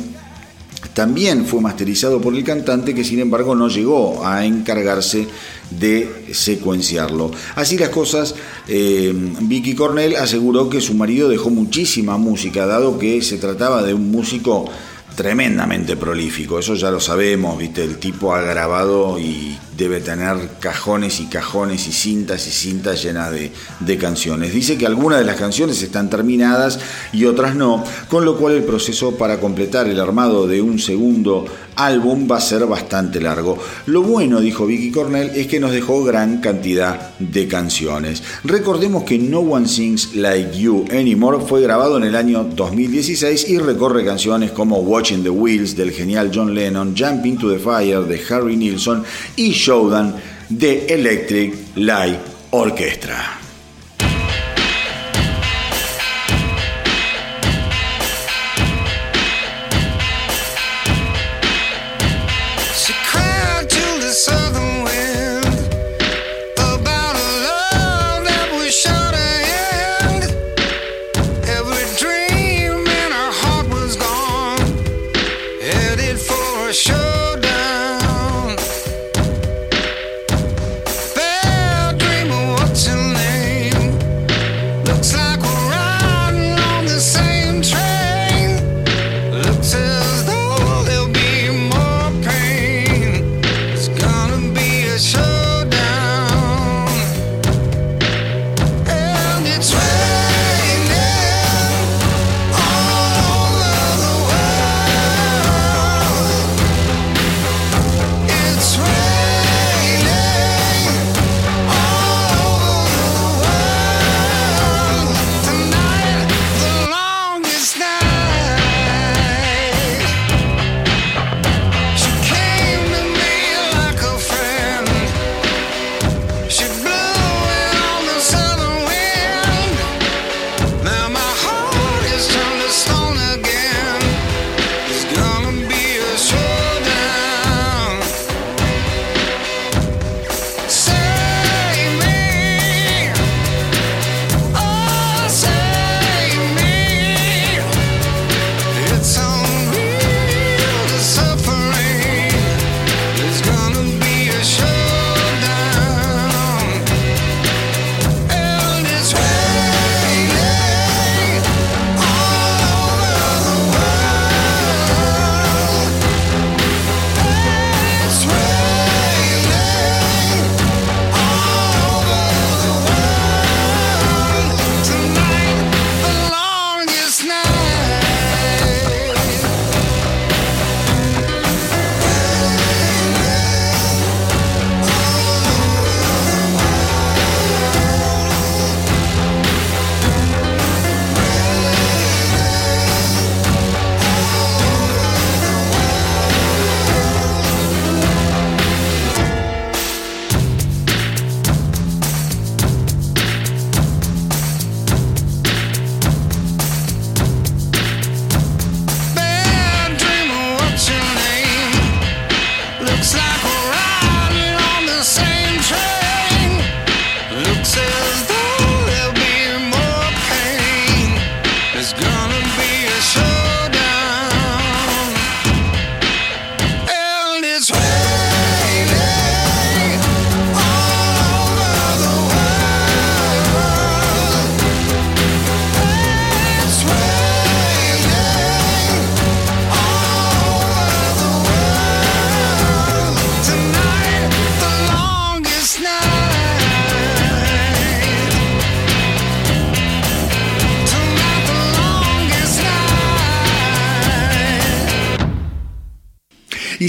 también 0.94 1.48
fue 1.48 1.60
masterizado 1.60 2.22
por 2.22 2.36
el 2.36 2.44
cantante 2.44 2.94
que 2.94 3.04
sin 3.04 3.20
embargo 3.20 3.56
no 3.56 3.68
llegó 3.68 4.24
a 4.24 4.45
encargarse 4.45 5.28
de 5.72 6.28
secuenciarlo. 6.32 7.32
Así 7.56 7.80
las 7.80 7.90
cosas, 7.90 8.36
eh, 8.68 9.12
Vicky 9.41 9.74
Cornell 9.74 10.16
aseguró 10.18 10.70
que 10.70 10.82
su 10.82 10.94
marido 10.94 11.30
dejó 11.30 11.49
muchísima 11.49 12.18
música, 12.18 12.68
dado 12.68 12.99
que 12.99 13.24
se 13.24 13.40
trataba 13.40 13.82
de 13.82 13.95
un 13.95 14.12
músico 14.12 14.70
tremendamente 15.18 15.98
prolífico, 15.98 16.60
eso 16.60 16.76
ya 16.76 16.91
lo 16.91 16.99
sabemos, 16.99 17.57
viste, 17.57 17.84
el 17.84 17.98
tipo 17.98 18.35
ha 18.35 18.41
grabado 18.41 19.18
y 19.19 19.57
debe 19.78 20.02
tener 20.02 20.36
cajones 20.60 21.20
y 21.20 21.28
cajones 21.28 21.88
y 21.88 21.91
cintas 21.91 22.48
y 22.48 22.52
cintas 22.52 23.04
llenas 23.04 23.32
de, 23.32 23.52
de, 23.80 23.98
canciones. 23.98 24.54
Dice 24.54 24.78
que 24.78 24.88
algunas 24.88 25.20
de 25.20 25.26
las 25.26 25.38
canciones 25.38 25.82
están 25.84 26.10
terminadas 26.10 26.80
y 27.14 27.26
otras 27.26 27.56
no, 27.56 27.84
con 28.10 28.26
lo 28.26 28.38
cual 28.38 28.56
el 28.56 28.64
proceso 28.64 29.16
para 29.18 29.40
completar 29.40 29.88
el 29.88 29.99
armado 29.99 30.48
de 30.48 30.62
un 30.62 30.80
segundo 30.80 31.45
álbum 31.78 32.28
va 32.30 32.38
a 32.38 32.41
ser 32.41 32.66
bastante 32.66 33.22
largo. 33.22 33.58
Lo 33.86 34.02
bueno, 34.02 34.41
dijo 34.41 34.66
Vicky 34.66 34.91
Cornell, 34.91 35.32
es 35.36 35.48
que 35.48 35.60
nos 35.60 35.72
dejó 35.72 36.04
gran 36.04 36.41
cantidad 36.41 37.16
de 37.20 37.48
canciones. 37.48 38.24
Recordemos 38.44 39.04
que 39.04 39.18
No 39.20 39.40
One 39.40 39.68
Sings 39.68 40.16
Like 40.16 40.58
You 40.58 40.86
Anymore 40.91 41.38
fue 41.48 41.62
grabado 41.62 41.98
en 41.98 42.04
el 42.04 42.16
año 42.16 42.44
2016 42.44 43.49
y 43.49 43.60
recorre 43.60 44.04
canciones 44.04 44.52
como 44.52 44.80
Watching 44.80 45.24
the 45.24 45.30
Wheels 45.30 45.76
del 45.76 45.91
genial 45.91 46.32
John 46.34 46.54
Lennon, 46.54 46.95
Jumping 46.98 47.38
to 47.38 47.52
the 47.52 47.60
Fire 47.60 48.02
de 48.02 48.22
Harry 48.30 48.58
Nilsson 48.58 49.04
y 49.36 49.54
Showdown 49.68 50.14
de 50.48 50.85
Electric 50.88 51.76
Light 51.76 52.22
Orchestra. 52.52 53.47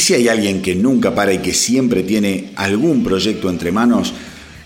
Si 0.08 0.14
hay 0.14 0.28
alguien 0.28 0.62
que 0.62 0.74
nunca 0.74 1.14
para 1.14 1.34
y 1.34 1.40
que 1.40 1.52
siempre 1.52 2.02
tiene 2.02 2.52
algún 2.56 3.04
proyecto 3.04 3.50
entre 3.50 3.70
manos, 3.70 4.14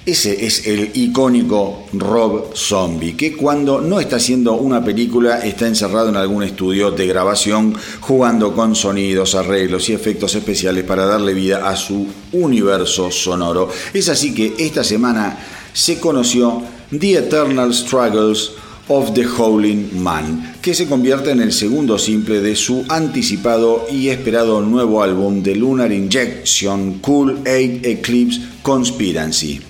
ese 0.06 0.46
es 0.46 0.68
el 0.68 0.92
icónico 0.94 1.86
Rob 1.94 2.54
Zombie, 2.54 3.16
que 3.16 3.36
cuando 3.36 3.80
no 3.80 3.98
está 3.98 4.16
haciendo 4.16 4.52
una 4.52 4.84
película 4.84 5.40
está 5.40 5.66
encerrado 5.66 6.10
en 6.10 6.16
algún 6.16 6.44
estudio 6.44 6.92
de 6.92 7.08
grabación 7.08 7.74
jugando 7.98 8.54
con 8.54 8.76
sonidos, 8.76 9.34
arreglos 9.34 9.88
y 9.88 9.94
efectos 9.94 10.32
especiales 10.36 10.84
para 10.84 11.06
darle 11.06 11.34
vida 11.34 11.68
a 11.68 11.74
su 11.74 12.06
universo 12.30 13.10
sonoro. 13.10 13.68
Es 13.92 14.08
así 14.08 14.32
que 14.32 14.54
esta 14.58 14.84
semana 14.84 15.40
se 15.72 15.98
conoció 15.98 16.62
The 16.96 17.14
Eternal 17.14 17.74
Struggles 17.74 18.52
of 18.88 19.14
the 19.14 19.24
Howling 19.24 20.02
Man, 20.02 20.56
que 20.60 20.74
se 20.74 20.86
convierte 20.86 21.30
en 21.30 21.40
el 21.40 21.52
segundo 21.52 21.98
simple 21.98 22.40
de 22.40 22.56
su 22.56 22.84
anticipado 22.88 23.86
y 23.90 24.08
esperado 24.08 24.60
nuevo 24.60 25.02
álbum 25.02 25.42
de 25.42 25.54
Lunar 25.54 25.92
Injection 25.92 26.98
Cool 27.00 27.40
8 27.40 27.80
Eclipse 27.82 28.40
Conspiracy. 28.62 29.60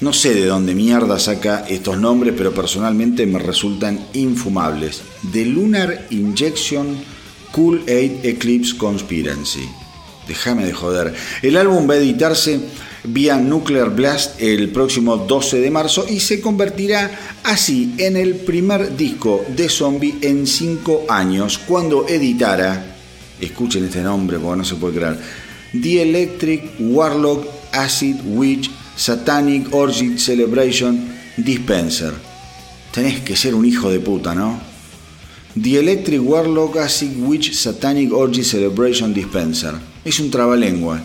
No 0.00 0.12
sé 0.12 0.34
de 0.34 0.46
dónde 0.46 0.74
mierda 0.74 1.18
saca 1.18 1.64
estos 1.68 1.98
nombres, 1.98 2.34
pero 2.36 2.52
personalmente 2.52 3.26
me 3.26 3.38
resultan 3.38 3.98
infumables. 4.12 5.02
The 5.32 5.46
Lunar 5.46 6.06
Injection 6.10 6.96
Cool 7.52 7.82
8 7.82 8.20
Eclipse 8.22 8.76
Conspiracy. 8.76 9.68
Déjame 10.26 10.66
de 10.66 10.72
joder. 10.72 11.14
El 11.42 11.56
álbum 11.56 11.88
va 11.88 11.94
a 11.94 11.98
editarse 11.98 12.60
vía 13.04 13.36
Nuclear 13.36 13.94
Blast 13.94 14.40
el 14.40 14.70
próximo 14.70 15.16
12 15.16 15.60
de 15.60 15.70
marzo 15.70 16.06
y 16.08 16.20
se 16.20 16.40
convertirá 16.40 17.10
así 17.44 17.94
en 17.98 18.16
el 18.16 18.36
primer 18.36 18.96
disco 18.96 19.44
de 19.54 19.68
Zombie 19.68 20.16
en 20.22 20.46
5 20.46 21.06
años 21.08 21.58
cuando 21.58 22.08
editara, 22.08 22.96
escuchen 23.40 23.84
este 23.84 24.02
nombre 24.02 24.38
porque 24.38 24.58
no 24.58 24.64
se 24.64 24.76
puede 24.76 24.96
creer, 24.96 25.18
The 25.72 26.02
Electric 26.02 26.72
Warlock 26.78 27.46
Acid 27.72 28.16
Witch 28.24 28.70
Satanic 28.96 29.74
Orgy 29.74 30.18
Celebration 30.18 31.12
Dispenser. 31.36 32.12
Tenés 32.92 33.20
que 33.20 33.36
ser 33.36 33.54
un 33.54 33.64
hijo 33.64 33.90
de 33.90 33.98
puta, 33.98 34.34
¿no? 34.34 34.60
The 35.60 35.80
Electric 35.80 36.20
Warlock 36.22 36.76
Acid 36.78 37.16
Witch 37.18 37.52
Satanic 37.52 38.12
Orgy 38.12 38.44
Celebration 38.44 39.12
Dispenser. 39.12 39.74
Es 40.04 40.20
un 40.20 40.30
trabalengua. 40.30 41.02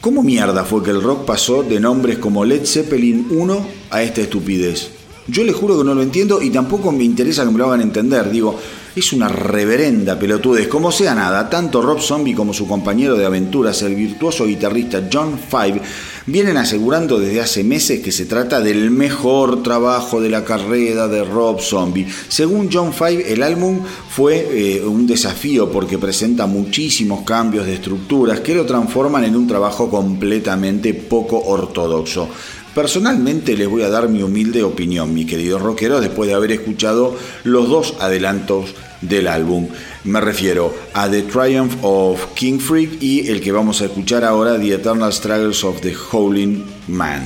¿Cómo 0.00 0.22
mierda 0.22 0.64
fue 0.64 0.82
que 0.82 0.90
el 0.90 1.02
rock 1.02 1.24
pasó 1.24 1.62
de 1.62 1.80
nombres 1.80 2.18
como 2.18 2.44
Led 2.44 2.64
Zeppelin 2.64 3.28
1 3.30 3.66
a 3.90 4.02
esta 4.02 4.20
estupidez? 4.20 4.90
Yo 5.26 5.42
les 5.42 5.56
juro 5.56 5.76
que 5.76 5.84
no 5.84 5.94
lo 5.94 6.02
entiendo 6.02 6.40
y 6.40 6.50
tampoco 6.50 6.92
me 6.92 7.02
interesa 7.02 7.44
que 7.44 7.50
me 7.50 7.58
lo 7.58 7.66
hagan 7.66 7.80
entender. 7.80 8.30
Digo, 8.30 8.56
es 8.96 9.12
una 9.12 9.28
reverenda 9.28 10.18
pelotudez. 10.18 10.68
Como 10.68 10.90
sea 10.90 11.14
nada, 11.14 11.50
tanto 11.50 11.82
Rob 11.82 12.00
Zombie 12.00 12.34
como 12.34 12.54
su 12.54 12.66
compañero 12.66 13.14
de 13.14 13.26
aventuras, 13.26 13.82
el 13.82 13.94
virtuoso 13.94 14.46
guitarrista 14.46 15.06
John 15.12 15.38
Five, 15.38 15.82
vienen 16.24 16.56
asegurando 16.56 17.20
desde 17.20 17.42
hace 17.42 17.62
meses 17.62 18.00
que 18.00 18.10
se 18.10 18.24
trata 18.24 18.62
del 18.62 18.90
mejor 18.90 19.62
trabajo 19.62 20.18
de 20.18 20.30
la 20.30 20.44
carrera 20.44 21.08
de 21.08 21.24
Rob 21.24 21.60
Zombie. 21.60 22.06
Según 22.28 22.70
John 22.72 22.94
Five, 22.94 23.30
el 23.30 23.42
álbum 23.42 23.80
fue 24.08 24.48
eh, 24.50 24.82
un 24.82 25.06
desafío 25.06 25.70
porque 25.70 25.98
presenta 25.98 26.46
muchísimos 26.46 27.20
cambios 27.20 27.66
de 27.66 27.74
estructuras 27.74 28.40
que 28.40 28.54
lo 28.54 28.64
transforman 28.64 29.24
en 29.24 29.36
un 29.36 29.46
trabajo 29.46 29.90
completamente 29.90 30.94
poco 30.94 31.38
ortodoxo. 31.38 32.30
Personalmente 32.76 33.56
les 33.56 33.68
voy 33.68 33.84
a 33.84 33.88
dar 33.88 34.10
mi 34.10 34.22
humilde 34.22 34.62
opinión, 34.62 35.14
mi 35.14 35.24
querido 35.24 35.58
rockero, 35.58 35.98
después 35.98 36.28
de 36.28 36.34
haber 36.34 36.52
escuchado 36.52 37.16
los 37.42 37.70
dos 37.70 37.94
adelantos 38.00 38.74
del 39.00 39.28
álbum. 39.28 39.68
Me 40.04 40.20
refiero 40.20 40.74
a 40.92 41.08
The 41.08 41.22
Triumph 41.22 41.74
of 41.80 42.34
King 42.34 42.58
Freak 42.58 43.02
y 43.02 43.28
el 43.28 43.40
que 43.40 43.50
vamos 43.50 43.80
a 43.80 43.86
escuchar 43.86 44.24
ahora, 44.24 44.58
The 44.58 44.74
Eternal 44.74 45.10
Struggles 45.10 45.64
of 45.64 45.80
the 45.80 45.94
Howling 46.12 46.66
Man. 46.86 47.22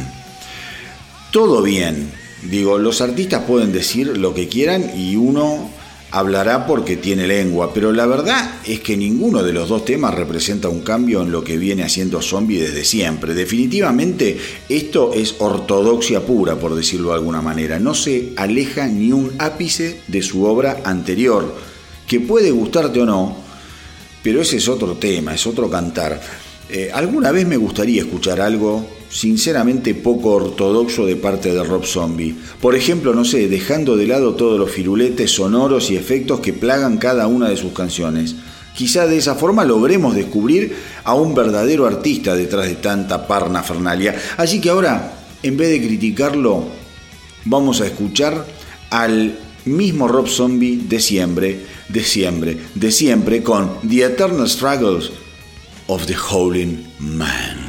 Todo 1.32 1.62
bien, 1.62 2.12
digo, 2.48 2.78
los 2.78 3.01
artistas 3.01 3.43
pueden 3.43 3.72
decir 3.72 4.18
lo 4.18 4.32
que 4.32 4.47
quieran 4.47 4.97
y 4.97 5.16
uno 5.16 5.68
hablará 6.11 6.66
porque 6.66 6.97
tiene 6.97 7.27
lengua, 7.27 7.73
pero 7.73 7.93
la 7.93 8.07
verdad 8.07 8.57
es 8.65 8.81
que 8.81 8.97
ninguno 8.97 9.43
de 9.43 9.53
los 9.53 9.69
dos 9.69 9.85
temas 9.85 10.15
representa 10.15 10.69
un 10.69 10.81
cambio 10.81 11.23
en 11.23 11.31
lo 11.31 11.45
que 11.45 11.57
viene 11.57 11.85
haciendo 11.85 12.20
Zombie 12.20 12.61
desde 12.61 12.85
siempre. 12.85 13.35
Definitivamente 13.35 14.37
esto 14.69 15.12
es 15.15 15.37
ortodoxia 15.39 16.20
pura, 16.27 16.57
por 16.57 16.74
decirlo 16.74 17.11
de 17.11 17.15
alguna 17.15 17.43
manera. 17.43 17.78
No 17.78 17.95
se 17.95 18.32
aleja 18.37 18.87
ni 18.87 19.12
un 19.12 19.32
ápice 19.39 20.01
de 20.09 20.23
su 20.23 20.45
obra 20.45 20.82
anterior, 20.85 21.55
que 22.07 22.20
puede 22.20 22.51
gustarte 22.51 23.01
o 23.01 23.07
no, 23.07 23.37
pero 24.23 24.43
ese 24.43 24.57
es 24.57 24.69
otro 24.69 24.95
tema, 24.95 25.35
es 25.35 25.47
otro 25.47 25.70
cantar. 25.70 26.20
Eh, 26.69 26.91
alguna 26.93 27.31
vez 27.31 27.47
me 27.47 27.57
gustaría 27.57 28.03
escuchar 28.03 28.41
algo 28.41 28.99
sinceramente 29.11 29.95
poco 29.95 30.31
ortodoxo 30.31 31.05
de 31.05 31.16
parte 31.16 31.53
de 31.53 31.65
Rob 31.65 31.85
Zombie. 31.85 32.37
Por 32.61 32.77
ejemplo, 32.77 33.12
no 33.12 33.24
sé, 33.24 33.49
dejando 33.49 33.97
de 33.97 34.07
lado 34.07 34.35
todos 34.35 34.59
los 34.59 34.70
firuletes 34.70 35.32
sonoros 35.32 35.91
y 35.91 35.97
efectos 35.97 36.41
que 36.41 36.53
plagan 36.53 36.97
cada 36.97 37.27
una 37.27 37.49
de 37.49 37.57
sus 37.57 37.73
canciones. 37.73 38.37
Quizá 38.74 39.07
de 39.07 39.19
esa 39.19 39.35
forma 39.35 39.65
logremos 39.65 40.15
descubrir 40.15 40.77
a 41.05 41.15
un 41.15 41.35
verdadero 41.35 41.87
artista 41.87 42.35
detrás 42.35 42.69
de 42.69 42.77
tanta 42.77 43.27
parnafernalia. 43.27 44.15
Así 44.37 44.61
que 44.61 44.70
ahora, 44.70 45.12
en 45.43 45.57
vez 45.57 45.70
de 45.70 45.87
criticarlo, 45.87 46.65
vamos 47.45 47.81
a 47.81 47.87
escuchar 47.87 48.47
al 48.91 49.37
mismo 49.65 50.09
Rob 50.09 50.28
Zombie 50.28 50.85
de 50.89 51.01
siempre, 51.01 51.61
de 51.89 52.05
siempre, 52.05 52.59
de 52.74 52.93
siempre 52.93 53.43
con 53.43 53.73
The 53.87 54.05
Eternal 54.05 54.49
Struggles 54.49 55.11
of 55.89 56.07
the 56.07 56.16
Howling 56.16 56.87
Man. 57.01 57.60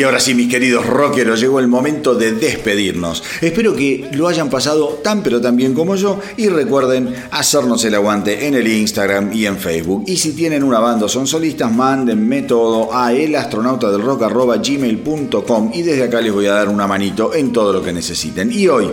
Y 0.00 0.02
ahora 0.02 0.18
sí, 0.18 0.34
mis 0.34 0.48
queridos 0.48 0.86
rockeros, 0.86 1.40
llegó 1.40 1.60
el 1.60 1.68
momento 1.68 2.14
de 2.14 2.32
despedirnos. 2.32 3.22
Espero 3.42 3.76
que 3.76 4.08
lo 4.12 4.28
hayan 4.28 4.48
pasado 4.48 4.98
tan 5.04 5.22
pero 5.22 5.42
tan 5.42 5.56
bien 5.56 5.74
como 5.74 5.94
yo 5.94 6.18
y 6.38 6.48
recuerden 6.48 7.14
hacernos 7.32 7.84
el 7.84 7.96
aguante 7.96 8.46
en 8.46 8.54
el 8.54 8.66
Instagram 8.66 9.30
y 9.34 9.44
en 9.44 9.58
Facebook. 9.58 10.04
Y 10.06 10.16
si 10.16 10.32
tienen 10.32 10.62
una 10.62 10.78
banda 10.78 11.04
o 11.04 11.08
son 11.10 11.26
solistas, 11.26 11.70
mándenme 11.70 12.44
todo 12.44 12.94
a 12.94 13.12
elastronautadelrock.gmail.com 13.12 15.70
y 15.74 15.82
desde 15.82 16.04
acá 16.04 16.22
les 16.22 16.32
voy 16.32 16.46
a 16.46 16.54
dar 16.54 16.70
una 16.70 16.86
manito 16.86 17.34
en 17.34 17.52
todo 17.52 17.70
lo 17.70 17.82
que 17.82 17.92
necesiten. 17.92 18.50
Y 18.50 18.68
hoy 18.68 18.90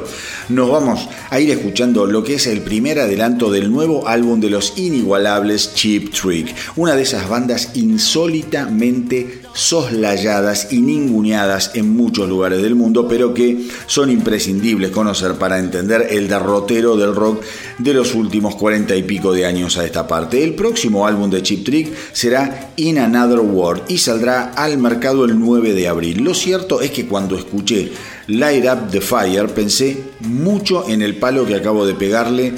nos 0.50 0.70
vamos 0.70 1.08
a 1.30 1.40
ir 1.40 1.52
escuchando 1.52 2.06
lo 2.06 2.22
que 2.22 2.34
es 2.34 2.48
el 2.48 2.60
primer 2.60 3.00
adelanto 3.00 3.50
del 3.50 3.72
nuevo 3.72 4.10
álbum 4.10 4.42
de 4.42 4.50
los 4.50 4.78
inigualables 4.78 5.74
Cheap 5.74 6.12
Trick, 6.12 6.54
una 6.76 6.98
de 6.98 7.04
esas 7.04 7.30
bandas 7.30 7.70
insólitamente 7.76 9.47
soslayadas 9.58 10.72
y 10.72 10.82
ninguneadas 10.82 11.72
en 11.74 11.90
muchos 11.98 12.30
lugares 12.30 12.62
del 12.62 12.76
mundo, 12.76 13.08
pero 13.08 13.34
que 13.34 13.68
son 13.88 14.12
imprescindibles 14.12 14.92
conocer 14.92 15.34
para 15.34 15.58
entender 15.58 16.10
el 16.12 16.28
derrotero 16.28 16.96
del 16.96 17.16
rock 17.16 17.44
de 17.80 17.94
los 17.96 18.14
últimos 18.14 18.56
cuarenta 18.56 18.96
y 18.96 19.02
pico 19.02 19.34
de 19.34 19.48
años 19.48 19.78
a 19.78 19.86
esta 19.86 20.08
parte. 20.08 20.44
El 20.44 20.54
próximo 20.54 21.08
álbum 21.08 21.32
de 21.32 21.42
Chip 21.42 21.66
Trick 21.66 21.92
será 22.14 22.72
In 22.76 23.00
Another 23.00 23.40
World 23.40 23.82
y 23.88 23.98
saldrá 23.98 24.52
al 24.54 24.78
mercado 24.78 25.26
el 25.26 25.40
9 25.40 25.74
de 25.74 25.88
abril. 25.88 26.24
Lo 26.24 26.36
cierto 26.36 26.80
es 26.80 26.92
que 26.92 27.08
cuando 27.08 27.36
escuché 27.36 27.92
Light 28.28 28.66
Up 28.66 28.92
the 28.92 29.02
Fire 29.02 29.48
pensé 29.48 29.98
mucho 30.20 30.88
en 30.88 31.02
el 31.02 31.16
palo 31.16 31.48
que 31.48 31.56
acabo 31.56 31.84
de 31.88 31.96
pegarle 31.96 32.54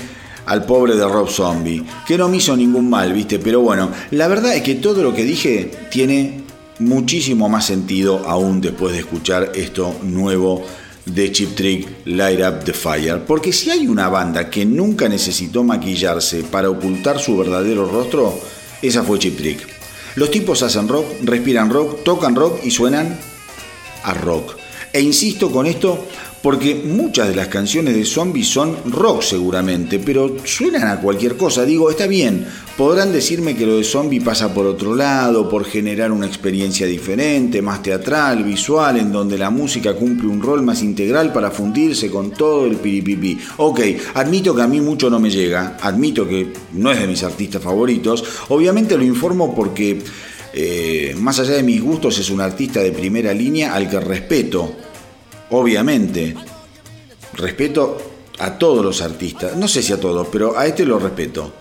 al 0.47 0.65
pobre 0.65 0.95
de 0.95 1.07
Rob 1.07 1.29
Zombie, 1.29 1.85
que 2.05 2.17
no 2.17 2.27
me 2.27 2.37
hizo 2.37 2.57
ningún 2.57 2.89
mal, 2.89 3.13
¿viste? 3.13 3.39
Pero 3.39 3.61
bueno, 3.61 3.89
la 4.11 4.27
verdad 4.27 4.53
es 4.53 4.63
que 4.63 4.75
todo 4.75 5.01
lo 5.01 5.13
que 5.13 5.23
dije 5.23 5.71
tiene 5.91 6.48
muchísimo 6.79 7.49
más 7.49 7.65
sentido 7.65 8.27
aún 8.27 8.61
después 8.61 8.93
de 8.93 8.99
escuchar 8.99 9.51
esto 9.55 9.95
nuevo 10.03 10.65
de 11.05 11.31
Chip 11.31 11.55
Trick, 11.55 11.87
Light 12.05 12.39
Up 12.39 12.63
the 12.63 12.73
Fire. 12.73 13.23
Porque 13.25 13.51
si 13.51 13.69
hay 13.69 13.87
una 13.87 14.09
banda 14.09 14.49
que 14.49 14.65
nunca 14.65 15.09
necesitó 15.09 15.63
maquillarse 15.63 16.43
para 16.43 16.69
ocultar 16.69 17.19
su 17.19 17.37
verdadero 17.37 17.89
rostro, 17.89 18.39
esa 18.81 19.03
fue 19.03 19.19
Chip 19.19 19.37
Trick. 19.37 19.67
Los 20.15 20.31
tipos 20.31 20.63
hacen 20.63 20.87
rock, 20.87 21.05
respiran 21.23 21.69
rock, 21.69 22.03
tocan 22.03 22.35
rock 22.35 22.59
y 22.63 22.71
suenan 22.71 23.19
a 24.03 24.13
rock. 24.13 24.55
E 24.91 25.01
insisto 25.01 25.51
con 25.51 25.67
esto 25.67 26.07
porque 26.41 26.75
muchas 26.85 27.27
de 27.27 27.35
las 27.35 27.47
canciones 27.47 27.95
de 27.95 28.05
zombies 28.05 28.47
son 28.47 28.77
rock 28.85 29.23
seguramente, 29.23 29.99
pero 29.99 30.37
suenan 30.45 30.87
a 30.87 31.01
cualquier 31.01 31.35
cosa. 31.35 31.65
Digo, 31.65 31.89
está 31.89 32.07
bien, 32.07 32.47
podrán 32.77 33.11
decirme 33.11 33.55
que 33.55 33.65
lo 33.65 33.77
de 33.77 33.83
zombie 33.83 34.21
pasa 34.21 34.53
por 34.53 34.65
otro 34.65 34.95
lado, 34.95 35.49
por 35.49 35.65
generar 35.65 36.11
una 36.11 36.27
experiencia 36.27 36.87
diferente, 36.87 37.61
más 37.61 37.83
teatral, 37.83 38.43
visual, 38.43 38.97
en 38.97 39.11
donde 39.11 39.37
la 39.37 39.49
música 39.49 39.93
cumple 39.93 40.29
un 40.29 40.41
rol 40.41 40.61
más 40.61 40.81
integral 40.81 41.33
para 41.33 41.51
fundirse 41.51 42.09
con 42.09 42.31
todo 42.31 42.65
el 42.65 42.77
piripipi. 42.77 43.37
Ok, 43.57 43.81
admito 44.13 44.55
que 44.55 44.61
a 44.61 44.67
mí 44.67 44.79
mucho 44.79 45.09
no 45.09 45.19
me 45.19 45.29
llega, 45.29 45.77
admito 45.81 46.27
que 46.27 46.53
no 46.73 46.91
es 46.91 46.99
de 46.99 47.07
mis 47.07 47.23
artistas 47.23 47.61
favoritos, 47.61 48.23
obviamente 48.49 48.97
lo 48.97 49.03
informo 49.03 49.53
porque... 49.53 50.01
Eh, 50.51 51.15
más 51.19 51.39
allá 51.39 51.53
de 51.53 51.61
mis 51.61 51.79
gustos, 51.79 52.17
es 52.17 52.31
un 52.31 52.41
artista 52.41 52.79
de 52.79 52.91
primera 52.91 53.31
línea 53.35 53.75
al 53.75 53.87
que 53.87 53.99
respeto 53.99 54.73
obviamente, 55.51 56.35
respeto 57.33 57.97
a 58.39 58.57
todos 58.57 58.83
los 58.83 59.01
artistas, 59.01 59.55
no 59.55 59.67
sé 59.67 59.83
si 59.83 59.93
a 59.93 59.99
todos, 59.99 60.27
pero 60.31 60.57
a 60.57 60.65
este 60.65 60.85
lo 60.85 60.99
respeto. 60.99 61.53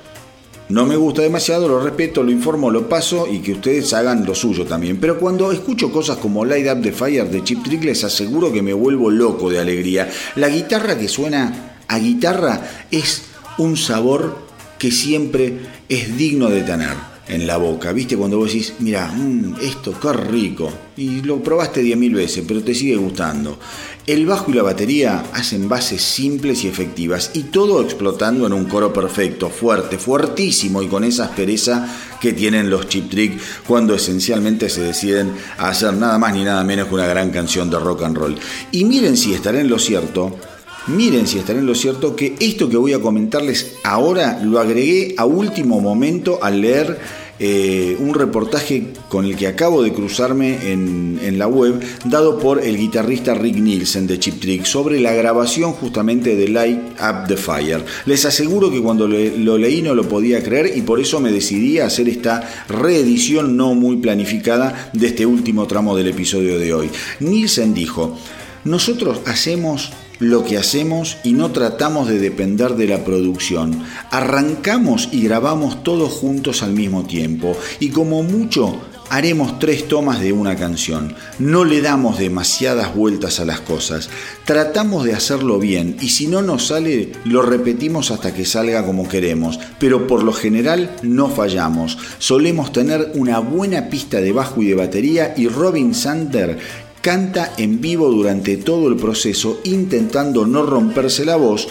No 0.69 0.85
me 0.85 0.97
gusta 0.97 1.23
demasiado, 1.23 1.67
lo 1.67 1.81
respeto, 1.81 2.23
lo 2.23 2.31
informo, 2.31 2.71
lo 2.71 2.91
paso 2.91 3.27
y 3.27 3.39
que 3.39 3.53
ustedes 3.53 3.95
hagan 3.95 4.27
lo 4.27 4.35
suyo 4.35 4.67
también. 4.67 5.01
Pero 5.01 5.19
cuando 5.19 5.51
escucho 5.51 5.91
cosas 5.91 6.19
como 6.19 6.45
Light 6.45 6.67
Up 6.71 6.83
the 6.83 6.93
Fire 6.93 7.31
de 7.31 7.43
Chip 7.43 7.65
Trick, 7.65 7.85
les 7.85 8.05
aseguro 8.05 8.53
que 8.53 8.61
me 8.61 8.75
vuelvo 8.75 9.11
loco 9.11 9.49
de 9.49 9.61
alegría. 9.61 10.11
La 10.37 10.51
guitarra 10.51 10.99
que 10.99 11.09
suena 11.09 11.79
a 11.89 11.99
guitarra 11.99 12.61
es 12.91 13.23
un 13.57 13.79
sabor 13.79 14.37
que 14.79 14.91
siempre 14.91 15.59
es 15.89 16.19
digno 16.19 16.51
de 16.51 16.63
tener 16.63 17.18
en 17.29 17.47
la 17.47 17.57
boca. 17.57 17.93
¿Viste? 17.93 18.17
Cuando 18.17 18.39
vos 18.39 18.53
decís, 18.53 18.75
mira, 18.79 19.07
mm, 19.07 19.57
esto 19.63 19.95
qué 20.01 20.13
rico. 20.13 20.73
Y 20.97 21.23
lo 21.23 21.43
probaste 21.43 21.83
10.000 21.83 22.15
veces, 22.15 22.45
pero 22.47 22.63
te 22.63 22.75
sigue 22.75 22.97
gustando. 22.97 23.59
El 24.07 24.25
bajo 24.25 24.51
y 24.51 24.55
la 24.55 24.63
batería 24.63 25.27
hacen 25.35 25.69
bases 25.69 26.03
simples 26.03 26.65
y 26.65 26.69
efectivas. 26.69 27.31
Y 27.35 27.45
todo 27.45 27.83
explotando 27.83 28.47
en 28.47 28.55
un 28.55 28.65
coro 28.65 28.93
perfecto, 28.93 29.51
fuerte, 29.51 29.99
fuertísimo 29.99 30.83
y 30.83 30.89
con 30.89 31.05
esa 31.05 31.25
aspereza 31.25 31.87
que 32.21 32.33
tienen 32.33 32.71
los 32.71 32.89
chip 32.89 33.11
trick 33.11 33.39
cuando 33.67 33.95
esencialmente 33.95 34.71
se 34.71 34.81
deciden 34.81 35.33
a 35.59 35.69
hacer 35.69 35.93
nada 35.95 36.19
más 36.19 36.33
ni 36.33 36.43
nada 36.43 36.65
menos 36.65 36.89
que 36.89 36.95
una 36.95 37.07
gran 37.07 37.31
canción 37.31 37.69
de 37.71 37.79
rock 37.79 38.05
and 38.05 38.17
roll. 38.17 38.37
Y 38.73 38.85
miren 38.85 39.17
si 39.17 39.35
estaré 39.35 39.61
en 39.61 39.69
lo 39.69 39.79
cierto 39.79 40.39
Miren 40.87 41.27
si 41.27 41.39
estaré 41.39 41.59
en 41.59 41.67
lo 41.67 41.75
cierto 41.75 42.17
que 42.17 42.35
esto 42.41 42.69
que 42.69 42.77
voy 42.77 42.95
a 42.95 43.01
comentarles 43.01 43.75
ahora 43.85 44.41
lo 44.43 44.59
agregué 44.59 45.15
a 45.19 45.27
último 45.27 45.81
momento 45.81 46.39
al 46.43 46.63
leer 46.63 46.99
eh, 47.41 47.97
un 48.01 48.15
reportaje 48.15 48.89
con 49.09 49.25
el 49.25 49.37
que 49.37 49.47
acabo 49.47 49.85
de 49.85 49.93
cruzarme 49.93 50.73
en, 50.73 51.39
la 51.39 51.47
web, 51.47 51.81
dado 52.05 52.41
por 52.41 52.65
el 52.65 52.77
guitarrista 52.77 53.33
Rick 53.33 53.57
Nielsen 53.59 54.09
de 54.09 54.19
Chip 54.19 54.41
Trick, 54.41 54.65
sobre 54.65 54.99
la 54.99 55.13
grabación 55.13 55.73
justamente 55.73 56.35
de 56.35 56.49
Light 56.49 56.81
Up 57.01 57.29
the 57.29 57.37
Fire. 57.37 57.85
Les 58.07 58.25
aseguro 58.25 58.73
que 58.73 58.83
cuando 58.83 59.07
lo 59.07 59.57
leí 59.57 59.83
no 59.83 59.95
lo 59.95 60.09
podía 60.09 60.43
creer 60.43 60.77
y 60.77 60.83
por 60.83 60.99
eso 60.99 61.21
me 61.21 61.31
decidí 61.31 61.79
a 61.79 61.87
hacer 61.87 62.09
esta 62.09 62.65
reedición 62.69 63.57
no 63.57 63.75
muy 63.75 63.99
planificada 63.99 64.91
de 64.93 65.07
este 65.07 65.25
último 65.25 65.69
tramo 65.69 65.97
del 65.97 66.09
episodio 66.09 66.59
de 66.59 66.75
hoy. 66.75 66.91
Nielsen 67.21 67.73
dijo, 67.73 68.19
nosotros 68.65 69.21
hacemos 69.27 69.93
lo 70.19 70.45
que 70.45 70.59
hacemos 70.59 71.19
y 71.25 71.33
no 71.33 71.51
tratamos 71.53 72.09
de 72.09 72.19
depender 72.19 72.75
de 72.75 72.87
la 72.87 73.05
producción. 73.05 73.85
Arrancamos 74.11 75.09
y 75.13 75.23
grabamos 75.23 75.83
todos 75.83 76.13
juntos 76.13 76.63
al 76.63 76.73
mismo 76.73 77.05
tiempo 77.05 77.57
y 77.81 77.91
como 77.91 78.23
mucho 78.23 78.81
haremos 79.11 79.59
tres 79.59 79.89
tomas 79.89 80.21
de 80.21 80.33
una 80.33 80.57
canción. 80.57 81.15
No 81.39 81.65
le 81.65 81.81
damos 81.81 82.19
demasiadas 82.19 82.95
vueltas 82.95 83.41
a 83.41 83.45
las 83.45 83.61
cosas. 83.61 84.11
Tratamos 84.45 85.05
de 85.05 85.15
hacerlo 85.15 85.59
bien 85.59 85.97
y 86.01 86.11
si 86.11 86.27
no 86.27 86.43
nos 86.43 86.69
sale, 86.69 87.13
lo 87.25 87.43
repetimos 87.43 88.11
hasta 88.11 88.35
que 88.35 88.45
salga 88.45 88.85
como 88.85 89.09
queremos. 89.09 89.59
Pero 89.79 90.07
por 90.07 90.23
lo 90.23 90.33
general 90.33 90.95
no 91.03 91.29
fallamos. 91.29 91.99
Solemos 92.19 92.73
tener 92.73 93.13
una 93.15 93.39
buena 93.39 93.89
pista 93.89 94.21
de 94.21 94.33
bajo 94.33 94.63
y 94.63 94.69
de 94.69 94.75
batería 94.75 95.35
y 95.37 95.49
Robin 95.49 95.95
Sander 95.95 96.59
canta 97.01 97.53
en 97.57 97.81
vivo 97.81 98.11
durante 98.11 98.57
todo 98.57 98.89
el 98.89 98.97
proceso 98.97 99.61
intentando 99.65 100.47
no 100.47 100.63
romperse 100.63 101.25
la 101.25 101.37
voz 101.37 101.69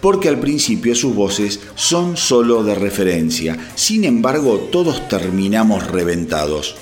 porque 0.00 0.28
al 0.28 0.40
principio 0.40 0.94
sus 0.94 1.14
voces 1.14 1.60
son 1.74 2.16
solo 2.16 2.64
de 2.64 2.74
referencia. 2.74 3.58
Sin 3.74 4.04
embargo, 4.04 4.68
todos 4.72 5.08
terminamos 5.08 5.86
reventados. 5.88 6.76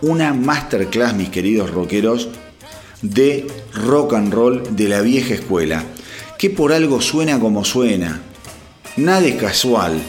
Una 0.00 0.32
masterclass, 0.32 1.14
mis 1.14 1.30
queridos 1.30 1.70
rockeros, 1.70 2.28
de 3.02 3.46
rock 3.72 4.14
and 4.14 4.32
roll 4.32 4.76
de 4.76 4.88
la 4.88 5.00
vieja 5.00 5.34
escuela, 5.34 5.84
que 6.38 6.50
por 6.50 6.72
algo 6.72 7.00
suena 7.00 7.40
como 7.40 7.64
suena. 7.64 8.22
Nada 8.96 9.26
es 9.26 9.34
casual. 9.34 10.00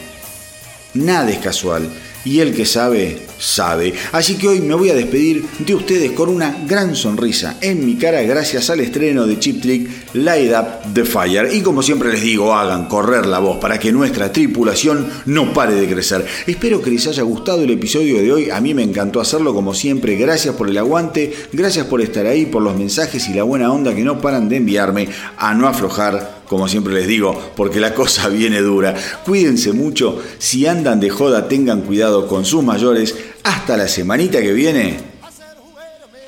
Nada 0.93 1.31
es 1.31 1.39
casual 1.39 1.89
y 2.25 2.39
el 2.39 2.53
que 2.53 2.65
sabe, 2.65 3.19
sabe. 3.37 3.93
Así 4.11 4.35
que 4.35 4.47
hoy 4.47 4.59
me 4.59 4.75
voy 4.75 4.89
a 4.89 4.95
despedir 4.95 5.45
de 5.59 5.75
ustedes 5.75 6.11
con 6.11 6.29
una 6.29 6.57
gran 6.67 6.95
sonrisa 6.95 7.57
en 7.61 7.85
mi 7.85 7.95
cara 7.95 8.21
gracias 8.23 8.69
al 8.69 8.79
estreno 8.79 9.27
de 9.27 9.39
Chip 9.39 9.61
Trick 9.61 9.89
Light 10.13 10.51
Up 10.51 10.93
the 10.93 11.05
Fire. 11.05 11.53
Y 11.53 11.61
como 11.61 11.83
siempre 11.83 12.11
les 12.11 12.21
digo, 12.21 12.53
hagan 12.53 12.87
correr 12.87 13.25
la 13.27 13.39
voz 13.39 13.57
para 13.59 13.79
que 13.79 13.91
nuestra 13.91 14.31
tripulación 14.31 15.07
no 15.25 15.53
pare 15.53 15.75
de 15.75 15.87
crecer. 15.87 16.25
Espero 16.47 16.81
que 16.81 16.89
les 16.91 17.05
haya 17.07 17.23
gustado 17.23 17.61
el 17.63 17.71
episodio 17.71 18.17
de 18.17 18.33
hoy. 18.33 18.49
A 18.49 18.59
mí 18.59 18.73
me 18.73 18.83
encantó 18.83 19.21
hacerlo 19.21 19.53
como 19.53 19.73
siempre. 19.73 20.15
Gracias 20.15 20.55
por 20.55 20.69
el 20.69 20.77
aguante, 20.77 21.33
gracias 21.53 21.85
por 21.85 22.01
estar 22.01 22.25
ahí, 22.25 22.47
por 22.47 22.63
los 22.63 22.77
mensajes 22.77 23.29
y 23.29 23.33
la 23.33 23.43
buena 23.43 23.71
onda 23.71 23.93
que 23.93 24.03
no 24.03 24.19
paran 24.19 24.49
de 24.49 24.57
enviarme 24.57 25.09
a 25.37 25.53
no 25.53 25.67
aflojar 25.67 26.34
como 26.47 26.67
siempre 26.67 26.93
les 26.93 27.07
digo, 27.07 27.51
porque 27.55 27.79
la 27.79 27.93
cosa 27.93 28.29
viene 28.29 28.61
dura. 28.61 28.95
Cuídense 29.25 29.73
mucho, 29.73 30.21
si 30.37 30.65
andan 30.67 30.99
de 30.99 31.09
joda 31.09 31.47
tengan 31.47 31.81
cuidado 31.81 32.27
con 32.27 32.45
sus 32.45 32.63
mayores. 32.63 33.15
Hasta 33.43 33.77
la 33.77 33.87
semanita 33.87 34.41
que 34.41 34.53
viene. 34.53 34.99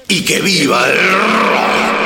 Y 0.07 0.23
que 0.23 0.39
viva 0.39 0.87
el 0.89 0.97
rock. 0.97 1.96